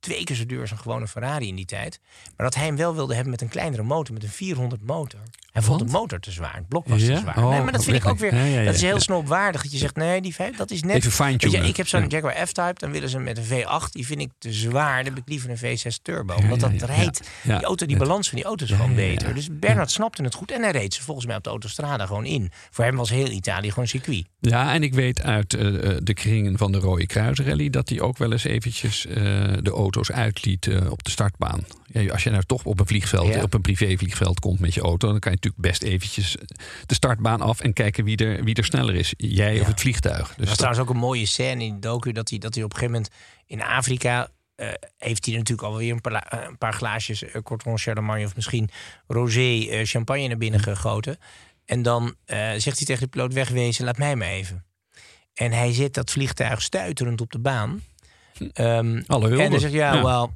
twee 0.00 0.24
keer 0.24 0.36
zo 0.36 0.46
duur 0.46 0.60
als 0.60 0.70
een 0.70 0.78
gewone 0.78 1.08
Ferrari 1.08 1.48
in 1.48 1.54
die 1.56 1.64
tijd. 1.64 2.00
Maar 2.36 2.46
dat 2.46 2.54
hij 2.54 2.64
hem 2.64 2.76
wel 2.76 2.94
wilde 2.94 3.14
hebben 3.14 3.30
met 3.30 3.40
een 3.40 3.48
kleinere 3.48 3.82
motor, 3.82 4.14
met 4.14 4.22
een 4.22 4.28
400 4.28 4.86
motor. 4.86 5.20
Hij 5.52 5.62
vond 5.62 5.78
de 5.78 5.84
motor 5.84 6.20
te 6.20 6.30
zwaar, 6.30 6.54
het 6.54 6.68
blok 6.68 6.88
was 6.88 7.00
te 7.00 7.06
Ja? 7.12 7.18
zwaar. 7.18 7.38
Oh, 7.38 7.50
nee, 7.50 7.62
maar 7.62 7.72
dat 7.72 7.84
vind 7.84 7.96
ik 7.96 8.06
ook 8.06 8.18
weer, 8.18 8.34
ja, 8.34 8.44
ja, 8.44 8.58
ja, 8.58 8.64
dat 8.64 8.74
is 8.74 8.80
heel 8.82 8.94
ja. 8.94 8.98
snopwaardig. 9.00 9.62
Dat 9.62 9.72
je 9.72 9.78
zegt, 9.78 9.96
nee, 9.96 10.20
die 10.20 10.34
vijf, 10.34 10.56
dat 10.56 10.70
is 10.70 10.82
net... 10.82 11.04
Even. 11.04 11.26
Weet 11.26 11.50
je, 11.52 11.58
ik 11.58 11.76
heb 11.76 11.88
zo'n 11.88 12.00
Ja. 12.00 12.06
Jaguar 12.08 12.46
F-Type, 12.46 12.74
dan 12.74 12.90
willen 12.90 13.08
ze 13.08 13.18
met 13.18 13.38
een 13.38 13.44
V8. 13.44 13.90
Die 13.90 14.06
vind 14.06 14.20
ik 14.20 14.30
te 14.38 14.52
zwaar, 14.52 14.96
dan 14.96 15.12
heb 15.14 15.22
ik 15.22 15.28
liever 15.28 15.50
een 15.50 15.78
V6 15.78 16.02
Turbo. 16.02 16.34
Ja, 16.34 16.42
Omdat 16.42 16.60
ja, 16.60 16.68
dat 16.68 16.80
ja, 16.80 16.86
rijdt, 16.86 17.28
ja. 17.42 17.56
die 17.56 17.66
auto, 17.66 17.86
die 17.86 17.96
balans 17.96 18.28
van 18.28 18.36
die 18.38 18.46
auto 18.46 18.64
is 18.64 18.70
Ja, 18.70 18.76
gewoon 18.76 18.94
ja, 18.94 19.00
ja. 19.00 19.08
beter. 19.08 19.34
Dus 19.34 19.48
Bernard 19.52 19.90
snapte 19.90 20.22
het 20.22 20.34
goed 20.34 20.50
en 20.50 20.62
hij 20.62 20.70
reed 20.70 20.94
ze 20.94 21.02
volgens 21.02 21.26
mij 21.26 21.36
op 21.36 21.44
de 21.44 21.50
autostrada 21.50 22.06
gewoon 22.06 22.24
in. 22.26 22.50
Voor 22.70 22.84
hem 22.84 22.96
was 22.96 23.10
heel 23.10 23.30
Italië 23.30 23.70
gewoon 23.70 23.88
circuit. 23.88 24.24
Ja, 24.40 24.72
en 24.74 24.82
ik 24.82 24.94
weet 24.94 25.22
uit 25.22 25.54
eh, 25.54 25.90
eh, 25.90 25.96
de 26.02 26.14
kringen 26.14 26.58
van 26.58 26.72
de 26.72 26.78
Rode 26.78 27.06
Kruisrally... 27.06 27.70
dat 27.70 27.88
hij 27.88 28.00
ook 28.00 28.18
wel 28.18 28.32
eens 28.32 28.44
eventjes 28.44 29.06
eh, 29.06 29.14
de 29.62 29.70
auto's 29.94 30.16
uitliet 30.16 30.66
eh, 30.66 30.90
op 30.90 31.02
de 31.04 31.10
startbaan. 31.10 31.64
Ja, 31.84 32.12
als 32.12 32.22
je 32.22 32.30
nou 32.30 32.42
toch 32.44 32.64
op 32.64 32.80
een 32.80 32.86
vliegveld, 32.86 33.26
Ja. 33.34 33.42
op 33.42 33.54
een 33.54 33.60
privévliegveld 33.60 34.40
komt 34.40 34.60
met 34.60 34.74
je 34.74 34.80
auto... 34.80 35.10
dan 35.10 35.18
kan 35.18 35.30
je 35.32 35.36
natuurlijk 35.42 35.62
best 35.70 35.82
eventjes 35.82 36.36
de 36.86 36.94
startbaan 36.94 37.40
af... 37.40 37.60
en 37.60 37.72
kijken 37.72 38.04
wie 38.04 38.16
er, 38.16 38.44
wie 38.44 38.54
er 38.54 38.64
sneller 38.64 38.94
is. 38.94 39.14
Jij 39.16 39.54
Ja. 39.54 39.60
of 39.60 39.66
het 39.66 39.80
vliegtuig. 39.80 40.26
Dus 40.26 40.28
Er 40.28 40.38
was 40.38 40.48
dat- 40.48 40.56
trouwens 40.56 40.82
ook 40.82 40.90
een 40.90 41.00
mooie 41.00 41.26
scène 41.26 41.64
in 41.64 41.74
de 41.74 41.78
docu 41.80 42.12
dat 42.12 42.30
hij, 42.30 42.38
dat 42.38 42.54
hij 42.54 42.64
op 42.64 42.70
een 42.72 42.76
gegeven 42.78 43.00
moment 43.00 43.14
in 43.46 43.62
Afrika. 43.62 44.30
eh, 44.54 44.68
heeft 44.98 45.26
hij 45.26 45.34
natuurlijk 45.34 45.68
alweer 45.68 45.92
een 45.92 46.00
paar, 46.00 46.44
een 46.48 46.58
paar 46.58 46.72
glaasjes 46.72 47.22
uh, 47.22 47.30
Corton 47.42 47.78
Charlemagne 47.78 48.24
of 48.24 48.34
misschien 48.34 48.70
rosé 49.06 49.66
eh, 49.68 49.84
champagne 49.86 50.28
naar 50.28 50.36
binnen 50.36 50.60
gegoten. 50.60 51.18
En 51.64 51.82
dan 51.82 52.14
eh, 52.24 52.38
zegt 52.38 52.76
hij 52.76 52.86
tegen 52.86 53.00
de 53.02 53.08
piloot 53.08 53.32
wegwezen, 53.32 53.84
laat 53.84 53.98
mij 53.98 54.16
maar 54.16 54.28
even. 54.28 54.64
En 55.34 55.52
hij 55.52 55.72
zet 55.72 55.94
dat 55.94 56.10
vliegtuig 56.10 56.62
stuiterend 56.62 57.20
op 57.20 57.32
de 57.32 57.38
baan. 57.38 57.82
Ehm, 58.52 59.02
Alle 59.06 59.28
hulde. 59.28 59.42
en 59.42 59.50
dan 59.50 59.60
zegt 59.60 59.72
ja, 59.72 59.94
Ja. 59.94 60.02
wel, 60.02 60.32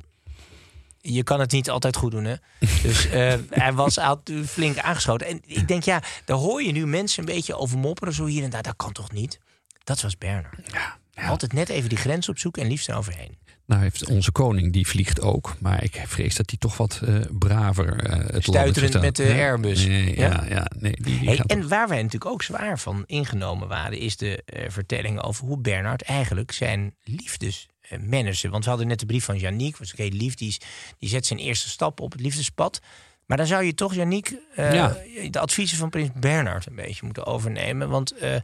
je 1.01 1.23
kan 1.23 1.41
het 1.41 1.53
niet 1.53 1.71
altijd 1.71 1.97
goed 1.97 2.11
doen, 2.11 2.25
hè? 2.25 2.35
Dus 2.83 3.07
eh, 3.09 3.35
hij 3.51 3.73
was 3.73 3.99
flink 4.47 4.79
aangeschoten. 4.79 5.27
En 5.27 5.41
ik 5.47 5.69
denk, 5.69 5.83
ja, 5.83 6.03
daar 6.25 6.37
hoor 6.37 6.63
je 6.63 6.73
nu 6.73 6.87
mensen 6.87 7.19
een 7.29 7.35
beetje 7.35 7.57
over 7.57 7.79
mopperen, 7.79 8.15
zo 8.15 8.25
hier 8.27 8.45
en 8.45 8.51
daar. 8.51 8.63
Dat 8.63 8.77
kan 8.77 8.93
toch 8.93 9.13
niet? 9.13 9.39
Dat 9.85 10.01
was 10.01 10.19
Bernard. 10.19 10.71
Altijd 11.15 11.53
net 11.53 11.69
even 11.69 11.89
die 11.89 11.99
grens 11.99 12.29
opzoeken 12.29 12.63
en 12.63 12.69
liefst 12.69 12.89
eroverheen. 12.89 13.39
Nou 13.67 13.83
heeft 13.83 14.07
onze 14.11 14.33
koning, 14.33 14.73
die 14.73 14.87
vliegt 14.87 15.21
ook. 15.21 15.55
Maar 15.59 15.83
ik 15.85 16.03
vrees 16.07 16.35
dat 16.35 16.51
hij 16.51 16.59
toch 16.59 16.77
wat 16.77 17.01
eh, 17.05 17.15
braver 17.39 18.05
eh 18.05 18.35
het 18.35 18.43
Stuiterend 18.45 19.01
met 19.01 19.17
de 19.17 19.25
Ja? 19.25 19.35
Airbus. 19.35 19.87
Nee, 19.87 20.17
Ja? 20.19 20.27
ja, 20.29 20.45
ja, 20.49 20.67
nee, 20.79 20.93
die, 20.93 21.19
die 21.19 21.29
Hey, 21.29 21.37
gaat 21.37 21.51
en 21.51 21.69
waar 21.69 21.89
wij 21.89 22.03
natuurlijk 22.03 22.31
ook 22.31 22.43
zwaar 22.43 22.79
van 22.79 23.03
ingenomen 23.07 23.69
waren, 23.69 23.99
is 23.99 24.17
de 24.17 24.43
vertelling 24.69 25.23
over 25.23 25.47
hoe 25.47 25.59
Bernard 25.59 26.03
eigenlijk 26.03 26.53
zijn 26.53 26.95
liefdes 27.05 27.69
eh, 27.89 27.99
managde. 27.99 28.49
Want 28.49 28.65
we 28.65 28.71
hadden 28.71 28.89
net 28.89 29.01
de 29.01 29.07
brief 29.07 29.25
van 29.25 29.39
Yannick, 29.39 29.77
was 29.77 29.93
ook 29.93 29.99
heel 29.99 30.11
lief, 30.11 30.35
die, 30.35 30.49
is- 30.49 30.61
die 30.99 31.09
zet 31.09 31.27
zijn 31.27 31.39
eerste 31.39 31.69
stap 31.69 32.01
op 32.01 32.13
het 32.13 32.21
liefdespad. 32.21 32.81
Maar 33.27 33.37
dan 33.37 33.47
zou 33.47 33.65
je 33.65 33.75
toch, 33.75 33.95
Yannick, 33.95 34.37
eh, 34.55 34.75
Ja. 34.75 34.97
de 35.31 35.39
adviezen 35.41 35.79
van 35.79 35.91
prins 35.91 36.11
Bernard 36.15 36.67
een 36.67 36.75
beetje 36.75 37.05
moeten 37.05 37.27
overnemen. 37.27 37.89
Want 37.89 38.13
eh, 38.13 38.37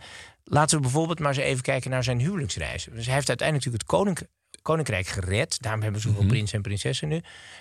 laten 0.45 0.77
we 0.77 0.83
bijvoorbeeld 0.83 1.19
maar 1.19 1.29
eens 1.37 1.45
even 1.45 1.63
kijken 1.63 1.91
naar 1.91 2.05
zijn 2.05 2.19
huwelijksreizen. 2.21 2.95
Dus 2.95 3.05
hij 3.07 3.15
heeft 3.15 3.29
uiteindelijk 3.29 3.67
natuurlijk 3.67 3.91
het 3.93 3.99
koninkrijk. 4.01 4.31
Koninkrijk 4.63 5.07
gered. 5.07 5.63
Daarom 5.63 5.83
hebben 5.83 6.01
we 6.01 6.07
zoveel 6.07 6.23
Mhm. 6.23 6.31
prinsen 6.33 6.57
en 6.57 6.63
prinsessen 6.63 7.09
nu. 7.09 7.21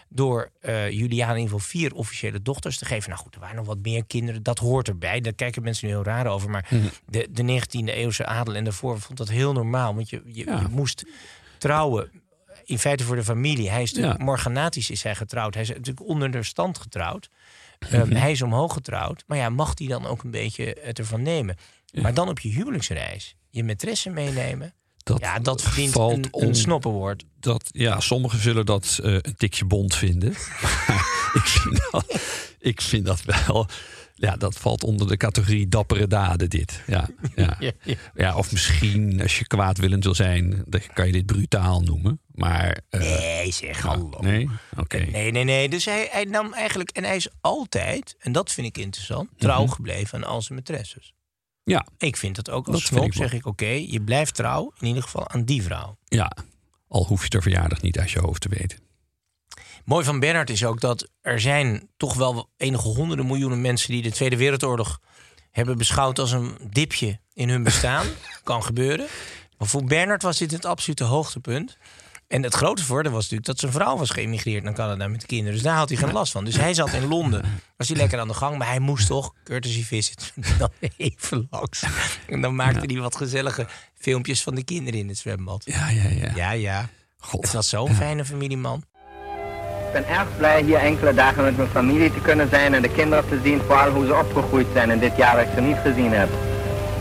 Door 0.10 0.52
eh 0.62 0.90
Juliana 0.92 1.32
in 1.34 1.40
ieder 1.40 1.54
geval 1.54 1.68
vier 1.70 1.94
officiële 1.94 2.42
dochters 2.42 2.78
te 2.78 2.86
geven. 2.86 3.10
Nou 3.10 3.22
goed, 3.22 3.34
er 3.36 3.40
waren 3.40 3.56
nog 3.56 3.66
wat 3.66 3.78
meer 3.82 4.06
kinderen. 4.06 4.44
Dat 4.44 4.58
hoort 4.60 4.88
erbij. 4.88 5.22
Daar 5.22 5.34
kijken 5.34 5.64
mensen 5.64 5.88
nu 5.88 5.94
heel 5.94 6.04
raar 6.04 6.28
over. 6.28 6.50
Maar 6.50 6.68
Mhm. 6.70 6.88
de, 7.06 7.28
de 7.32 7.44
19e 7.44 7.92
eeuwse 7.94 8.26
adel 8.26 8.56
en 8.56 8.64
daarvoor 8.64 9.00
vond 9.00 9.18
dat 9.18 9.30
heel 9.30 9.54
normaal. 9.54 9.96
Want 9.96 10.10
je, 10.10 10.22
je, 10.26 10.46
Ja. 10.46 10.60
je 10.60 10.68
moest 10.68 11.06
trouwen. 11.60 12.12
In 12.66 12.80
feite 12.80 13.04
voor 13.04 13.16
de 13.16 13.24
familie. 13.24 13.70
Hij 13.70 13.82
is 13.82 13.92
natuurlijk 13.92 14.20
Ja. 14.20 14.26
morganatisch 14.26 14.90
is 14.90 15.04
hij 15.04 15.16
getrouwd. 15.16 15.54
Hij 15.54 15.64
is 15.64 15.70
natuurlijk 15.70 16.08
onder 16.08 16.32
de 16.32 16.44
stand 16.44 16.78
getrouwd. 16.78 17.30
Mhm. 17.80 17.94
Ehm, 17.96 18.12
hij 18.12 18.32
is 18.32 18.42
omhoog 18.42 18.74
getrouwd. 18.74 19.24
Maar 19.28 19.38
ja, 19.38 19.50
mag 19.50 19.72
hij 19.76 19.88
dan 19.88 20.06
ook 20.06 20.24
een 20.24 20.32
beetje 20.32 20.78
het 20.82 21.00
ervan 21.00 21.22
nemen? 21.22 21.56
Maar 22.02 22.14
dan 22.14 22.30
op 22.30 22.40
je 22.40 22.50
huwelijksreis. 22.50 23.36
Je 23.50 23.64
maîtresse 23.64 24.12
meenemen. 24.12 24.74
Dat 25.04 25.20
ja, 25.20 25.40
dat 25.40 25.62
verdient 25.62 25.92
valt 25.94 26.12
een, 26.14 26.24
een 26.24 26.32
on- 26.48 26.56
snoppenwoord. 26.56 27.26
dat, 27.40 27.70
ja, 27.72 28.00
sommigen 28.00 28.40
zullen 28.40 28.66
dat 28.66 29.00
eh, 29.04 29.14
een 29.14 29.36
tikje 29.38 29.66
bond 29.66 29.96
vinden. 29.96 30.30
Ik, 31.34 31.46
vind 31.46 31.88
dat, 31.92 32.20
ik 32.60 32.82
vind 32.82 33.06
dat 33.06 33.24
wel. 33.24 33.68
Ja, 34.20 34.36
dat 34.38 34.58
valt 34.58 34.84
onder 34.84 35.08
de 35.08 35.18
categorie 35.18 35.68
dappere 35.68 36.08
daden, 36.08 36.50
dit. 36.50 36.82
Ja, 36.88 37.10
ja. 37.36 37.56
Ja, 37.60 37.72
ja. 37.84 37.96
ja, 38.16 38.36
of 38.38 38.52
misschien, 38.52 39.22
als 39.22 39.40
je 39.40 39.48
kwaadwillend 39.48 40.04
wil 40.04 40.16
zijn, 40.16 40.64
dan 40.66 40.82
kan 40.94 41.06
je 41.06 41.12
dit 41.12 41.26
brutaal 41.26 41.82
noemen. 41.82 42.20
Maar. 42.32 42.80
eh, 42.90 43.00
Nee, 43.00 43.52
zeg 43.52 43.82
hallo. 43.82 44.18
nee? 44.22 44.50
Oké. 44.78 44.98
Nee, 44.98 45.32
nee, 45.32 45.44
nee. 45.44 45.70
Dus 45.70 45.86
hij, 45.86 46.08
hij 46.12 46.24
nam 46.24 46.54
eigenlijk... 46.54 46.90
En 46.90 47.04
hij 47.04 47.16
is 47.16 47.28
altijd, 47.42 48.16
en 48.20 48.32
dat 48.32 48.52
vind 48.52 48.68
ik 48.68 48.78
interessant... 48.78 49.30
trouw 49.38 49.68
gebleven 49.68 50.18
aan 50.24 50.30
al 50.30 50.42
zijn 50.42 50.60
maîtresses. 50.62 51.14
Ja, 51.64 51.86
Ik 51.98 52.18
vind 52.18 52.36
dat 52.36 52.50
ook 52.50 52.68
als 52.68 52.90
Dat 52.90 53.04
ik 53.04 53.14
zeg 53.14 53.34
ik... 53.34 53.46
oké, 53.46 53.66
je 53.68 54.02
blijft 54.02 54.36
trouw, 54.36 54.74
in 54.80 54.88
ieder 54.88 55.04
geval 55.04 55.30
aan 55.30 55.44
die 55.44 55.64
vrouw. 55.64 55.98
ja. 56.06 56.32
Al 56.88 57.06
hoef 57.06 57.24
je 57.24 57.30
de 57.30 57.42
verjaardag 57.42 57.82
niet 57.82 58.00
uit 58.00 58.12
je 58.12 58.20
hoofd 58.20 58.42
te 58.42 58.50
weten. 58.50 58.80
Mooi 59.86 60.06
van 60.06 60.20
Bernard 60.20 60.50
is 60.50 60.66
ook 60.66 60.80
dat 60.80 61.10
er 61.22 61.40
zijn 61.40 61.90
toch 61.98 62.14
wel 62.14 62.50
enige 62.58 62.88
honderden 62.88 63.26
miljoenen 63.26 63.62
mensen... 63.62 63.92
die 63.92 64.02
de 64.02 64.12
Tweede 64.12 64.38
Wereldoorlog 64.38 65.00
hebben 65.52 65.78
beschouwd 65.78 66.20
als 66.20 66.32
een 66.32 66.58
dipje 66.70 67.20
in 67.34 67.50
hun 67.50 67.64
bestaan. 67.64 68.08
kan 68.44 68.64
gebeuren. 68.64 69.08
Maar 69.58 69.68
voor 69.68 69.84
Bernard 69.84 70.22
was 70.22 70.38
dit 70.38 70.52
het 70.52 70.66
absolute 70.66 71.04
hoogtepunt. 71.04 71.78
En 72.28 72.44
het 72.44 72.54
grote 72.54 72.84
voordeel 72.84 73.12
was 73.12 73.22
natuurlijk 73.22 73.48
dat 73.48 73.60
zijn 73.60 73.72
vrouw 73.72 73.98
was 73.98 74.10
geëmigreerd 74.10 74.64
naar 74.64 74.74
Canada 74.74 75.08
met 75.08 75.22
de 75.22 75.28
kinderen. 75.28 75.54
Dus 75.54 75.64
daar 75.64 75.76
had 75.76 75.90
hij 75.90 75.98
geen 75.98 76.12
last 76.12 76.32
van. 76.32 76.46
Dus 76.46 76.58
hij 76.58 76.74
zat 76.74 76.94
in 76.94 77.08
Londen, 77.08 77.62
was 77.78 77.88
hij 77.88 77.98
lekker 77.98 78.20
aan 78.20 78.28
de 78.28 78.34
gang. 78.34 78.58
Maar 78.58 78.68
hij 78.68 78.80
moest 78.80 79.08
toch, 79.08 79.34
courtesy 79.44 79.84
visit, 79.84 80.34
dan 80.60 80.70
even 80.98 81.48
langs. 81.50 81.84
En 82.28 82.42
dan 82.42 82.56
maakte 82.56 82.94
hij 82.94 83.02
wat 83.02 83.16
gezellige 83.16 83.68
filmpjes 83.96 84.44
van 84.44 84.56
de 84.56 84.64
kinderen 84.64 85.00
in 85.00 85.08
het 85.08 85.18
zwembad. 85.18 85.64
Ja, 85.66 85.90
ja, 85.90 86.10
ja. 86.10 86.32
Ja, 86.36 86.52
ja. 86.52 86.90
God. 87.18 87.42
Het 87.42 87.54
was 87.54 87.70
zo'n 87.70 87.96
fijne 87.96 88.26
familieman. 88.26 88.84
Ik 89.90 89.96
ben 89.96 90.18
erg 90.18 90.28
blij 90.38 90.62
hier 90.62 90.78
enkele 90.78 91.14
dagen 91.14 91.44
met 91.44 91.58
mijn 91.58 91.70
familie 91.70 92.14
te 92.14 92.22
kunnen 92.22 92.50
zijn 92.50 92.74
en 92.74 92.82
de 92.82 92.90
kinderen 92.90 93.30
te 93.30 93.40
zien, 93.44 93.62
vooral 93.68 93.90
hoe 93.90 94.06
ze 94.06 94.16
opgegroeid 94.16 94.68
zijn 94.74 94.90
in 94.90 95.00
dit 95.00 95.16
jaar 95.16 95.36
dat 95.36 95.46
ik 95.46 95.52
ze 95.56 95.62
niet 95.62 95.78
gezien 95.84 96.14
heb. 96.14 96.30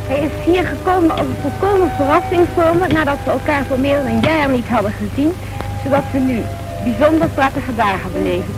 Hij 0.06 0.20
is 0.20 0.44
hier 0.44 0.66
gekomen 0.66 1.10
als 1.10 1.20
een 1.20 1.36
volkomen 1.42 1.90
verrassing 1.96 2.46
voor 2.54 2.92
nadat 2.92 3.18
we 3.24 3.30
elkaar 3.30 3.64
voor 3.64 3.78
meer 3.78 3.96
dan 3.96 4.06
een 4.06 4.20
jaar 4.20 4.48
niet 4.48 4.68
hadden 4.68 4.92
gezien, 4.92 5.32
zodat 5.84 6.04
we 6.12 6.18
nu 6.18 6.42
bijzonder 6.84 7.28
prettige 7.28 7.74
dagen 7.74 8.12
beleven. 8.12 8.54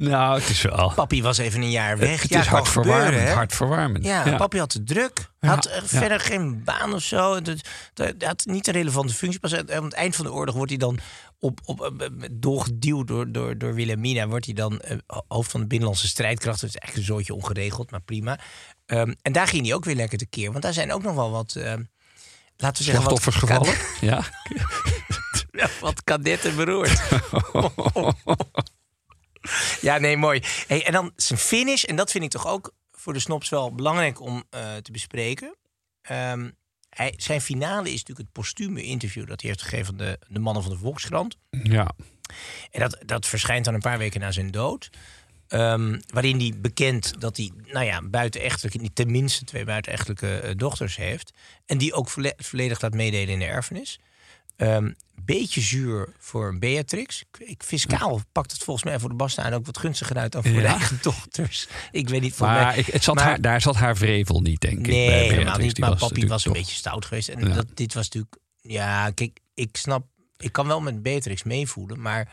Nou, 0.00 0.40
het 0.40 0.48
is 0.48 0.62
wel. 0.62 0.92
Papi 0.94 1.22
was 1.22 1.38
even 1.38 1.62
een 1.62 1.70
jaar 1.70 1.98
weg. 1.98 2.22
Het 2.22 2.30
ja, 2.30 2.40
is 2.40 2.46
hartverwarmend. 2.46 3.04
gebeuren, 3.04 3.28
hè? 3.28 3.34
hartverwarmend. 3.34 4.04
Ja, 4.04 4.36
papi 4.36 4.58
had 4.58 4.72
het 4.72 4.86
druk. 4.86 5.30
Ja, 5.40 5.48
Had 5.48 5.66
eh, 5.66 5.80
ja. 5.80 5.86
verder 5.86 6.20
geen 6.20 6.64
baan 6.64 6.94
of 6.94 7.02
zo. 7.02 7.40
Dat 7.40 7.62
had 8.18 8.44
niet 8.44 8.66
een 8.66 8.72
relevante 8.72 9.14
functie. 9.14 9.40
Pas 9.40 9.54
aan 9.54 9.72
aan 9.72 9.84
het 9.84 9.92
eind 9.92 10.16
van 10.16 10.24
de 10.24 10.32
oorlog 10.32 10.54
wordt 10.54 10.70
hij 10.70 10.78
dan 10.78 10.98
op, 11.38 11.60
op, 11.64 11.80
eh, 12.00 12.08
doorgeduwd 12.30 13.08
door, 13.08 13.32
door, 13.32 13.58
door 13.58 13.74
Wilhelmina. 13.74 14.26
Wordt 14.26 14.44
hij 14.44 14.54
dan 14.54 14.80
eh, 14.80 14.96
hoofd 15.28 15.50
van 15.50 15.60
de 15.60 15.66
binnenlandse 15.66 16.08
strijdkrachten. 16.08 16.66
Dat 16.66 16.76
is 16.76 16.80
eigenlijk 16.80 17.08
een 17.08 17.14
zootje 17.14 17.34
ongeregeld, 17.34 17.90
maar 17.90 18.02
prima. 18.02 18.38
Ehm, 18.86 19.12
en 19.22 19.32
daar 19.32 19.46
ging 19.46 19.64
hij 19.66 19.74
ook 19.74 19.84
weer 19.84 19.96
lekker 19.96 20.18
tekeer. 20.18 20.50
Want 20.50 20.62
daar 20.62 20.72
zijn 20.72 20.92
ook 20.92 21.02
nog 21.02 21.14
wel 21.14 21.30
wat... 21.30 21.54
eh, 21.54 21.74
laten 22.56 22.84
we 22.84 22.90
zeggen, 22.90 23.10
wat 23.10 23.34
gevallen? 23.34 23.74
Ja. 24.00 24.24
ja, 25.60 25.68
wat 25.80 26.04
kadetten 26.04 26.56
beroerd. 26.56 27.00
ja, 29.80 29.98
nee, 29.98 30.16
mooi. 30.16 30.42
Hey, 30.66 30.86
en 30.86 30.92
dan 30.92 31.12
zijn 31.16 31.38
finish, 31.38 31.84
en 31.84 31.96
dat 31.96 32.10
vind 32.10 32.24
ik 32.24 32.30
toch 32.30 32.46
ook 32.46 32.74
voor 32.92 33.12
de 33.12 33.18
snobs 33.18 33.48
wel 33.48 33.74
belangrijk 33.74 34.20
om 34.20 34.44
eh, 34.50 34.76
te 34.76 34.92
bespreken. 34.92 35.56
Ehm, 36.02 36.50
hij, 36.88 37.14
zijn 37.16 37.40
finale 37.40 37.86
is 37.86 37.98
natuurlijk 37.98 38.18
het 38.18 38.32
postume 38.32 38.82
interview 38.82 39.26
dat 39.26 39.40
hij 39.40 39.50
heeft 39.50 39.62
gegeven 39.62 39.92
aan 39.92 39.98
de, 39.98 40.18
de 40.28 40.38
mannen 40.38 40.62
van 40.62 40.72
de 40.72 40.78
Volkskrant. 40.78 41.36
Ja. 41.62 41.90
En 42.70 42.80
dat, 42.80 42.98
dat 43.06 43.26
verschijnt 43.26 43.64
dan 43.64 43.74
een 43.74 43.80
paar 43.80 43.98
weken 43.98 44.20
na 44.20 44.32
zijn 44.32 44.50
dood. 44.50 44.90
Ehm, 45.48 46.00
waarin 46.06 46.38
hij 46.38 46.52
bekend 46.56 47.20
dat 47.20 47.36
hij, 47.36 47.50
nou 47.66 47.86
ja, 47.86 48.02
buitenechtelijke, 48.02 48.92
tenminste 48.92 49.44
twee 49.44 49.64
buitenechtelijke 49.64 50.40
eh, 50.40 50.56
dochters 50.56 50.96
heeft. 50.96 51.32
En 51.66 51.78
die 51.78 51.92
ook 51.92 52.08
volle- 52.08 52.34
volledig 52.36 52.80
laat 52.80 52.94
meedelen 52.94 53.28
in 53.28 53.38
de 53.38 53.44
erfenis. 53.44 54.00
Ehm, 54.56 54.92
beetje 55.24 55.60
zuur 55.60 56.12
voor 56.18 56.58
Beatrix. 56.58 57.24
Ik, 57.38 57.62
fiscaal 57.62 58.20
pakt 58.32 58.52
het 58.52 58.62
volgens 58.62 58.84
mij 58.86 58.98
voor 58.98 59.08
de 59.08 59.14
Bastiaan 59.14 59.52
ook 59.52 59.66
wat 59.66 59.78
gunstiger 59.78 60.16
uit 60.16 60.32
dan 60.32 60.42
voor 60.42 60.52
de 60.52 60.60
Ja. 60.60 60.70
eigen 60.70 60.98
dochters. 61.02 61.68
Ik 61.90 62.08
weet 62.08 62.20
niet 62.20 62.34
voor 62.34 62.46
Maar 62.46 62.66
mij. 62.66 62.76
ik, 62.78 62.86
het 62.86 63.02
zat 63.04 63.14
Maar- 63.14 63.24
haar, 63.24 63.40
daar 63.40 63.60
zat 63.60 63.76
haar 63.76 63.96
vrevel 63.96 64.40
niet, 64.40 64.60
denk 64.60 64.78
ik. 64.78 64.86
Nee, 64.86 65.08
helemaal 65.30 65.58
niet. 65.58 65.74
Die 65.74 65.84
Maar 65.84 65.90
papi 65.90 66.02
natuurlijk 66.02 66.30
was 66.32 66.44
een 66.44 66.52
toch- 66.52 66.60
beetje 66.60 66.76
stout 66.76 67.04
geweest. 67.04 67.28
En 67.28 67.48
Ja. 67.48 67.54
dat, 67.54 67.66
dit 67.74 67.94
was 67.94 68.04
natuurlijk... 68.04 68.36
Ja, 68.60 69.10
kijk, 69.10 69.38
ik 69.54 69.76
snap... 69.76 70.06
Ik 70.36 70.52
kan 70.52 70.66
wel 70.66 70.80
met 70.80 71.02
Beatrix 71.02 71.42
meevoelen, 71.42 72.00
maar 72.00 72.32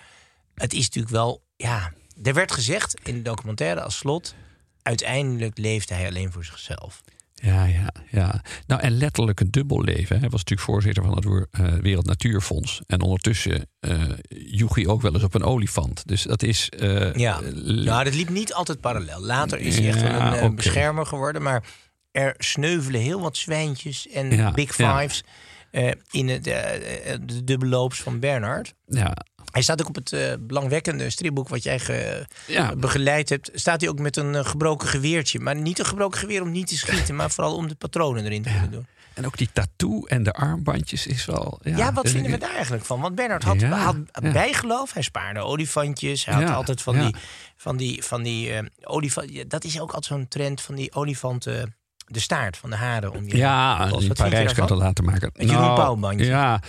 het 0.55 0.73
is 0.73 0.83
natuurlijk 0.83 1.13
wel... 1.13 1.43
Ja, 1.55 1.93
er 2.23 2.33
werd 2.33 2.51
gezegd 2.51 2.99
in 3.03 3.13
de 3.15 3.21
documentaire 3.21 3.81
als 3.81 3.97
slot... 3.97 4.35
uiteindelijk 4.81 5.57
leefde 5.57 5.93
hij 5.93 6.07
alleen 6.07 6.31
voor 6.31 6.45
zichzelf. 6.45 7.01
Ja, 7.43 7.65
ja, 7.65 7.89
ja. 8.11 8.41
Nou, 8.67 8.81
en 8.81 8.97
letterlijk 8.97 9.39
een 9.39 9.51
dubbel 9.51 9.83
leven. 9.83 10.19
Hij 10.19 10.29
was 10.29 10.39
natuurlijk 10.43 10.69
voorzitter 10.69 11.03
van 11.03 11.15
het 11.15 11.47
eh, 11.51 11.73
Wereld 11.73 12.05
Natuurfonds. 12.05 12.81
En 12.87 13.01
ondertussen 13.01 13.69
eh 13.79 14.01
joeg 14.45 14.75
hij 14.75 14.87
ook 14.87 15.01
wel 15.01 15.13
eens 15.13 15.23
op 15.23 15.33
een 15.33 15.43
olifant. 15.43 16.07
Dus 16.07 16.23
dat 16.23 16.43
is... 16.43 16.69
eh, 16.69 17.13
Ja, 17.13 17.39
nou, 17.63 18.03
dat 18.03 18.15
liep 18.15 18.29
niet 18.29 18.53
altijd 18.53 18.79
parallel. 18.81 19.21
Later 19.21 19.59
is 19.59 19.77
hij 19.77 19.87
echt 19.87 20.01
wel 20.01 20.11
Ja, 20.11 20.37
een 20.37 20.43
oké. 20.43 20.53
beschermer 20.55 21.05
geworden. 21.05 21.41
Maar 21.41 21.63
er 22.11 22.35
sneuvelen 22.37 23.01
heel 23.01 23.21
wat 23.21 23.37
zwijntjes 23.37 24.07
en 24.07 24.31
Ja, 24.31 24.51
big 24.51 24.73
fives... 24.75 25.23
in 26.11 26.29
het, 26.29 26.47
eh, 26.47 27.15
de 27.25 27.43
dubbelloops 27.43 28.01
van 28.01 28.19
Bernard. 28.19 28.73
ja, 28.85 29.13
Hij 29.51 29.61
staat 29.61 29.81
ook 29.81 29.87
op 29.87 29.95
het 29.95 30.13
eh, 30.13 30.33
belangwekkende 30.39 31.09
stripboek 31.09 31.49
wat 31.49 31.63
jij 31.63 31.79
ge- 31.79 32.25
Ja. 32.47 32.75
begeleid 32.75 33.29
hebt. 33.29 33.49
Staat 33.53 33.81
hij 33.81 33.89
ook 33.89 33.99
met 33.99 34.17
een 34.17 34.35
eh, 34.35 34.45
gebroken 34.45 34.87
geweertje. 34.87 35.39
Maar 35.39 35.55
niet 35.55 35.79
een 35.79 35.85
gebroken 35.85 36.19
geweer 36.19 36.41
om 36.41 36.51
niet 36.51 36.67
te 36.67 36.77
schieten, 36.77 37.15
maar 37.19 37.31
vooral 37.31 37.55
om 37.55 37.67
de 37.67 37.75
patronen 37.75 38.25
erin 38.25 38.41
te 38.43 38.49
kunnen 38.49 38.71
doen. 38.71 38.87
En 39.13 39.25
ook 39.25 39.37
die 39.37 39.49
tattoo 39.53 40.05
en 40.05 40.23
de 40.23 40.33
armbandjes 40.33 41.07
is 41.07 41.25
wel... 41.25 41.59
Ja, 41.63 41.77
Ja, 41.77 41.93
wat 41.93 42.03
dus 42.03 42.11
vinden 42.11 42.31
we 42.31 42.37
daar 42.37 42.53
eigenlijk 42.53 42.85
van? 42.85 42.99
Want 43.01 43.15
Bernard 43.15 43.43
had, 43.43 43.59
Ja, 43.59 43.77
had 43.77 43.95
bijgeloof. 44.33 44.93
Hij 44.93 45.01
spaarde 45.01 45.39
olifantjes. 45.39 46.25
Hij 46.25 46.33
had 46.43 46.55
altijd 46.55 46.81
van 46.81 46.99
die, 46.99 47.15
van 47.55 47.77
die, 47.77 48.03
van 48.03 48.23
die 48.23 48.51
eh, 48.53 48.65
olifant. 48.83 49.49
Dat 49.49 49.63
is 49.63 49.73
ook 49.79 49.91
altijd 49.91 50.05
zo'n 50.05 50.27
trend 50.27 50.61
van 50.61 50.75
die 50.75 50.93
olifanten. 50.93 51.75
De 52.05 52.19
staart 52.19 52.57
van 52.57 52.69
de 52.69 52.75
haren 52.75 53.11
om 53.13 53.27
je 53.27 53.37
Ja, 53.37 53.89
in 53.99 54.13
Parijs 54.13 54.53
kan 54.53 54.67
dat 54.67 54.77
laten 54.77 55.03
maken. 55.05 55.29
Met 55.33 55.49
Jeroen 55.49 55.73
Pauwbandje. 55.75 56.25
Ja, 56.25 56.61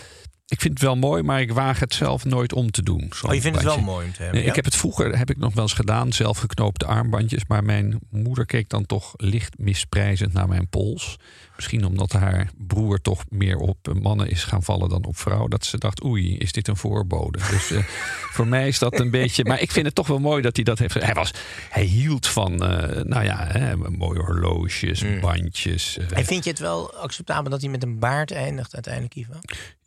ik 0.48 0.60
vind 0.60 0.72
het 0.74 0.82
wel 0.82 0.96
mooi, 0.96 1.22
maar 1.22 1.40
ik 1.40 1.52
waag 1.52 1.80
het 1.80 1.94
zelf 1.94 2.24
nooit 2.24 2.52
om 2.52 2.70
te 2.70 2.82
doen. 2.82 3.12
Oh, 3.26 3.34
je 3.34 3.40
vindt 3.40 3.56
het 3.56 3.66
wel 3.66 3.80
mooi 3.80 4.06
om 4.06 4.12
te 4.12 4.16
hebben, 4.18 4.34
Nee, 4.34 4.44
ja? 4.44 4.48
Ik 4.50 4.56
heb 4.56 4.64
het 4.64 4.76
vroeger 4.76 5.18
heb 5.18 5.30
ik 5.30 5.36
nog 5.36 5.54
wel 5.54 5.62
eens 5.62 5.72
gedaan, 5.72 6.12
zelf 6.12 6.38
geknoopte 6.38 6.86
armbandjes. 6.86 7.42
Maar 7.48 7.64
mijn 7.64 7.98
moeder 8.10 8.46
keek 8.46 8.68
dan 8.68 8.86
toch 8.86 9.12
licht 9.16 9.58
misprijzend 9.58 10.32
naar 10.32 10.48
mijn 10.48 10.68
pols. 10.68 11.16
Misschien 11.56 11.84
omdat 11.84 12.12
haar 12.12 12.50
broer 12.56 13.00
toch 13.00 13.24
meer 13.28 13.56
op 13.56 13.76
mannen 14.00 14.30
is 14.30 14.44
gaan 14.44 14.62
vallen 14.62 14.88
dan 14.88 15.04
op 15.04 15.16
vrouwen. 15.16 15.50
Dat 15.50 15.64
ze 15.64 15.78
dacht, 15.78 16.04
oei, 16.04 16.36
is 16.36 16.52
dit 16.52 16.68
een 16.68 16.76
voorbode? 16.76 17.38
Dus 17.50 17.70
eh, 17.70 17.82
voor 18.34 18.46
mij 18.46 18.68
is 18.68 18.78
dat 18.78 19.00
een 19.00 19.10
beetje... 19.10 19.44
Maar 19.44 19.60
ik 19.60 19.70
vind 19.70 19.86
het 19.86 19.94
toch 19.94 20.06
wel 20.06 20.18
mooi 20.18 20.42
dat 20.42 20.56
hij 20.56 20.64
dat 20.64 20.78
heeft. 20.78 20.94
Hij, 20.94 21.14
was, 21.14 21.30
hij 21.70 21.84
hield 21.84 22.26
van, 22.26 22.64
eh, 22.64 23.02
nou 23.04 23.24
ja, 23.24 23.46
hè, 23.46 23.76
mooie 23.76 24.20
horloges, 24.20 25.02
Mm. 25.02 25.20
bandjes. 25.20 25.98
eh. 25.98 26.18
En 26.18 26.24
vind 26.24 26.44
je 26.44 26.50
het 26.50 26.58
wel 26.58 26.94
acceptabel 26.94 27.50
dat 27.50 27.60
hij 27.60 27.70
met 27.70 27.82
een 27.82 27.98
baard 27.98 28.30
eindigt 28.30 28.74
uiteindelijk, 28.74 29.14
Ivo? 29.14 29.32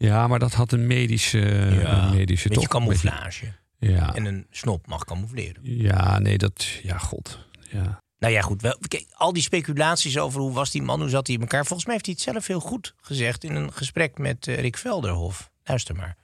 Ja, 0.02 0.28
maar 0.28 0.40
dat 0.40 0.54
had 0.54 0.72
een 0.72 0.88
medische, 0.88 1.40
Ja, 1.82 2.04
een 2.08 2.16
medische 2.16 2.48
beetje 2.48 2.68
toch, 2.68 2.82
een 2.82 2.88
beetje- 2.88 3.08
camouflage. 3.08 3.46
Ja. 3.80 4.16
En 4.16 4.26
een 4.26 4.46
snop 4.52 4.88
mag 4.88 5.06
camoufleren. 5.06 5.60
Ja, 5.64 6.20
nee, 6.20 6.38
dat... 6.38 6.66
Ja, 6.84 6.98
god. 6.98 7.40
Ja. 7.72 8.00
Nou 8.20 8.34
ja, 8.34 8.42
goed. 8.42 8.62
Wel, 8.62 8.78
kijk, 8.88 9.06
al 9.14 9.34
die 9.34 9.44
speculaties 9.44 10.18
over 10.20 10.42
hoe 10.42 10.52
was 10.54 10.72
die 10.72 10.82
man, 10.82 11.00
hoe 11.00 11.10
zat 11.10 11.28
hij 11.28 11.36
in 11.36 11.42
elkaar. 11.42 11.66
Volgens 11.66 11.86
mij 11.86 11.94
heeft 11.94 12.06
hij 12.06 12.16
het 12.18 12.24
zelf 12.24 12.48
heel 12.48 12.60
goed 12.60 12.94
gezegd 13.02 13.44
in 13.44 13.56
een 13.56 13.74
gesprek 13.74 14.18
met 14.18 14.48
eh, 14.48 14.60
Rick 14.60 14.78
Velderhof. 14.78 15.50
Luister 15.64 15.96
maar. 15.96 16.16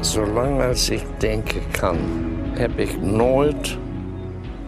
Zolang 0.00 0.62
als 0.62 0.90
ik 0.90 1.04
denken 1.20 1.70
kan, 1.70 1.98
heb 2.54 2.78
ik 2.78 3.00
nooit 3.00 3.76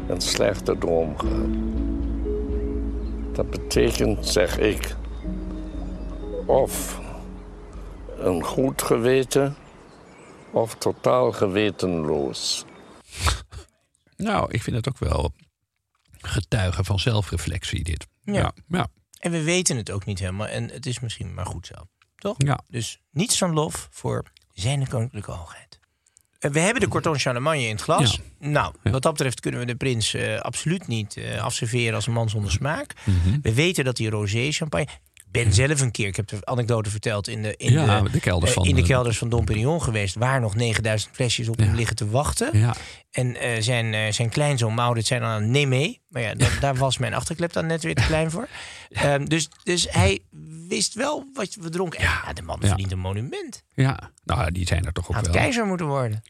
een 0.09 0.21
slechte 0.21 0.79
droom 0.79 1.19
gehad. 1.19 1.49
Dat 3.35 3.51
betekent, 3.51 4.27
zeg 4.29 4.59
ik, 4.59 4.97
of 6.47 7.01
een 8.25 8.45
goed 8.45 8.83
geweten 8.83 9.57
of 10.51 10.75
totaal 10.75 11.33
gewetenloos. 11.33 12.64
Nou, 14.16 14.51
ik 14.51 14.62
vind 14.62 14.77
het 14.77 14.89
ook 14.89 14.99
wel 14.99 15.33
getuigen 16.20 16.85
van 16.85 16.99
zelfreflectie, 16.99 17.85
dit. 17.85 18.07
Ja. 18.22 18.33
Ja, 18.33 18.53
ja. 18.68 18.87
En 19.18 19.31
we 19.31 19.43
weten 19.43 19.77
het 19.77 19.91
ook 19.91 20.05
niet 20.05 20.18
helemaal. 20.18 20.47
En 20.47 20.70
het 20.70 20.87
is 20.87 21.01
misschien 21.01 21.35
maar 21.35 21.47
goed 21.47 21.66
zo. 21.66 21.75
Toch? 22.16 22.35
Ja. 22.39 22.61
Dus 22.68 23.01
niets 23.11 23.39
van 23.39 23.53
lof 23.53 23.89
voor 23.91 24.25
zijn 24.53 24.89
koninklijke 24.89 25.31
hoogheid. 25.31 25.79
Eh, 26.39 26.51
We 26.51 26.61
hebben 26.61 26.81
de 26.83 26.89
Corton 26.89 27.18
Charlemagne 27.18 27.62
in 27.62 27.70
het 27.75 27.83
glas. 27.83 28.20
Nou, 28.39 28.75
wat 28.83 29.03
dat 29.03 29.12
betreft 29.12 29.41
kunnen 29.41 29.61
we 29.61 29.66
de 29.66 29.77
prins 29.77 30.14
eh, 30.14 30.41
absoluut 30.41 30.87
niet 30.87 31.16
eh 31.16 31.43
afserveren 31.43 31.95
als 31.95 32.07
een 32.07 32.12
man 32.12 32.29
zonder 32.29 32.51
smaak. 32.51 32.95
Mhm. 33.05 33.41
We 33.43 33.55
weten 33.55 33.85
dat 33.85 33.99
hij 33.99 34.07
rosé 34.07 34.51
champagne... 34.53 34.89
Ben 35.43 35.53
zelf 35.53 35.80
een 35.80 35.91
keer, 35.91 36.07
ik 36.07 36.16
heb 36.16 36.28
de 36.28 36.39
anekdote 36.45 36.91
verteld... 36.91 37.28
in 37.28 37.43
de, 37.43 37.55
in 37.57 37.72
Ja, 37.72 38.01
de, 38.01 38.11
de 38.11 38.20
kelders 38.20 38.51
eh, 38.51 38.57
van, 38.57 38.66
in 38.66 38.74
de 38.74 38.82
kelders 38.82 39.18
van 39.18 39.28
Dom 39.28 39.45
Perignon 39.45 39.82
geweest... 39.82 40.14
waar 40.14 40.41
nog 40.41 40.55
9000 40.55 41.14
flesjes 41.14 41.49
op 41.49 41.59
hem 41.59 41.74
liggen 41.74 41.97
te 41.97 42.11
wachten. 42.11 42.59
Ja. 42.59 42.74
En 43.11 43.37
eh, 43.37 43.62
zijn, 43.62 43.95
eh, 43.95 44.12
zijn 44.12 44.28
kleinzoon 44.28 44.74
Maurits 44.74 45.09
zei 45.09 45.20
dan 45.20 45.51
nee 45.51 45.66
mee. 45.66 46.01
Maar 46.09 46.22
ja, 46.22 46.35
da- 46.35 46.49
daar 46.61 46.74
was 46.74 46.99
mijn 46.99 47.14
achterklep 47.14 47.53
dan 47.53 47.66
net 47.66 47.82
weer 47.82 47.95
te 47.95 48.05
klein 48.07 48.30
voor. 48.30 48.49
Ehm, 48.91 49.24
dus, 49.24 49.49
dus 49.62 49.87
hij 49.91 50.20
wist 50.68 50.95
wel 50.95 51.30
wat 51.32 51.55
we 51.61 51.68
dronken. 51.70 51.99
En 51.99 52.05
ja, 52.05 52.32
de 52.32 52.43
man 52.43 52.61
verdient 52.61 52.93
een 52.93 52.99
monument. 52.99 53.62
ja, 53.74 54.11
nou, 54.24 54.53
die 54.53 54.66
zijn 54.66 54.85
er 54.85 54.93
toch 54.93 55.09
ook 55.09 55.14
Had 55.14 55.26
wel. 55.26 55.35
keizer 55.35 55.66
moeten 55.66 55.87
worden. 55.87 56.22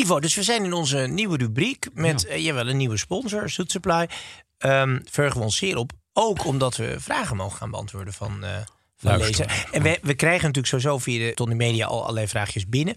Ivo, 0.00 0.20
dus 0.20 0.34
we 0.34 0.42
zijn 0.42 0.64
in 0.64 0.72
onze 0.72 0.98
nieuwe 0.98 1.36
rubriek 1.36 1.88
met 1.94 2.26
eh, 2.26 2.44
jawel, 2.44 2.68
een 2.68 2.76
nieuwe 2.76 2.96
sponsor, 2.96 3.50
Zoet 3.50 3.70
Supply. 3.70 4.08
Ehm 4.58 4.98
vergen 5.04 5.38
we 5.38 5.44
ons 5.44 5.56
zeer 5.56 5.76
op. 5.76 5.92
Ook 6.12 6.44
omdat 6.44 6.76
we 6.76 6.96
vragen 6.98 7.36
mogen 7.36 7.56
gaan 7.56 7.70
beantwoorden 7.70 8.12
van, 8.12 8.44
eh 8.44 8.56
van. 8.96 9.20
En 9.70 9.82
we, 9.82 9.98
we 10.02 10.14
krijgen 10.14 10.46
natuurlijk 10.46 10.66
sowieso 10.66 10.98
via 10.98 11.26
de 11.26 11.34
Ton 11.34 11.48
de 11.48 11.54
Media 11.54 11.86
al 11.86 12.02
allerlei 12.02 12.28
vraagjes 12.28 12.68
binnen. 12.68 12.96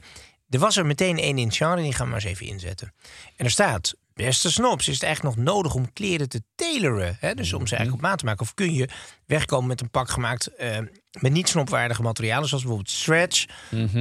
Er 0.50 0.60
was 0.60 0.78
er 0.78 0.86
meteen 0.86 1.18
één 1.18 1.38
in 1.38 1.48
het 1.48 1.56
genre, 1.56 1.82
die 1.82 1.94
gaan 1.94 2.06
we 2.06 2.12
maar 2.12 2.22
eens 2.22 2.32
even 2.32 2.46
inzetten. 2.46 2.94
En 3.36 3.46
er 3.46 3.52
staat, 3.52 3.96
beste 4.14 4.52
snops, 4.52 4.88
is 4.88 4.94
het 4.94 5.04
eigenlijk 5.04 5.36
nog 5.36 5.46
nodig 5.46 5.74
om 5.74 5.94
kleren 5.94 6.30
te 6.30 6.42
tailoren? 6.56 7.18
Hè? 7.20 7.34
Dus 7.34 7.54
om 7.54 7.68
ze 7.68 7.76
eigenlijk 7.76 8.04
op 8.04 8.10
maat 8.10 8.20
te 8.20 8.26
maken. 8.26 8.42
Of 8.42 8.54
kun 8.54 8.74
je 8.74 8.90
wegkomen 9.26 9.68
met 9.68 9.82
een 9.82 9.90
pak 9.90 10.10
gemaakt 10.10 10.56
eh, 10.56 10.78
met 11.20 11.32
niet 11.32 11.50
snopwaardige 11.50 12.02
materialen, 12.02 12.48
zoals 12.48 12.64
bijvoorbeeld 12.64 12.96
stretch 12.96 13.46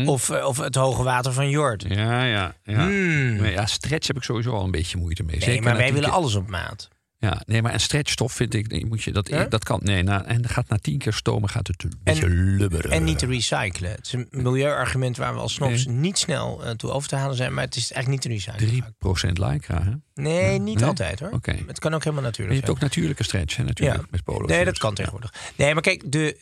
of, 0.06 0.30
eh, 0.30 0.46
of 0.46 0.56
het 0.56 0.74
hoge 0.74 1.02
water 1.02 1.32
van 1.32 1.50
Jord. 1.50 1.84
Ja, 1.88 2.24
ja, 2.24 2.54
ja. 2.64 2.84
Hmm. 2.84 3.36
Maar 3.36 3.50
ja, 3.50 3.66
stretch 3.66 4.06
heb 4.06 4.16
ik 4.16 4.22
sowieso 4.22 4.52
al 4.52 4.64
een 4.64 4.70
beetje 4.70 4.98
moeite 4.98 5.22
mee. 5.22 5.36
Nee, 5.36 5.44
Zeker 5.44 5.62
maar 5.62 5.72
na 5.72 5.78
wij 5.78 5.92
willen 5.92 6.10
alles 6.10 6.34
op 6.34 6.48
maat. 6.48 6.88
Ja, 7.22 7.42
nee, 7.46 7.62
maar 7.62 7.72
een 7.72 7.80
stretchstof 7.80 8.32
vind 8.32 8.54
ik, 8.54 8.68
nee, 8.70 8.86
moet 8.86 9.02
je, 9.02 9.12
dat, 9.12 9.28
Ja? 9.28 9.44
dat 9.44 9.64
kan, 9.64 9.80
nee, 9.82 10.02
na, 10.02 10.24
en 10.24 10.48
gaat 10.48 10.68
na 10.68 10.76
tien 10.78 10.98
keer 10.98 11.12
stomen 11.12 11.48
gaat 11.48 11.66
het 11.66 11.84
een 11.84 11.92
beetje 12.02 12.28
lubberen. 12.28 12.90
En 12.90 13.04
niet 13.04 13.18
te 13.18 13.26
recyclen. 13.26 13.90
Het 13.90 14.06
is 14.06 14.12
een 14.12 14.26
milieuargument 14.30 15.16
waar 15.16 15.34
we 15.34 15.40
als 15.40 15.58
niet 15.86 16.18
snel 16.18 16.64
eh, 16.64 16.70
toe 16.70 16.90
over 16.90 17.08
te 17.08 17.16
halen 17.16 17.36
zijn, 17.36 17.54
maar 17.54 17.64
het 17.64 17.76
is 17.76 17.92
eigenlijk 17.92 18.24
niet 18.28 18.44
te 18.44 18.50
recyclen. 18.50 18.84
3% 19.28 19.32
lycra, 19.32 19.82
hè? 19.82 19.90
Nee, 20.22 20.58
niet 20.58 20.78
Nee? 20.78 20.84
altijd 20.88 21.20
hoor. 21.20 21.30
Oké. 21.30 21.56
Het 21.66 21.78
kan 21.78 21.94
ook 21.94 22.04
helemaal 22.04 22.24
Je 22.24 22.28
natuurlijk 22.30 22.54
hebt 22.56 22.66
zijn. 22.66 22.76
ook 22.76 22.82
natuurlijke 22.82 23.22
stretch, 23.24 23.56
hè, 23.56 23.64
natuurlijk, 23.64 24.00
Ja. 24.00 24.06
met 24.10 24.24
polo's. 24.24 24.48
Nee, 24.50 24.64
dat 24.64 24.78
kan 24.78 24.94
tegenwoordig. 24.94 25.34
Nee, 25.56 25.72
maar 25.72 25.82
kijk, 25.82 26.12
de, 26.12 26.36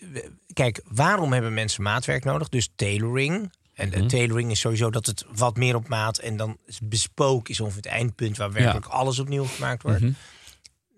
kijk, 0.52 0.80
waarom 0.88 1.32
hebben 1.32 1.54
mensen 1.54 1.82
maatwerk 1.82 2.24
nodig? 2.24 2.48
Dus 2.48 2.68
tailoring. 2.76 3.52
En 3.74 3.88
Mhm. 3.88 4.06
tailoring 4.06 4.50
is 4.50 4.60
sowieso 4.60 4.90
dat 4.90 5.06
het 5.06 5.24
wat 5.34 5.56
meer 5.56 5.74
op 5.74 5.88
maat 5.88 6.18
en 6.18 6.36
dan 6.36 6.56
bespook 6.82 7.48
is 7.48 7.60
ongeveer 7.60 7.82
het 7.82 7.90
eindpunt 7.92 8.36
waar 8.36 8.52
werkelijk 8.52 8.86
alles 8.86 9.18
opnieuw 9.18 9.44
gemaakt 9.44 9.82
wordt. 9.82 10.00
Mhm. 10.00 10.12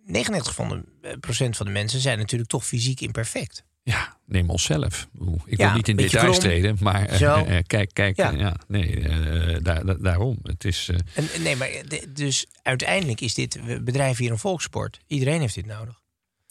99 0.05 0.55
van 0.55 0.69
de, 0.69 1.09
eh, 1.09 1.19
procent 1.21 1.57
van 1.57 1.67
de 1.67 1.73
mensen 1.73 2.01
zijn 2.01 2.19
natuurlijk 2.19 2.51
toch 2.51 2.67
fysiek 2.67 3.01
imperfect. 3.01 3.65
Ja, 3.85 4.17
neem 4.27 4.51
onszelf. 4.51 5.09
Oeh, 5.21 5.41
Ik 5.47 5.59
Ja, 5.59 5.67
wil 5.67 5.77
niet 5.77 5.89
in 5.89 5.97
details 5.97 6.25
krom. 6.39 6.39
treden, 6.51 6.77
maar 6.81 7.07
eh, 7.09 7.57
eh, 7.57 7.65
kijk, 7.67 7.91
kijk, 7.93 8.17
Ja. 8.17 8.31
ja. 8.31 8.57
nee, 8.69 9.01
eh, 9.09 9.57
daar, 9.63 9.85
daar- 9.87 10.01
daarom. 10.03 10.39
Het 10.43 10.65
is, 10.65 10.89
eh, 10.89 10.97
En, 11.15 11.43
nee, 11.43 11.57
maar 11.57 11.69
dus 12.09 12.47
uiteindelijk 12.63 13.21
is 13.21 13.35
dit 13.35 13.65
we 13.65 13.83
bedrijven 13.83 14.23
hier 14.23 14.33
een 14.33 14.39
volkssport. 14.39 15.01
Iedereen 15.07 15.41
heeft 15.41 15.55
dit 15.55 15.67
nodig. 15.67 16.01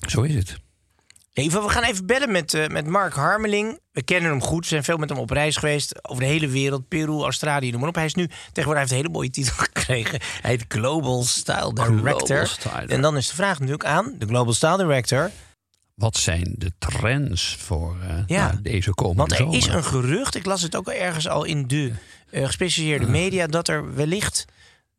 zo 0.07 0.21
is 0.21 0.33
het. 0.35 0.57
Even, 1.33 1.63
we 1.63 1.69
gaan 1.69 1.83
even 1.83 2.05
bellen 2.05 2.31
met, 2.31 2.53
eh, 2.53 2.67
met 2.67 2.87
Mark 2.87 3.13
Harmeling. 3.13 3.79
We 3.91 4.03
kennen 4.03 4.31
hem 4.31 4.41
goed. 4.41 4.61
We 4.61 4.67
zijn 4.67 4.83
veel 4.83 4.97
met 4.97 5.09
hem 5.09 5.17
op 5.17 5.29
reis 5.29 5.55
geweest. 5.55 6.09
Over 6.09 6.23
de 6.23 6.29
hele 6.29 6.47
wereld. 6.47 6.87
Peru, 6.87 7.21
Australië, 7.21 7.71
noem 7.71 7.79
maar 7.79 7.89
op. 7.89 7.95
Hij 7.95 8.05
is 8.05 8.13
nu 8.13 8.27
tegenwoordig 8.27 8.77
heeft 8.79 8.91
een 8.91 8.97
hele 8.97 9.09
mooie 9.09 9.29
titel 9.29 9.53
gekregen. 9.73 10.19
Hij 10.41 10.51
heet 10.51 10.65
Global 10.67 11.23
Style 11.23 11.73
Director. 11.73 12.25
Global 12.27 12.45
Style 12.45 12.85
En 12.87 13.01
dan 13.01 13.17
is 13.17 13.27
de 13.27 13.35
vraag 13.35 13.57
natuurlijk 13.59 13.85
aan 13.85 14.15
de 14.17 14.25
Global 14.25 14.53
Style 14.53 14.77
Director. 14.77 15.31
Wat 15.95 16.17
zijn 16.17 16.55
de 16.57 16.71
trends 16.77 17.55
voor 17.59 17.95
eh, 18.01 18.17
Ja. 18.27 18.47
nou, 18.47 18.61
deze 18.61 18.93
komende 18.93 19.17
Want 19.19 19.31
er 19.31 19.37
zomer? 19.37 19.55
is 19.57 19.67
een 19.67 19.83
gerucht, 19.83 20.35
ik 20.35 20.45
las 20.45 20.61
het 20.61 20.75
ook 20.75 20.87
al 20.87 20.93
ergens 20.93 21.27
al 21.27 21.43
in 21.43 21.67
de 21.67 21.91
eh, 22.29 22.45
gespecialiseerde 22.45 23.07
media... 23.07 23.47
dat 23.47 23.67
er 23.67 23.95
wellicht 23.95 24.45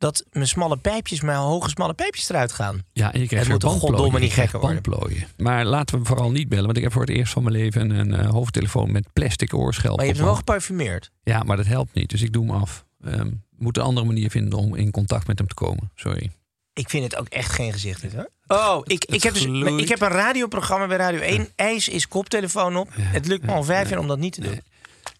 dat 0.02 0.24
mijn 0.32 0.48
smalle 0.48 0.76
pijpjes, 0.76 1.20
mijn 1.20 1.38
hoge 1.38 1.68
smalle 1.68 1.94
pijpjes 1.94 2.28
eruit 2.28 2.52
gaan. 2.52 2.82
Ja, 2.92 3.12
en 3.12 3.20
je 3.20 3.26
krijgt 3.26 3.46
Het 3.46 3.52
moet 3.52 3.72
toch 3.72 3.80
goddomme 3.80 4.18
niet 4.18 4.32
gekker 4.32 4.60
worden. 4.60 4.82
bandplooien. 4.82 5.26
Maar 5.36 5.64
laten 5.64 5.98
we 5.98 6.04
vooral 6.04 6.30
niet 6.30 6.48
bellen, 6.48 6.64
want 6.64 6.76
ik 6.76 6.82
heb 6.82 6.92
voor 6.92 7.02
het 7.02 7.10
eerst 7.10 7.32
van 7.32 7.42
mijn 7.42 7.56
leven 7.56 7.90
een 7.90 8.14
eh, 8.14 8.30
hoofdtelefoon 8.30 8.92
met 8.92 9.12
plastic 9.12 9.54
oorschelp. 9.54 9.96
Maar 9.96 10.04
je 10.04 10.10
hebt 10.10 10.18
hem 10.22 10.28
wel 10.28 10.38
geparfumeerd. 10.38 11.10
Ja, 11.22 11.42
maar 11.42 11.56
dat 11.56 11.66
helpt 11.66 11.94
niet, 11.94 12.10
dus 12.10 12.22
ik 12.22 12.32
doe 12.32 12.46
hem 12.46 12.54
af. 12.60 12.84
Ehm 13.04 13.28
moet 13.62 13.76
een 13.76 13.82
andere 13.82 14.06
manier 14.06 14.30
vinden 14.30 14.58
om 14.58 14.74
in 14.74 14.90
contact 14.90 15.26
met 15.26 15.38
hem 15.38 15.48
te 15.48 15.54
komen. 15.54 15.90
Sorry. 15.94 16.30
Ik 16.72 16.90
vind 16.90 17.04
het 17.04 17.16
ook 17.16 17.28
echt 17.28 17.52
geen 17.52 17.72
gezicht 17.72 18.00
dit 18.00 18.12
hoor. 18.12 18.30
Oh, 18.46 18.80
ik, 18.84 19.04
ik, 19.04 19.22
heb 19.22 19.34
dus, 19.34 19.44
ik 19.76 19.88
heb 19.88 20.00
een 20.00 20.08
radioprogramma 20.08 20.86
bij 20.86 20.96
Radio 20.96 21.20
1. 21.20 21.48
IJs 21.54 21.88
is 21.88 22.08
koptelefoon 22.08 22.76
op. 22.76 22.88
Het 22.92 23.26
lukt 23.26 23.44
me 23.44 23.52
al 23.52 23.64
vijf 23.64 23.90
jaar 23.90 23.98
om 23.98 24.06
dat 24.06 24.18
niet 24.18 24.32
te 24.32 24.40
doen. 24.40 24.60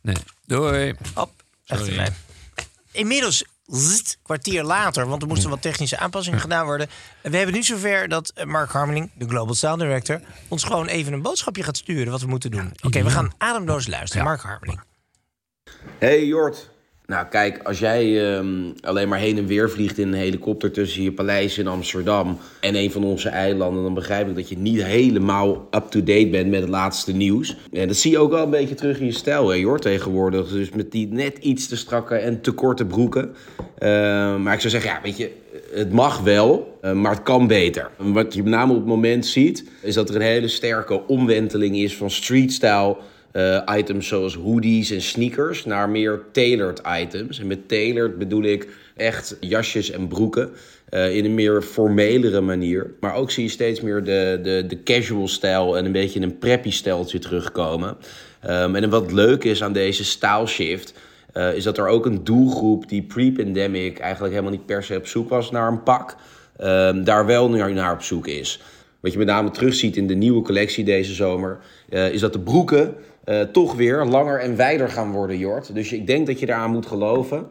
Nee. 0.01 0.17
Doei. 0.47 0.95
Op. 1.15 1.31
Inmiddels, 2.93 3.45
zzzt, 3.67 4.19
kwartier 4.23 4.65
later, 4.65 5.07
want 5.07 5.23
er 5.23 5.29
moesten 5.29 5.51
wat 5.51 5.63
technische 5.63 5.99
aanpassingen 5.99 6.41
gedaan 6.41 6.65
worden. 6.65 6.89
We 7.23 7.37
hebben 7.37 7.55
nu 7.55 7.63
zover 7.63 8.09
dat 8.09 8.33
eh, 8.35 8.47
Mark 8.47 8.71
Harmeling, 8.71 9.11
de 9.15 9.29
Global 9.29 9.55
Style 9.55 9.77
Director, 9.77 10.21
ons 10.49 10.65
gewoon 10.65 10.87
even 10.87 11.13
een 11.13 11.23
boodschapje 11.23 11.63
gaat 11.63 11.77
sturen 11.77 12.13
wat 12.13 12.21
we 12.21 12.27
moeten 12.27 12.51
doen. 12.51 12.73
Oké, 12.83 13.03
we 13.03 13.11
gaan 13.11 13.33
ademloos 13.39 13.87
luisteren. 13.87 14.25
Mark 14.25 14.43
Harmeling. 14.43 14.81
Hey 15.99 16.27
Jort. 16.27 16.71
Nou 17.13 17.27
kijk, 17.27 17.61
als 17.63 17.79
jij 17.79 18.35
ehm, 18.35 18.47
alleen 18.81 19.09
maar 19.09 19.19
heen 19.19 19.39
en 19.39 19.47
weer 19.47 19.71
vliegt 19.71 19.99
in 19.99 20.09
een 20.09 20.15
helikopter 20.15 20.71
tussen 20.71 21.03
je 21.03 21.13
paleis 21.13 21.59
in 21.59 21.67
Amsterdam 21.67 22.39
en 22.61 22.75
een 22.75 22.91
van 22.91 23.05
onze 23.05 23.29
eilanden, 23.29 23.83
dan 23.83 23.95
begrijp 23.95 24.29
ik 24.29 24.35
dat 24.35 24.49
je 24.49 24.59
niet 24.59 24.83
helemaal 24.83 25.69
up-to-date 25.71 26.29
bent 26.29 26.51
met 26.51 26.61
het 26.61 26.69
laatste 26.69 27.13
nieuws. 27.13 27.57
En 27.73 27.87
dat 27.87 27.97
zie 27.97 28.11
je 28.11 28.19
ook 28.19 28.31
wel 28.31 28.45
een 28.45 28.51
beetje 28.51 28.75
terug 28.75 28.99
in 28.99 29.07
je 29.07 29.13
stijl, 29.13 29.49
hè, 29.49 29.55
Jort, 29.55 29.83
tegenwoordig. 29.83 30.49
Dus 30.49 30.71
met 30.71 30.93
die 30.93 31.09
net 31.09 31.39
iets 31.39 31.69
te 31.69 31.77
strakke 31.77 32.15
en 32.15 32.41
te 32.41 32.53
korte 32.53 32.85
broeken. 32.85 33.35
Eh, 33.79 33.89
maar 34.37 34.55
ik 34.55 34.61
zou 34.61 34.73
zeggen, 34.73 34.91
ja, 34.91 35.01
weet 35.03 35.17
je, 35.17 35.31
het 35.73 35.93
mag 35.93 36.21
wel, 36.21 36.79
eh, 36.81 36.93
maar 36.93 37.13
het 37.13 37.23
kan 37.23 37.47
beter. 37.47 37.91
Wat 37.97 38.35
je 38.35 38.43
met 38.43 38.53
name 38.53 38.73
op 38.73 38.79
het 38.79 38.87
moment 38.87 39.27
ziet, 39.27 39.65
is 39.83 39.95
dat 39.95 40.09
er 40.09 40.15
een 40.15 40.23
hele 40.23 40.49
sterke 40.49 41.07
omwenteling 41.07 41.77
is 41.77 41.97
van 41.97 42.11
streetstyle 42.11 42.97
eh, 43.33 43.63
items 43.77 44.09
zoals 44.09 44.35
hoodies 44.35 44.91
en 44.91 45.03
sneakers 45.03 45.65
naar 45.65 45.89
meer 45.89 46.23
tailored 46.33 46.83
items. 47.01 47.39
En 47.39 47.47
met 47.47 47.69
tailored 47.69 48.19
bedoel 48.19 48.43
ik 48.43 48.69
echt 48.97 49.37
jasjes 49.41 49.91
en 49.91 50.09
broeken. 50.09 50.51
eh, 50.89 51.17
in 51.17 51.25
een 51.25 51.35
meer 51.35 51.63
formelere 51.63 52.41
manier. 52.41 52.95
Maar 53.01 53.15
ook 53.15 53.31
zie 53.31 53.45
je 53.45 53.51
steeds 53.51 53.81
meer 53.81 54.05
de, 54.05 54.41
de, 54.43 54.65
de 54.69 54.83
casual 54.83 55.29
stijl 55.29 55.77
en 55.77 55.85
een 55.85 55.93
beetje 55.93 56.21
een 56.21 56.39
preppy 56.39 56.71
stijltje 56.71 57.19
terugkomen. 57.19 57.97
Um, 58.47 58.77
en 58.77 58.91
wat 58.91 59.13
leuk 59.13 59.45
is 59.45 59.63
aan 59.63 59.73
deze 59.73 60.05
style 60.05 60.47
shift, 60.47 60.95
uh, 61.35 61.55
is 61.55 61.65
dat 61.65 61.79
er 61.79 61.87
ook 61.87 62.07
een 62.07 62.25
doelgroep 62.25 62.89
die 62.89 63.03
pre-pandemic 63.03 63.99
eigenlijk 63.99 64.35
helemaal 64.35 64.57
niet 64.57 64.67
per 64.67 64.83
se 64.83 64.97
op 64.97 65.07
zoek 65.07 65.29
was 65.29 65.51
naar 65.51 65.69
een 65.69 65.83
pak, 65.83 66.17
um, 66.61 67.05
daar 67.05 67.27
wel 67.27 67.51
naar, 67.51 67.73
naar 67.73 67.93
op 67.93 68.03
zoek 68.03 68.27
is. 68.27 68.61
Wat 69.01 69.13
je 69.13 69.19
met 69.19 69.27
name 69.27 69.51
terugziet 69.51 69.97
in 69.97 70.07
de 70.07 70.15
nieuwe 70.15 70.43
collectie 70.43 70.85
deze 70.85 71.15
zomer, 71.15 71.59
is 71.89 72.21
dat 72.21 72.33
de 72.33 72.41
broeken 72.41 72.95
uh, 73.25 73.41
toch 73.41 73.75
weer 73.75 74.05
langer 74.05 74.41
en 74.41 74.57
wijder 74.57 74.89
gaan 74.89 75.13
worden, 75.13 75.39
Jort. 75.39 75.75
Dus 75.75 75.93
ik 75.93 76.07
denk 76.07 76.27
dat 76.27 76.41
je 76.41 76.47
daaraan 76.47 76.71
moet 76.71 76.87
geloven. 76.87 77.47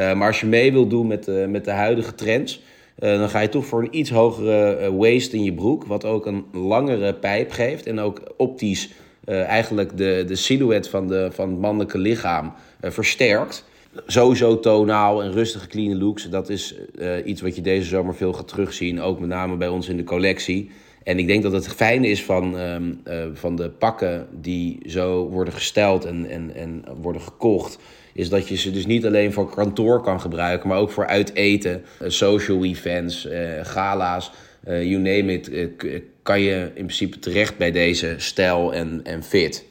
Uh, 0.00 0.12
maar 0.12 0.26
als 0.26 0.40
je 0.40 0.46
mee 0.46 0.72
wilt 0.72 0.90
doen 0.90 1.06
met, 1.06 1.28
uh, 1.28 1.46
met 1.46 1.64
de 1.64 1.70
huidige 1.70 2.14
trends, 2.14 2.62
dan 2.98 3.28
ga 3.28 3.40
je 3.40 3.48
toch 3.48 3.66
voor 3.66 3.80
een 3.80 3.98
iets 3.98 4.10
hogere 4.10 4.92
waist 4.96 5.32
in 5.32 5.42
je 5.44 5.54
broek. 5.54 5.84
Wat 5.84 6.04
ook 6.04 6.26
een 6.26 6.44
langere 6.52 7.14
pijp 7.14 7.50
geeft 7.50 7.86
en 7.86 8.00
ook 8.00 8.20
optisch 8.36 8.90
eigenlijk 9.24 9.96
de, 9.96 10.24
de 10.26 10.36
silhouet 10.36 10.88
van, 10.88 11.08
de, 11.08 11.28
van 11.32 11.50
het 11.50 11.60
mannelijke 11.60 11.98
lichaam 11.98 12.52
versterkt. 12.80 13.64
Sowieso 14.06 14.60
tonaal 14.60 15.22
en 15.22 15.32
rustige 15.32 15.66
clean 15.66 15.98
looks. 15.98 16.30
Dat 16.30 16.48
is 16.48 16.74
iets 17.24 17.40
wat 17.40 17.56
je 17.56 17.62
deze 17.62 17.88
zomer 17.88 18.14
veel 18.14 18.32
gaat 18.32 18.48
terugzien. 18.48 19.00
Ook 19.00 19.20
met 19.20 19.28
name 19.28 19.56
bij 19.56 19.68
ons 19.68 19.88
in 19.88 19.96
de 19.96 20.04
collectie. 20.04 20.70
En 21.06 21.18
ik 21.18 21.26
denk 21.26 21.42
dat 21.42 21.52
het 21.52 21.68
fijne 21.68 22.08
is 22.08 22.24
van, 22.24 22.54
um, 22.54 23.00
uh, 23.04 23.24
van 23.34 23.56
de 23.56 23.70
pakken 23.70 24.28
die 24.32 24.78
zo 24.86 25.28
worden 25.28 25.54
gesteld 25.54 26.04
en, 26.04 26.30
en, 26.30 26.54
en 26.54 26.84
worden 27.02 27.22
gekocht, 27.22 27.78
is 28.12 28.28
dat 28.28 28.48
je 28.48 28.56
ze 28.56 28.70
dus 28.70 28.86
niet 28.86 29.06
alleen 29.06 29.32
voor 29.32 29.54
kantoor 29.54 30.02
kan 30.02 30.20
gebruiken, 30.20 30.68
maar 30.68 30.78
ook 30.78 30.90
voor 30.90 31.06
uiteten, 31.06 31.84
uh, 32.02 32.08
social 32.08 32.64
events, 32.64 33.26
uh, 33.26 33.64
gala's, 33.64 34.30
you 34.64 34.96
name 34.96 35.32
it, 35.32 35.50
kan 36.22 36.40
je 36.40 36.70
in 36.74 36.84
principe 36.84 37.18
terecht 37.18 37.56
bij 37.56 37.70
deze 37.70 38.14
stijl 38.16 38.74
en, 38.74 39.00
en 39.04 39.22
fit. 39.22 39.64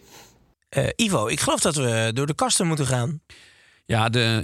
Ivo, 0.95 1.27
ik 1.27 1.39
geloof 1.39 1.59
dat 1.59 1.75
we 1.75 2.11
door 2.13 2.27
de 2.27 2.35
kasten 2.35 2.67
moeten 2.67 2.85
gaan. 2.85 3.21
Ja, 3.87 4.09
de, 4.09 4.43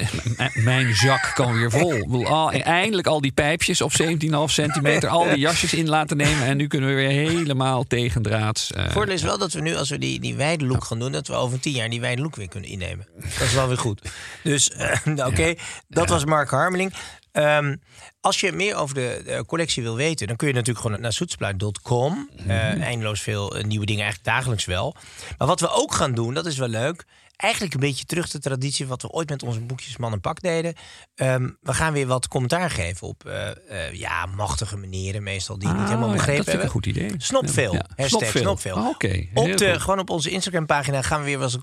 mijn 0.53 0.95
zak 0.95 1.31
kan 1.33 1.53
weer 1.53 1.71
vol. 1.71 2.51
Eindelijk 2.51 3.07
al 3.07 3.21
die 3.21 3.31
pijpjes 3.31 3.81
op 3.81 3.91
17,5 3.91 4.07
centimeter, 4.45 5.09
al 5.09 5.23
die 5.23 5.39
jasjes 5.39 5.73
in 5.73 5.89
laten 5.89 6.17
nemen. 6.17 6.45
En 6.45 6.57
nu 6.57 6.67
kunnen 6.67 6.89
we 6.89 6.95
weer 6.95 7.09
helemaal 7.09 7.83
tegendraads. 7.83 8.71
Uh, 8.77 8.89
Voordeel 8.89 9.13
is 9.13 9.21
wel 9.21 9.37
dat 9.37 9.53
we 9.53 9.61
nu, 9.61 9.75
als 9.75 9.89
we 9.89 9.97
die, 9.97 10.19
die 10.19 10.35
wijde 10.35 10.65
look 10.65 10.83
gaan 10.83 10.99
doen, 10.99 11.11
dat 11.11 11.27
we 11.27 11.33
over 11.33 11.59
tien 11.59 11.73
jaar 11.73 11.89
die 11.89 12.01
wijde 12.01 12.21
look 12.21 12.35
weer 12.35 12.47
kunnen 12.47 12.69
innemen. 12.69 13.07
Dat 13.15 13.47
is 13.47 13.53
wel 13.53 13.67
weer 13.67 13.77
goed. 13.77 14.01
Dus 14.43 14.71
uh, 14.77 14.91
oké, 15.17 15.27
okay, 15.27 15.57
dat 15.87 16.09
was 16.09 16.25
Mark 16.25 16.49
Harmeling. 16.49 16.93
Um, 17.33 17.81
als 18.19 18.39
je 18.39 18.51
meer 18.51 18.75
over 18.75 18.95
de, 18.95 19.21
de, 19.25 19.43
collectie 19.45 19.83
wil 19.83 19.95
weten, 19.95 20.27
dan 20.27 20.35
kun 20.35 20.47
je 20.47 20.53
natuurlijk 20.53 20.85
gewoon 20.85 21.01
naar 21.01 21.13
soetspluit.com. 21.13 22.13
Mm 22.13 22.29
-hmm. 22.37 22.49
uh, 22.49 22.81
eindeloos 22.81 23.21
veel 23.21 23.55
nieuwe 23.61 23.85
dingen, 23.85 24.03
eigenlijk 24.03 24.35
dagelijks 24.35 24.65
wel. 24.65 24.95
Maar 25.37 25.47
wat 25.47 25.59
we 25.59 25.69
ook 25.69 25.93
gaan 25.93 26.13
doen, 26.13 26.33
dat 26.33 26.45
is 26.45 26.57
wel 26.57 26.67
leuk 26.67 27.05
eigenlijk 27.41 27.73
een 27.73 27.79
beetje 27.79 28.05
terug 28.05 28.29
de 28.29 28.39
traditie 28.39 28.87
wat 28.87 29.01
we 29.01 29.09
ooit 29.09 29.29
met 29.29 29.43
onze 29.43 29.59
boekjes 29.59 29.97
Man 29.97 30.11
en 30.11 30.21
Pak 30.21 30.41
deden. 30.41 30.73
Um, 31.15 31.57
we 31.61 31.73
gaan 31.73 31.93
weer 31.93 32.07
wat 32.07 32.27
commentaar 32.27 32.69
geven 32.69 33.07
op 33.07 33.23
uh, 33.27 33.47
uh, 33.69 33.93
ja, 33.93 34.25
machtige 34.25 34.77
manieren, 34.77 35.23
meestal 35.23 35.59
die 35.59 35.67
ah, 35.67 35.77
niet 35.77 35.87
helemaal 35.87 36.11
begrepen 36.11 36.33
ja, 36.33 36.37
dat 36.37 36.45
hebben. 36.45 36.65
een 36.65 36.71
goed 36.71 36.85
idee. 36.85 37.13
Snopveel. 37.17 37.73
Ja. 37.73 37.85
Hashtag 37.95 38.29
snopveel. 38.29 38.75
Oh, 38.75 38.87
okay. 38.87 39.29
op 39.33 39.57
de, 39.57 39.79
gewoon 39.79 39.99
op 39.99 40.09
onze 40.09 40.29
Instagram 40.29 40.65
pagina 40.65 41.01
gaan 41.01 41.19
we 41.19 41.25
weer, 41.25 41.39
was, 41.39 41.57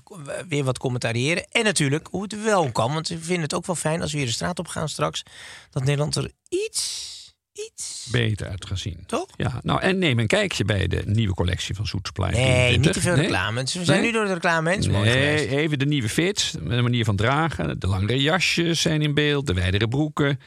weer 0.47 0.63
wat 0.63 0.77
commentariëren. 0.77 1.47
En 1.51 1.63
natuurlijk 1.63 2.07
hoe 2.11 2.23
het 2.23 2.43
wel 2.43 2.71
kan. 2.71 2.93
Want 2.93 3.07
we 3.07 3.19
vinden 3.19 3.43
het 3.43 3.53
ook 3.53 3.65
wel 3.65 3.75
fijn 3.75 4.01
als 4.01 4.11
we 4.11 4.17
weer 4.17 4.27
de 4.27 4.33
straat 4.33 4.59
op 4.59 4.67
gaan 4.67 4.89
straks. 4.89 5.23
Dat 5.69 5.83
Nederland 5.83 6.15
er 6.15 6.31
iets 6.49 7.18
iets 7.67 8.07
beter 8.11 8.47
uit 8.47 8.65
gaan 8.65 8.77
zien. 8.77 9.03
Toch? 9.05 9.27
Ja, 9.35 9.59
nou 9.63 9.81
en 9.81 9.97
neem 9.97 10.19
een 10.19 10.27
kijkje 10.27 10.65
bij 10.65 10.87
de 10.87 11.01
nieuwe 11.05 11.33
collectie 11.33 11.75
van 11.75 11.87
Soetsplein. 11.87 12.33
Nee, 12.33 12.77
niet 12.77 12.93
te 12.93 13.01
veel 13.01 13.15
nee? 13.15 13.21
reclame. 13.21 13.63
We 13.63 13.67
zijn 13.67 13.87
nee? 13.87 14.01
nu 14.01 14.11
door 14.11 14.25
de 14.25 14.33
reclame 14.33 14.69
heen. 14.69 14.91
Nee, 14.91 15.47
even 15.47 15.79
de 15.79 15.85
nieuwe 15.85 16.09
fits, 16.09 16.51
de 16.51 16.81
manier 16.81 17.05
van 17.05 17.15
dragen. 17.15 17.79
De 17.79 17.87
langere 17.87 18.21
jasjes 18.21 18.81
zijn 18.81 19.01
in 19.01 19.13
beeld, 19.13 19.47
de 19.47 19.53
wijdere 19.53 19.87
broeken. 19.87 20.39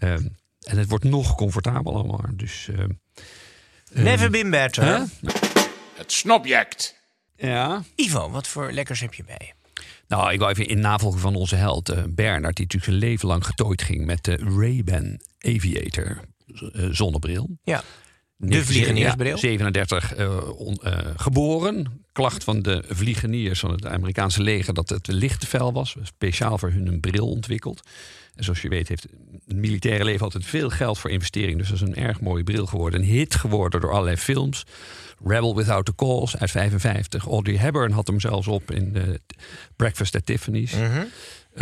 Um, 0.00 0.36
en 0.60 0.78
het 0.78 0.88
wordt 0.88 1.04
nog 1.04 1.34
comfortabel 1.34 1.94
allemaal. 1.94 2.24
Dus, 2.32 2.68
uh, 2.70 2.84
Never 3.92 4.30
been 4.30 4.50
better. 4.50 4.84
Huh? 4.84 5.02
Het 5.94 6.12
snobject. 6.12 6.96
Ja. 7.36 7.82
Ivo, 7.94 8.30
wat 8.30 8.48
voor 8.48 8.72
lekkers 8.72 9.00
heb 9.00 9.14
je 9.14 9.24
bij 9.24 9.54
nou, 10.08 10.32
ik 10.32 10.38
wil 10.38 10.48
even 10.48 10.66
in 10.66 10.80
navolging 10.80 11.22
van 11.22 11.34
onze 11.34 11.56
held 11.56 11.90
uh, 11.90 11.96
Bernard, 12.08 12.56
die 12.56 12.64
natuurlijk 12.64 12.84
zijn 12.84 13.10
leven 13.10 13.28
lang 13.28 13.46
getooid 13.46 13.82
ging 13.82 14.04
met 14.04 14.24
de 14.24 14.36
Ray-Ban 14.36 15.20
Aviator 15.38 16.20
zonnebril. 16.90 17.58
Ja. 17.62 17.82
De 18.38 18.64
vliegeniersbril. 18.64 19.34
Ja, 19.34 19.36
37 19.36 20.18
uh, 20.18 20.58
on, 20.58 20.78
uh, 20.84 20.98
geboren. 21.16 22.04
Klacht 22.12 22.44
van 22.44 22.62
de 22.62 22.84
vliegeniers 22.88 23.60
van 23.60 23.70
het 23.70 23.86
Amerikaanse 23.86 24.42
leger 24.42 24.74
dat 24.74 24.88
het 24.88 25.06
lichte 25.06 25.46
vel 25.46 25.72
was. 25.72 25.96
Speciaal 26.02 26.58
voor 26.58 26.70
hun 26.70 26.86
een 26.86 27.00
bril 27.00 27.28
ontwikkeld. 27.28 27.82
En 28.34 28.44
zoals 28.44 28.62
je 28.62 28.68
weet 28.68 28.88
heeft 28.88 29.02
het 29.46 29.56
militaire 29.56 30.04
leven 30.04 30.24
altijd 30.24 30.44
veel 30.44 30.70
geld 30.70 30.98
voor 30.98 31.10
investering. 31.10 31.58
Dus 31.58 31.68
dat 31.68 31.76
is 31.76 31.82
een 31.82 31.96
erg 31.96 32.20
mooie 32.20 32.44
bril 32.44 32.66
geworden. 32.66 33.00
Een 33.00 33.06
hit 33.06 33.34
geworden 33.34 33.80
door 33.80 33.92
allerlei 33.92 34.16
films. 34.16 34.64
Rebel 35.24 35.56
Without 35.56 35.88
a 35.88 35.92
Cause 35.96 36.38
uit 36.38 36.50
55. 36.50 37.26
Audrey 37.26 37.56
Hepburn 37.56 37.92
had 37.92 38.06
hem 38.06 38.20
zelfs 38.20 38.46
op 38.46 38.70
in 38.70 39.18
Breakfast 39.76 40.16
at 40.16 40.26
Tiffany's. 40.26 40.72
Mm 40.72 40.84
-hmm. 40.84 41.08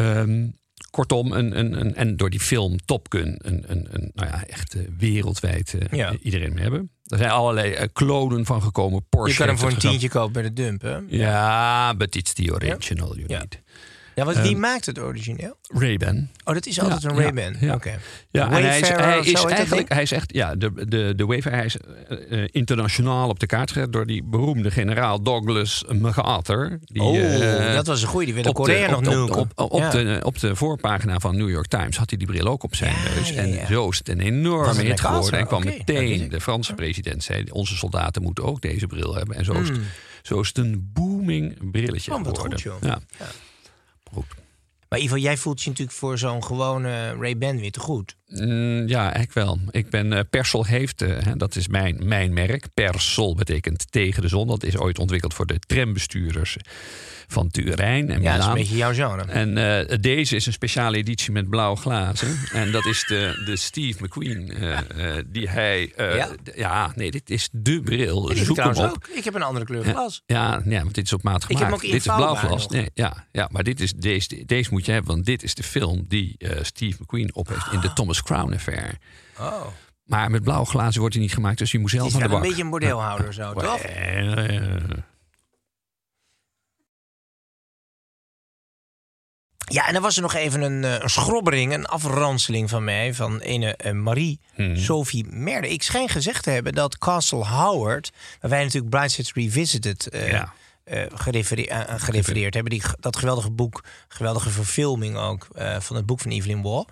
um, 0.04 0.58
kortom, 0.94 1.32
een, 1.32 1.58
een, 1.58 1.80
een, 1.80 1.94
en 1.94 2.16
door 2.16 2.30
die 2.30 2.40
film 2.40 2.76
Top 2.84 3.06
Gun, 3.08 3.34
een, 3.38 3.64
een, 3.66 3.86
een 3.90 4.10
nou 4.14 4.28
ja, 4.28 4.44
echt 4.46 4.74
uh, 4.74 4.82
wereldwijd 4.98 5.74
ja. 5.90 6.14
iedereen 6.22 6.58
hebben. 6.58 6.90
Er 7.04 7.18
zijn 7.18 7.30
allerlei 7.30 7.72
uh, 7.72 7.82
klonen 7.92 8.44
van 8.44 8.62
gekomen. 8.62 9.06
Porsche 9.08 9.30
je 9.30 9.38
kan 9.38 9.48
hem 9.48 9.58
voor 9.58 9.70
een 9.70 9.90
tientje 9.90 10.08
kopen 10.08 10.32
bij 10.32 10.42
de 10.42 10.52
dump, 10.52 10.82
hè? 10.82 10.98
Ja, 11.06 11.94
but 11.94 12.16
it's 12.16 12.32
the 12.32 12.52
original 12.52 13.16
you 13.16 13.26
need. 13.26 13.62
Ja, 14.14 14.24
want 14.24 14.38
wie 14.38 14.54
um, 14.54 14.60
maakt 14.60 14.86
het 14.86 14.98
origineel? 14.98 15.56
Ray-Ban. 15.68 16.28
Oh, 16.44 16.54
dat 16.54 16.66
is 16.66 16.80
altijd 16.80 17.02
ja, 17.02 17.08
een 17.08 17.16
Ray-Ban. 17.16 17.52
Ja, 17.52 17.66
ja. 17.66 17.74
Okay. 17.74 17.98
ja 18.30 18.44
en 18.44 18.52
hij 18.52 18.80
is, 18.80 18.88
hij 18.88 19.20
is 19.20 19.44
eigenlijk, 19.44 19.92
hij 19.92 20.02
is 20.02 20.12
echt, 20.12 20.34
ja, 20.34 20.54
de, 20.54 20.86
de, 20.88 21.12
de 21.16 21.26
Wayfarer, 21.26 21.56
hij 21.58 21.66
is 21.66 21.76
uh, 22.30 22.44
internationaal 22.50 23.28
op 23.28 23.40
de 23.40 23.46
kaart 23.46 23.72
gezet 23.72 23.92
door 23.92 24.06
die 24.06 24.22
beroemde 24.22 24.70
generaal 24.70 25.22
Douglas 25.22 25.84
MacArthur. 25.88 26.78
Die, 26.84 27.02
oh, 27.02 27.16
uh, 27.16 27.74
dat 27.74 27.86
was 27.86 28.02
een 28.02 28.08
goeie. 28.08 28.26
Die 28.26 28.34
werd 28.34 28.46
in 28.46 28.52
Korea 28.52 29.00
nog 29.00 29.30
op, 29.30 29.36
op, 29.36 29.52
op, 29.54 29.72
op, 29.72 29.90
de, 29.90 30.20
op 30.22 30.38
de 30.38 30.56
voorpagina 30.56 31.18
van 31.18 31.36
New 31.36 31.50
York 31.50 31.66
Times 31.66 31.96
had 31.96 32.10
hij 32.10 32.18
die 32.18 32.26
bril 32.26 32.46
ook 32.46 32.62
op 32.62 32.74
zijn 32.74 32.94
neus. 33.14 33.32
En 33.32 33.66
zo 33.66 33.88
is 33.88 33.98
het 33.98 34.08
een 34.08 34.20
enorme 34.20 34.82
hit 34.82 35.00
geworden. 35.00 35.38
En 35.38 35.46
kwam 35.46 35.62
okay. 35.62 35.76
meteen 35.76 36.28
de 36.28 36.40
Franse 36.40 36.74
president 36.74 37.24
zei, 37.24 37.44
onze 37.50 37.76
soldaten 37.76 38.22
moeten 38.22 38.44
ook 38.44 38.60
deze 38.60 38.86
bril 38.86 39.14
hebben. 39.14 39.36
En 39.36 39.44
zo 39.44 39.52
is 39.52 39.68
het, 39.68 39.76
Hmm. 39.76 39.86
zo 40.22 40.40
is 40.40 40.48
het 40.48 40.58
een 40.58 40.90
booming 40.92 41.70
brilletje 41.70 42.10
oh, 42.12 42.16
geworden. 42.16 42.60
Goed, 42.60 42.82
ja. 42.82 42.98
Goed. 44.14 44.34
Maar 44.88 44.98
Ivo, 44.98 45.16
jij 45.16 45.36
voelt 45.36 45.62
je 45.62 45.70
natuurlijk 45.70 45.96
voor 45.96 46.18
zo'n 46.18 46.44
gewone 46.44 47.14
Ray-Ban 47.14 47.60
weer 47.60 47.70
te 47.70 47.80
goed. 47.80 48.16
Mm, 48.26 48.88
ja, 48.88 49.02
eigenlijk 49.02 49.32
wel. 49.32 49.58
Ik 49.70 49.90
ben 49.90 50.12
uh, 50.12 50.20
Persol 50.30 50.64
heeft, 50.64 51.02
uh, 51.02 51.18
dat 51.36 51.56
is 51.56 51.68
mijn, 51.68 52.00
mijn 52.02 52.32
merk. 52.32 52.66
Persol 52.74 53.34
betekent 53.34 53.92
tegen 53.92 54.22
de 54.22 54.28
zon. 54.28 54.46
Dat 54.46 54.62
is 54.62 54.76
ooit 54.76 54.98
ontwikkeld 54.98 55.34
voor 55.34 55.46
de 55.46 55.58
trambestuurders 55.58 56.56
van 57.26 57.50
Turijn 57.50 58.10
en 58.10 58.22
Ja, 58.22 58.32
Milaan. 58.32 58.32
dat 58.36 58.40
is 58.40 58.46
een 58.46 58.54
beetje 58.54 58.76
jouw 58.76 58.92
genre. 58.92 59.22
En 59.32 59.56
uh, 59.90 59.98
deze 60.00 60.36
is 60.36 60.46
een 60.46 60.52
speciale 60.52 60.96
editie 60.96 61.32
met 61.32 61.48
blauwe 61.50 61.76
glazen. 61.76 62.38
en 62.52 62.70
dat 62.72 62.84
is 62.86 63.04
de, 63.08 63.42
de 63.44 63.56
Steve 63.56 64.04
McQueen 64.04 64.52
die 65.26 65.48
hij... 65.48 65.92
Ja? 65.96 66.28
ja? 66.54 66.92
nee, 66.94 67.10
dit 67.10 67.30
is 67.30 67.48
de 67.52 67.80
bril. 67.82 68.30
Ik 68.30 68.36
Zoek 68.36 68.56
hem 68.56 68.68
op. 68.68 68.76
ook. 68.76 69.08
Ik 69.08 69.24
heb 69.24 69.34
een 69.34 69.42
andere 69.42 69.64
kleur 69.64 69.84
glas. 69.84 70.22
Ja, 70.26 70.62
ja, 70.64 70.82
want 70.82 70.94
dit 70.94 71.04
is 71.04 71.12
op 71.12 71.22
maat 71.22 71.42
Ik 71.42 71.48
heb 71.48 71.56
gemaakt. 71.58 71.74
ook 71.74 71.80
dit 71.80 71.94
is 71.94 72.02
blauw 72.02 72.34
glas. 72.34 72.68
Nee, 72.68 72.90
ja, 72.94 73.26
ja, 73.32 73.48
maar 73.52 73.62
dit 73.62 73.80
is, 73.80 73.92
deze, 73.92 74.42
deze 74.46 74.68
moet 74.72 74.84
je 74.86 74.92
hebben, 74.92 75.12
want 75.14 75.26
dit 75.26 75.42
is 75.42 75.54
de 75.54 75.62
film 75.62 76.04
die 76.08 76.36
Steve 76.62 76.96
McQueen 77.02 77.34
op 77.34 77.48
heeft 77.48 77.72
in 77.72 77.80
de 77.80 77.92
Thomas 77.92 78.22
Crown 78.22 78.52
Affair. 78.54 78.98
Oh. 79.38 79.66
Maar 80.04 80.30
met 80.30 80.42
blauwe 80.42 80.66
glazen 80.66 81.00
wordt 81.00 81.14
hij 81.14 81.22
niet 81.24 81.34
gemaakt, 81.34 81.58
dus 81.58 81.70
je 81.72 81.78
moet 81.78 81.90
zelf 81.90 82.14
aan 82.14 82.20
de 82.20 82.26
wel 82.26 82.26
een 82.26 82.32
bak. 82.32 82.42
beetje 82.48 82.62
een 82.62 82.70
bordeelhouder 82.70 83.34
zo, 83.34 83.52
toch? 83.52 83.80
Ja, 89.64 89.86
en 89.86 89.92
dan 89.92 90.02
was 90.02 90.16
er 90.16 90.22
nog 90.22 90.34
even 90.34 90.62
een, 90.62 90.84
eh, 90.84 90.98
een 91.02 91.10
schrobbering, 91.10 91.72
een 91.72 91.86
afranseling 91.86 92.70
van 92.70 92.84
mij... 92.84 93.14
van 93.14 93.40
ene 93.40 93.76
eh, 93.76 93.92
Marie-Sophie 93.92 95.24
Merde. 95.28 95.68
Ik 95.68 95.82
schijn 95.82 96.08
gezegd 96.08 96.42
te 96.42 96.50
hebben 96.50 96.72
dat 96.72 96.98
Castle 96.98 97.44
Howard... 97.44 98.10
waar 98.40 98.50
wij 98.50 98.62
natuurlijk 98.62 98.90
Bridesheads 98.90 99.32
Revisited 99.32 100.06
eh, 100.08 100.30
Ja. 100.30 100.52
gerefereer- 101.14 101.70
aan- 101.72 101.86
aan 101.86 102.00
gerefereerd 102.00 102.54
hebben... 102.54 102.72
Die, 102.72 102.82
dat 103.00 103.16
geweldige 103.16 103.50
boek, 103.50 103.84
geweldige 104.08 104.50
verfilming 104.50 105.16
ook... 105.16 105.46
van 105.78 105.96
het 105.96 106.06
boek 106.06 106.20
van 106.20 106.30
Evelyn 106.30 106.62
Waugh. 106.62 106.88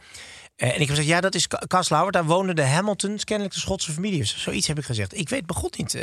En 0.57 0.69
ik 0.73 0.79
heb 0.79 0.89
gezegd, 0.89 1.07
ja, 1.09 1.21
dat 1.21 1.35
is 1.35 1.47
Ca- 1.47 1.63
Castle 1.67 1.95
Howard. 1.97 2.15
Daar 2.15 2.25
woonden 2.25 2.57
de 2.57 2.63
Hamiltons, 2.67 3.25
kennelijk 3.25 3.55
de 3.55 3.61
Schotse 3.61 3.93
familie. 3.93 4.25
Zoiets 4.25 4.67
heb 4.67 4.79
ik 4.79 4.85
gezegd. 4.85 5.19
Ik 5.19 5.29
weet 5.29 5.47
begon 5.47 5.71
niet... 5.77 5.95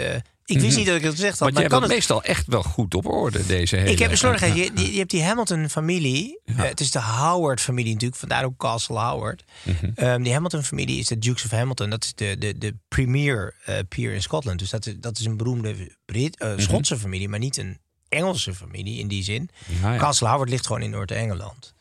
Ik 0.49 0.59
wist 0.59 0.77
niet 0.77 0.85
dat 0.85 0.95
ik 0.95 1.01
het 1.03 1.11
gezegd 1.11 1.39
had. 1.39 1.39
Want 1.39 1.53
maar 1.53 1.61
jij 1.61 1.71
kan 1.71 1.79
hebt 1.81 1.91
het 1.91 1.99
meestal 1.99 2.23
echt 2.23 2.47
wel 2.47 2.63
goed 2.63 2.93
op 2.93 3.05
orde, 3.05 3.45
deze 3.45 3.75
hele... 3.75 3.91
Ik 3.91 3.99
heb 3.99 4.11
een 4.11 4.17
slordigheid. 4.17 4.55
Je, 4.55 4.91
je 4.91 4.97
hebt 4.97 5.11
die 5.11 5.23
Hamilton-familie. 5.23 6.39
Eh, 6.45 6.55
het 6.57 6.79
is 6.79 6.91
de 6.91 7.01
Howard-familie 7.01 7.91
natuurlijk, 7.93 8.19
vandaar 8.19 8.43
ook 8.45 8.57
Castle 8.57 8.99
Howard. 8.99 9.43
Mhm. 9.63 9.91
Ehm, 9.95 10.21
die 10.23 10.33
Hamilton-familie 10.33 10.99
is 10.99 11.07
de 11.07 11.19
Dukes 11.19 11.45
of 11.45 11.51
Hamilton. 11.51 11.89
Dat 11.89 12.03
is 12.03 12.13
de, 12.15 12.35
de, 12.37 12.57
de 12.57 12.75
premier 12.87 13.55
eh, 13.65 13.75
peer 13.89 14.13
in 14.13 14.21
Scotland. 14.21 14.59
Dus 14.59 14.69
dat 14.69 14.85
is, 14.85 14.93
dat 14.99 15.19
is 15.19 15.25
een 15.25 15.37
beroemde 15.37 15.95
Brit, 16.05 16.37
eh, 16.37 16.49
Mhm. 16.49 16.59
Schotse 16.59 16.97
familie, 16.97 17.29
maar 17.29 17.39
niet 17.39 17.57
een 17.57 17.77
Engelse 18.09 18.53
familie 18.53 18.99
in 18.99 19.07
die 19.07 19.23
zin. 19.23 19.49
Ja, 19.81 19.93
ja. 19.93 19.99
Castle 19.99 20.27
Howard 20.27 20.49
ligt 20.49 20.65
gewoon 20.67 20.81
in 20.81 20.89
Noord-Engeland. 20.89 21.73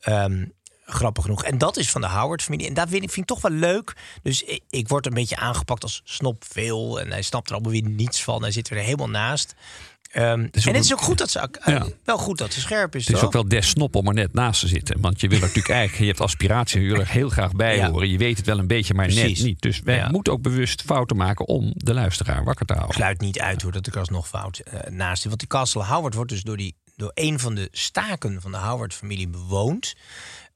Ehm, 0.00 0.44
grappig 0.84 1.22
genoeg. 1.24 1.44
En 1.44 1.58
dat 1.58 1.76
is 1.76 1.90
van 1.90 2.00
de 2.00 2.06
Howard-familie. 2.08 2.66
En 2.66 2.74
dat 2.74 2.88
vind 2.88 3.16
ik, 3.16 3.24
toch 3.26 3.40
wel 3.40 3.50
leuk. 3.52 3.96
Dus 4.22 4.42
ik, 4.42 4.62
ik 4.70 4.88
word 4.88 5.06
een 5.06 5.14
beetje 5.14 5.36
aangepakt 5.36 5.82
als 5.82 6.00
snop 6.04 6.44
veel. 6.48 7.00
En 7.00 7.10
hij 7.10 7.22
snapt 7.22 7.48
er 7.48 7.54
allemaal 7.54 7.72
weer 7.72 7.88
niets 7.88 8.22
van. 8.22 8.42
Hij 8.42 8.50
zit 8.52 8.70
er 8.70 8.76
helemaal 8.76 9.08
naast. 9.08 9.54
Ehm, 10.10 10.24
en 10.24 10.50
het 10.52 10.84
is 10.84 10.92
ook 10.92 11.00
goed 11.00 11.18
dat 11.18 11.30
ze, 11.30 11.38
eh, 11.40 11.74
Ja. 11.74 11.86
wel 12.04 12.18
goed 12.18 12.38
dat 12.38 12.52
ze 12.52 12.60
scherp 12.60 12.94
is. 12.94 13.00
Het 13.06 13.14
is 13.14 13.18
toch? 13.18 13.26
ook 13.26 13.32
wel 13.34 13.48
des 13.48 13.68
snop 13.68 13.94
om 13.94 14.06
er 14.08 14.14
net 14.14 14.32
naast 14.34 14.60
te 14.60 14.68
zitten. 14.68 15.00
Want 15.00 15.20
je 15.20 15.28
wil 15.28 15.36
er 15.38 15.42
natuurlijk 15.42 15.74
eigenlijk, 15.74 16.00
je 16.00 16.06
hebt 16.06 16.20
aspiratie, 16.20 16.80
je 16.82 16.88
wil 16.92 17.00
er 17.00 17.08
heel 17.08 17.28
graag 17.28 17.52
bij 17.52 17.76
Ja. 17.76 17.90
horen. 17.90 18.08
Je 18.10 18.18
weet 18.18 18.36
het 18.36 18.46
wel 18.46 18.58
een 18.58 18.66
beetje, 18.66 18.94
maar 18.94 19.06
Precies. 19.06 19.38
net 19.38 19.46
niet. 19.46 19.60
Dus 19.60 19.80
wij 19.80 19.96
Ja. 19.96 20.08
moeten 20.10 20.32
ook 20.32 20.42
bewust 20.42 20.82
fouten 20.82 21.16
maken 21.16 21.46
om 21.48 21.72
de 21.76 21.94
luisteraar 21.94 22.44
wakker 22.44 22.66
te 22.66 22.72
Ik 22.72 22.78
houden. 22.78 22.98
sluit 23.00 23.20
niet 23.20 23.40
uit 23.40 23.62
hoor 23.62 23.72
dat 23.72 23.86
ik 23.86 23.96
alsnog 23.96 24.28
fout 24.28 24.58
eh, 24.58 24.80
naast 24.90 25.16
zit. 25.20 25.26
Want 25.28 25.38
die 25.38 25.48
Castle 25.48 25.84
Howard 25.84 26.14
wordt 26.14 26.30
dus 26.30 26.42
door, 26.42 26.56
die, 26.56 26.76
door 26.96 27.10
een 27.14 27.40
van 27.40 27.54
de 27.54 27.68
staken 27.72 28.40
van 28.40 28.50
de 28.50 28.58
Howard-familie 28.58 29.28
bewoond. 29.28 29.94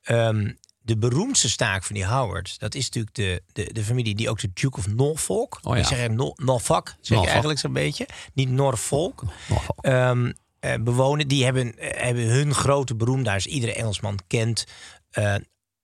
Ehm, 0.09 0.53
de 0.83 0.97
beroemdste 0.99 1.49
staak 1.51 1.85
van 1.85 1.95
die 1.95 2.07
Howard, 2.07 2.59
dat 2.59 2.75
is 2.75 2.85
natuurlijk 2.85 3.15
de, 3.15 3.43
de, 3.53 3.73
de 3.73 3.85
familie 3.85 4.15
die 4.15 4.31
ook 4.31 4.41
de 4.41 4.51
Duke 4.55 4.79
of 4.79 4.87
Norfolk. 4.89 5.59
Oh 5.63 5.77
ja. 5.77 6.07
Norfolk, 6.09 6.87
zeg 6.89 6.97
Norfolk. 6.99 7.25
je 7.25 7.29
eigenlijk 7.31 7.59
zo'n 7.61 7.73
beetje. 7.73 8.09
Niet 8.35 8.49
Norfolk. 8.51 9.23
Ehm, 9.81 10.33
eh, 10.61 10.75
bewonen. 10.81 11.29
Die 11.29 11.45
hebben, 11.45 11.79
eh, 11.79 12.03
hebben 12.03 12.25
hun 12.25 12.55
grote 12.55 12.95
beroemdheid, 12.95 13.45
iedere 13.45 13.75
Engelsman 13.75 14.19
kent. 14.27 14.65
eh 15.11 15.35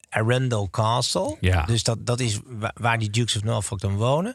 Arundel 0.08 0.70
Castle. 0.70 1.36
Ja. 1.40 1.64
Dus 1.64 1.82
dat, 1.82 2.06
dat 2.06 2.20
is 2.20 2.38
wa- 2.46 2.74
waar 2.74 2.98
die 2.98 3.10
Dukes 3.10 3.36
of 3.36 3.42
Norfolk 3.42 3.80
dan 3.80 3.96
wonen. 3.96 4.34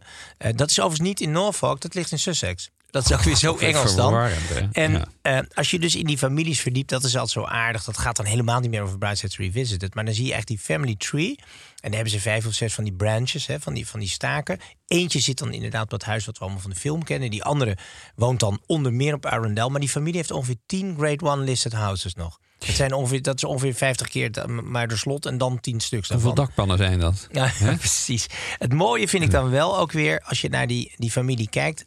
Dat 0.56 0.70
is 0.70 0.80
overigens 0.80 1.08
niet 1.08 1.20
in 1.22 1.32
Norfolk, 1.32 1.82
dat 1.82 1.94
ligt 1.94 2.12
in 2.12 2.20
Sussex. 2.20 2.70
Dat 2.92 3.06
is 3.06 3.14
ook 3.14 3.22
weer 3.22 3.36
zo 3.36 3.52
Oh, 3.52 3.62
Engels 3.62 3.96
dan. 3.96 4.30
En 4.72 4.92
Ja. 4.92 5.06
eh, 5.22 5.40
als 5.54 5.72
je 5.72 5.80
dus 5.80 5.96
in 5.96 6.06
die 6.06 6.18
families 6.18 6.60
verdiept, 6.62 6.90
dat 6.90 7.04
is 7.04 7.14
altijd 7.14 7.32
zo 7.32 7.44
aardig. 7.54 7.84
Dat 7.84 7.98
gaat 7.98 8.16
dan 8.16 8.26
helemaal 8.26 8.60
niet 8.60 8.70
meer 8.70 8.82
over 8.82 8.98
Bridesheads 8.98 9.38
Revisited. 9.38 9.94
Maar 9.96 10.06
dan 10.06 10.14
zie 10.14 10.26
je 10.26 10.34
echt 10.34 10.48
die 10.48 10.60
family 10.60 10.96
tree. 10.98 11.36
En 11.38 11.46
dan 11.82 11.92
hebben 11.94 12.12
ze 12.12 12.20
vijf 12.20 12.46
of 12.46 12.54
zes 12.54 12.74
van 12.74 12.84
die 12.84 12.94
branches, 12.94 13.48
hè, 13.48 13.60
van, 13.60 13.74
die, 13.74 13.88
van 13.88 14.00
die 14.00 14.10
staken. 14.10 14.60
Eentje 14.88 15.20
zit 15.20 15.38
dan 15.38 15.54
inderdaad 15.54 15.84
op 15.84 15.90
dat 15.90 16.04
huis 16.04 16.26
wat 16.26 16.38
we 16.38 16.44
allemaal 16.44 16.62
van 16.62 16.70
de 16.72 16.76
film 16.76 17.04
kennen. 17.04 17.30
Die 17.30 17.44
andere 17.44 17.78
woont 18.16 18.40
dan 18.40 18.60
onder 18.66 18.94
meer 18.94 19.14
op 19.14 19.26
Arundel. 19.26 19.70
Maar 19.70 19.80
die 19.80 19.90
familie 19.90 20.16
heeft 20.18 20.32
ongeveer 20.32 20.58
10 20.66 20.96
Grade 20.98 21.26
One 21.26 21.44
listed 21.44 21.74
houses 21.74 22.14
nog. 22.16 22.40
Dat, 22.58 22.76
zijn 22.76 22.94
ongeveer, 22.94 23.22
dat 23.22 23.36
is 23.36 23.44
ongever 23.44 23.74
50 23.78 24.08
keer 24.08 24.26
het 24.32 24.48
Muiderslot 24.48 25.26
en 25.26 25.38
dan 25.38 25.60
10 25.60 25.80
stuks 25.80 26.10
Hoeveel 26.10 26.34
dakpannen 26.34 26.78
zijn 26.78 27.00
dat? 27.00 27.28
Ja, 27.32 27.52
precies. 27.78 28.28
Het 28.58 28.74
mooie 28.74 29.08
vind 29.08 29.24
ik 29.24 29.32
dan 29.32 29.50
wel 29.50 29.78
ook 29.80 29.92
weer, 29.92 30.22
als 30.26 30.42
je 30.42 30.50
naar 30.50 30.68
die, 30.68 30.94
die 30.98 31.12
familie 31.12 31.50
kijkt, 31.50 31.84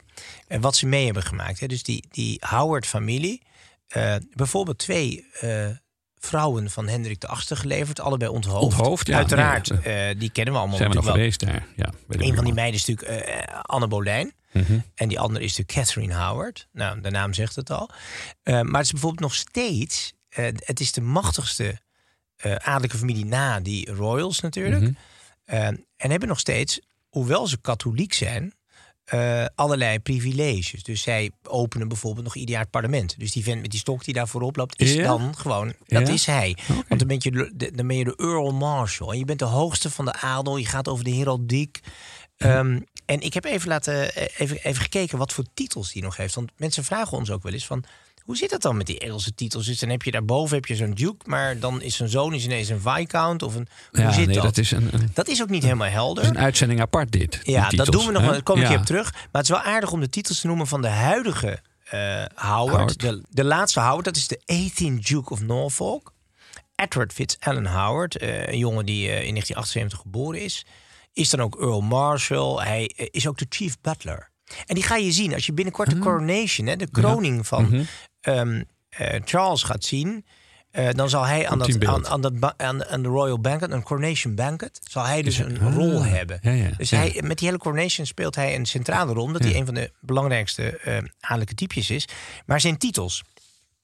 eh, 0.46 0.60
wat 0.60 0.76
ze 0.76 0.86
mee 0.86 1.04
hebben 1.04 1.22
gemaakt. 1.22 1.60
Hè. 1.60 1.66
Dus 1.66 1.82
die, 1.82 2.04
die 2.10 2.42
Howard-familie, 2.48 3.42
eh, 3.92 4.14
bijvoorbeeld 4.34 4.78
twee 4.78 5.26
eh, 5.40 5.66
vrouwen 6.18 6.70
van 6.70 6.88
Hendrik 6.88 7.20
de 7.20 7.28
VIII 7.30 7.60
geleverd, 7.60 8.00
allebei 8.00 8.30
onthoofd. 8.30 8.62
Onthoofd, 8.62 9.06
ja. 9.06 9.16
Uiteraard, 9.16 9.70
eh, 9.70 10.08
die 10.18 10.30
kennen 10.30 10.54
we 10.54 10.60
allemaal 10.60 10.76
Zijn 10.76 10.90
we 10.90 10.94
nog 10.94 11.04
natuurlijk 11.04 11.36
geweest 11.36 11.40
daar? 11.40 11.66
Ja, 11.76 11.92
Een 12.08 12.34
van 12.34 12.44
die 12.44 12.54
meiden 12.54 12.80
is 12.80 12.86
natuurlijk 12.86 13.46
Anne 13.62 13.88
Boleyn. 13.88 14.32
Mhm. 14.52 14.78
En 14.94 15.08
die 15.08 15.20
andere 15.20 15.44
is 15.44 15.54
de 15.54 15.64
Catherine 15.64 16.14
Howard. 16.14 16.68
Nou, 16.72 17.00
de 17.00 17.10
naam 17.10 17.32
zegt 17.32 17.56
het 17.56 17.70
al. 17.70 17.90
Maar 18.42 18.64
het 18.64 18.84
is 18.84 18.90
bijvoorbeeld 18.90 19.22
nog 19.22 19.34
steeds... 19.34 20.12
het 20.64 20.80
is 20.80 20.92
de 20.92 21.00
machtigste 21.00 21.80
adellijke 22.36 22.96
familie 22.96 23.24
na 23.24 23.60
die 23.60 23.92
royals 23.92 24.40
natuurlijk. 24.40 24.82
Mhm. 24.82 24.92
En 25.96 26.10
hebben 26.10 26.28
nog 26.28 26.38
steeds, 26.38 26.80
hoewel 27.08 27.46
ze 27.46 27.60
katholiek 27.60 28.12
zijn... 28.12 28.54
eh, 29.05 29.44
allerlei 29.55 29.98
privileges. 29.98 30.82
Dus 30.82 31.03
zij 31.03 31.30
openen 31.42 31.88
bijvoorbeeld 31.88 32.24
nog 32.24 32.34
ieder 32.34 32.50
jaar 32.50 32.62
het 32.62 32.70
parlement. 32.70 33.18
Dus 33.18 33.32
die 33.32 33.44
vent 33.44 33.61
met 33.61 33.70
die 33.70 33.80
stok 33.80 34.05
die 34.05 34.14
daar 34.14 34.28
voorop 34.28 34.57
loopt, 34.57 34.80
is 34.80 34.96
dan 34.96 35.36
gewoon, 35.36 35.74
dat 35.86 36.09
is 36.09 36.26
hij. 36.26 36.57
Want 36.88 36.98
dan 36.98 37.09
ben, 37.09 37.16
je 37.20 37.30
de, 37.30 37.70
dan 37.74 37.86
ben 37.86 37.96
je 37.96 38.05
de 38.05 38.16
Earl 38.16 38.53
Marshal. 38.53 39.12
En 39.12 39.18
je 39.18 39.24
bent 39.24 39.38
de 39.38 39.44
hoogste 39.44 39.90
van 39.90 40.05
de 40.05 40.12
adel. 40.12 40.57
Je 40.57 40.66
gaat 40.66 40.88
over 40.88 41.05
de 41.05 41.11
heraldiek. 41.11 41.80
Ehm, 42.36 42.80
en 43.05 43.20
ik 43.20 43.34
heb 43.34 43.44
even, 43.44 43.68
laten, 43.68 44.14
eh, 44.14 44.26
even, 44.36 44.57
even 44.57 44.82
gekeken 44.82 45.18
wat 45.18 45.32
voor 45.32 45.44
titels 45.55 45.92
hij 45.92 46.03
nog 46.03 46.16
heeft. 46.16 46.34
Want 46.34 46.50
mensen 46.57 46.84
vragen 46.84 47.18
ons 47.18 47.30
ook 47.30 47.42
wel 47.42 47.53
eens 47.53 47.66
van... 47.66 47.84
Hoe 48.24 48.36
zit 48.36 48.50
dat 48.50 48.62
dan 48.62 48.76
met 48.76 48.86
die 48.86 48.98
Engelse 48.98 49.34
titels? 49.34 49.66
Dus 49.66 49.78
dan 49.78 49.88
heb 49.88 50.02
je 50.02 50.10
daarboven 50.10 50.54
heb 50.56 50.66
je 50.66 50.74
zo'n 50.74 50.94
duke... 50.94 51.28
maar 51.28 51.58
dan 51.58 51.82
is 51.82 51.96
zijn 51.96 52.08
zoon 52.08 52.34
is 52.34 52.44
ineens 52.44 52.68
een 52.68 52.80
viscount 52.80 53.42
of 53.42 53.54
een... 53.54 53.68
Hoe 53.90 54.00
Ja, 54.00 54.12
zit 54.12 54.26
nee, 54.26 54.34
dat? 54.34 54.44
dat 54.44 54.58
is 54.58 54.70
een, 54.70 54.88
een, 54.92 55.10
Dat 55.14 55.28
is 55.28 55.42
ook 55.42 55.48
niet 55.48 55.62
helemaal 55.62 55.88
helder. 55.88 56.22
is 56.22 56.28
een 56.30 56.38
uitzending 56.38 56.80
apart 56.80 57.12
dit. 57.12 57.40
Ja, 57.42 57.68
dat 57.68 57.86
doen 57.86 58.06
we 58.06 58.12
nog 58.12 58.22
wel. 58.22 58.30
Daar 58.32 58.42
kom 58.42 58.60
ik 58.60 58.68
Ja. 58.68 58.74
op 58.78 58.84
terug. 58.84 59.12
Maar 59.12 59.22
het 59.32 59.42
is 59.42 59.48
wel 59.48 59.60
aardig 59.60 59.92
om 59.92 60.00
de 60.00 60.08
titels 60.08 60.40
te 60.40 60.46
noemen 60.46 60.66
van 60.66 60.82
de 60.82 60.88
huidige 60.88 61.58
eh, 61.84 61.98
Howard. 62.34 62.34
Howard. 62.34 63.00
De, 63.00 63.22
de 63.28 63.44
laatste 63.44 63.80
Howard, 63.80 64.04
dat 64.04 64.16
is 64.16 64.28
de 64.28 64.40
18th 64.70 64.98
Duke 65.08 65.30
of 65.32 65.40
Norfolk. 65.40 66.12
Edward 66.74 67.12
Fitz-Allen 67.12 67.66
Howard, 67.66 68.16
eh, 68.16 68.46
een 68.46 68.58
jongen 68.58 68.86
die 68.86 69.02
eh, 69.08 69.26
in 69.26 69.34
1978 69.34 69.98
geboren 69.98 70.40
is. 70.42 70.66
Is 71.12 71.30
dan 71.30 71.40
ook 71.40 71.60
Earl 71.60 71.80
Marshal. 71.80 72.62
Hij 72.62 72.84
is 72.96 73.26
ook 73.28 73.38
de 73.38 73.46
chief 73.48 73.76
butler. 73.80 74.30
En 74.66 74.74
die 74.74 74.84
ga 74.84 74.96
je 74.96 75.12
zien 75.12 75.34
als 75.34 75.46
je 75.46 75.52
binnenkort 75.52 75.90
de 75.90 75.98
coronation, 75.98 76.66
hè, 76.66 76.76
de 76.76 76.90
kroning 76.90 77.46
van 77.46 77.86
Ehm, 78.22 78.62
eh, 78.88 79.20
Charles 79.24 79.62
gaat 79.62 79.84
zien. 79.84 80.24
eh, 80.70 80.88
dan 80.90 81.08
zal 81.08 81.26
hij 81.26 81.48
aan, 81.48 81.58
dat, 81.58 81.86
aan, 82.06 82.20
dat 82.20 82.54
aan, 82.56 82.84
aan 82.84 83.02
de 83.02 83.08
Royal 83.08 83.40
Banquet, 83.40 83.70
een 83.70 83.82
coronation 83.82 84.34
banquet, 84.34 84.80
zal 84.90 85.04
hij 85.04 85.22
dus 85.22 85.38
een 85.38 85.60
ah, 85.60 85.74
rol 85.74 86.04
hebben. 86.04 86.38
ja, 86.42 86.50
ja, 86.50 86.70
dus 86.76 86.90
ja. 86.90 86.96
hij, 86.98 87.20
met 87.24 87.38
die 87.38 87.46
hele 87.48 87.60
coronation 87.60 88.06
speelt 88.06 88.34
hij 88.34 88.54
een 88.54 88.66
centrale 88.66 89.12
rol, 89.12 89.24
omdat 89.24 89.42
hij 89.42 89.56
een 89.56 89.64
van 89.64 89.74
de 89.74 89.92
belangrijkste 90.00 90.76
eh 90.78 90.98
adellijke 91.20 91.54
typjes 91.54 91.90
is. 91.90 92.08
Maar 92.46 92.60
zijn 92.60 92.78
titels. 92.78 93.22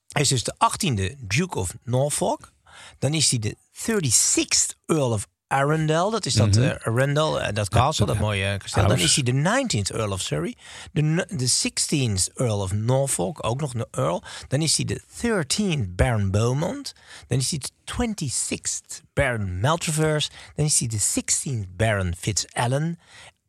Hij 0.08 0.22
is 0.22 0.28
dus 0.28 0.44
de 0.44 0.54
18e 0.54 1.16
Duke 1.18 1.58
of 1.58 1.74
Norfolk. 1.82 2.52
Dan 2.98 3.14
is 3.14 3.30
hij 3.30 3.38
de 3.38 3.56
36th 3.72 4.76
Earl 4.86 5.12
of 5.12 5.26
Arundel. 5.48 6.10
Dat 6.10 6.26
is 6.26 6.34
dat 6.34 6.54
Mhm. 6.54 6.62
eh, 6.62 6.86
Arundel, 6.86 7.40
eh, 7.40 7.54
dat 7.54 7.68
castle, 7.68 8.06
dat 8.06 8.18
mooie 8.18 8.56
kasteel. 8.56 8.86
Dan 8.86 8.98
is 8.98 9.14
hij 9.14 9.24
de 9.24 9.32
19th 9.32 9.90
Earl 9.90 10.12
of 10.12 10.20
Surrey. 10.20 10.56
De, 10.92 11.02
n- 11.02 11.24
de 11.36 11.46
16th 11.46 12.30
Earl 12.34 12.60
of 12.60 12.72
Norfolk, 12.72 13.44
ook 13.46 13.60
nog 13.60 13.74
een 13.74 13.86
Earl. 13.90 14.22
Dan 14.48 14.62
is 14.62 14.76
hij 14.76 14.84
de 14.84 15.02
13th 15.22 15.96
Baron 15.96 16.30
Beaumont. 16.30 16.92
Dan 17.26 17.38
is 17.38 17.50
hij 17.50 17.58
de 17.58 17.68
26th 17.84 19.02
Baron 19.14 19.60
Maltravers. 19.60 20.28
Dan 20.54 20.64
is 20.64 20.78
hij 20.78 20.88
de 20.88 20.98
16th 20.98 21.76
Baron 21.76 22.14
Fitz-Allen. 22.18 22.98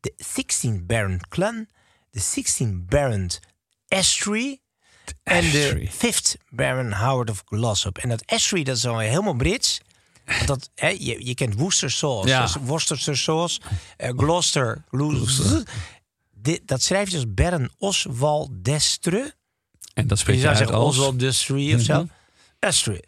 De 0.00 0.12
16th 0.16 0.86
Baron 0.86 1.20
Clun. 1.28 1.68
De 2.10 2.20
16th 2.20 2.86
Baron 2.88 3.30
Estrey. 3.88 4.60
En 5.22 5.50
de 5.50 5.62
Estrey. 5.62 5.90
5th 5.90 6.36
Baron 6.48 6.92
Howard 6.92 7.30
of 7.30 7.42
Glossop. 7.44 7.98
En 7.98 8.08
dat 8.08 8.22
Estrey, 8.26 8.62
dat 8.62 8.76
is 8.76 8.86
al 8.86 8.98
helemaal 8.98 9.34
Brits. 9.34 9.80
Dat, 10.46 10.70
hè, 10.74 10.88
je, 10.88 11.26
je 11.26 11.34
kent 11.34 11.54
Worcester 11.54 11.90
sauce, 11.90 12.28
Ja. 12.28 12.48
Worcestershire 12.60 13.18
sauce, 13.18 13.60
eh, 13.96 14.10
Gloucester, 14.16 14.84
Gloucester. 14.90 15.62
Dit, 16.34 16.60
dat 16.64 16.82
schrijf 16.82 17.10
je 17.10 17.16
als 17.16 17.34
Baron 17.34 17.70
Oswald 17.78 18.50
d'Estre. 18.52 19.34
En 19.94 20.06
dat 20.06 20.18
Je 20.18 20.24
spreek 20.24 20.36
je 20.36 20.40
zou 20.42 20.54
uit 20.54 20.58
zeggen 20.62 20.76
als... 20.76 20.96
Oswald 20.96 21.18
d'Estre 21.18 21.74
of 21.74 21.80
zo. 21.80 21.94
Mhm. 21.94 22.06
Ja, 22.58 22.70
sorry. 22.70 23.02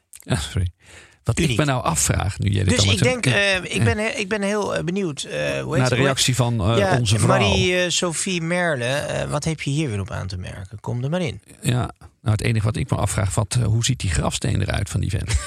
Wat 1.25 1.39
Uniek. 1.39 1.51
ik 1.51 1.59
me 1.59 1.65
nou 1.65 1.83
afvraag, 1.83 2.39
nu 2.39 2.51
jij 2.51 2.65
dit 2.65 2.77
Dus 2.77 2.93
ik 2.93 3.03
denk, 3.03 3.27
eh, 3.27 3.65
ik, 3.65 3.85
ben, 3.85 4.19
ik 4.19 4.29
ben 4.29 4.43
heel 4.43 4.75
eh, 4.77 4.85
benieuwd. 4.85 5.23
eh, 5.23 5.63
hoe 5.63 5.77
Naar 5.77 5.89
de 5.89 5.95
reactie 5.95 6.35
van 6.35 6.55
ja, 6.77 6.99
onze 6.99 7.19
vrouw. 7.19 7.39
Marie-Sophie 7.39 8.41
Merle, 8.41 9.27
wat 9.29 9.45
heb 9.45 9.61
je 9.61 9.71
hier 9.71 9.89
weer 9.89 10.01
op 10.01 10.11
aan 10.11 10.27
te 10.27 10.37
merken? 10.37 10.81
Kom 10.81 11.05
er 11.05 11.11
maar 11.11 11.23
in. 11.23 11.43
Ja, 11.61 11.91
nou 11.99 12.37
het 12.37 12.41
enige 12.41 12.65
wat 12.65 12.77
ik 12.77 12.91
me 12.91 12.97
afvraag, 12.97 13.35
wat, 13.35 13.59
hoe 13.65 13.85
ziet 13.85 14.01
die 14.01 14.11
grafsteen 14.11 14.61
eruit 14.61 14.91
van 14.91 15.01
die 15.01 15.11
vent? 15.11 15.33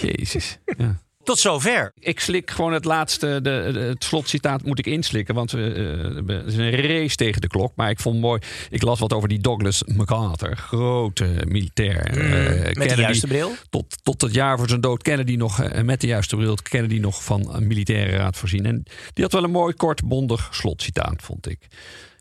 Jezus. 0.00 0.58
Ja. 0.76 1.00
Tot 1.24 1.38
zover. 1.38 1.92
Ik 1.98 2.20
slik 2.20 2.50
gewoon 2.50 2.72
het 2.72 2.84
laatste, 2.84 3.26
de, 3.42 3.70
de- 3.72 3.78
het 3.78 4.04
slotcitaat 4.04 4.62
moet 4.64 4.78
ik 4.78 4.86
inslikken. 4.86 5.34
Want 5.34 5.50
we, 5.50 5.72
eh, 5.72 6.22
we- 6.24 6.32
het 6.32 6.46
is 6.46 6.54
een 6.56 6.70
race 6.70 7.16
tegen 7.16 7.40
de 7.40 7.46
klok. 7.46 7.72
Maar 7.76 7.90
ik 7.90 8.00
vond 8.00 8.20
mooi, 8.20 8.40
ik 8.70 8.82
las 8.82 8.98
wat 8.98 9.12
over 9.12 9.28
die 9.28 9.38
Douglas 9.38 9.82
MacArthur. 9.84 10.56
Grote 10.56 11.42
militair. 11.48 12.04
eh, 12.06 12.66
Mm, 12.66 12.78
met 12.78 12.88
de 12.88 12.94
juiste 13.00 13.26
bril. 13.26 13.52
Tot, 13.70 13.98
tot 14.02 14.20
het 14.20 14.34
jaar 14.34 14.58
voor 14.58 14.68
zijn 14.68 14.80
dood 14.80 15.02
Kennedy 15.02 15.36
nog, 15.36 15.60
eh, 15.60 15.82
met 15.82 16.00
de 16.00 16.06
juiste 16.06 16.36
bril, 16.36 16.54
Kennedy 16.62 16.98
nog 16.98 17.24
van 17.24 17.54
een 17.54 17.66
militaire 17.66 18.16
raad 18.16 18.36
voorzien. 18.36 18.66
En 18.66 18.82
die 19.12 19.24
had 19.24 19.32
wel 19.32 19.44
een 19.44 19.50
mooi, 19.50 19.74
kort, 19.74 20.04
bondig 20.04 20.48
slotcitaat, 20.52 21.22
vond 21.22 21.48
ik. 21.48 21.66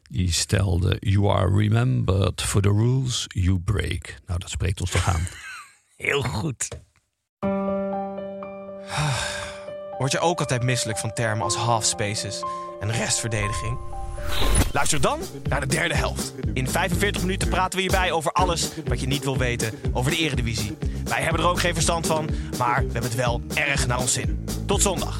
Die 0.09 0.31
stelde: 0.31 0.97
You 0.99 1.29
are 1.29 1.55
remembered 1.57 2.41
for 2.41 2.61
the 2.61 2.69
rules 2.69 3.25
you 3.27 3.59
break. 3.59 4.15
Nou, 4.25 4.39
dat 4.39 4.49
spreekt 4.49 4.81
ons 4.81 4.91
toch 4.91 5.07
aan. 5.07 5.27
Heel 6.07 6.21
goed. 6.21 6.67
Word 9.97 10.11
je 10.11 10.19
ook 10.19 10.39
altijd 10.39 10.63
misselijk 10.63 10.97
van 10.97 11.13
termen 11.13 11.43
als 11.43 11.55
half 11.55 11.85
spaces 11.85 12.43
en 12.79 12.91
restverdediging? 12.91 13.77
Luister 14.71 15.01
dan 15.01 15.19
naar 15.49 15.59
de 15.59 15.67
derde 15.67 15.95
helft. 15.95 16.33
In 16.53 16.69
45 16.69 17.21
minuten 17.21 17.49
praten 17.49 17.75
we 17.75 17.81
hierbij 17.81 18.11
over 18.11 18.31
alles 18.31 18.71
wat 18.85 18.99
je 18.99 19.07
niet 19.07 19.23
wil 19.23 19.37
weten 19.37 19.79
over 19.93 20.11
de 20.11 20.17
Eredivisie. 20.17 20.77
Wij 21.03 21.21
hebben 21.21 21.41
er 21.41 21.49
ook 21.49 21.59
geen 21.59 21.73
verstand 21.73 22.07
van, 22.07 22.29
maar 22.57 22.75
we 22.75 22.91
hebben 22.91 23.11
het 23.11 23.15
wel 23.15 23.41
erg 23.53 23.87
naar 23.87 23.99
ons 23.99 24.13
zin. 24.13 24.45
Tot 24.65 24.81
zondag. 24.81 25.19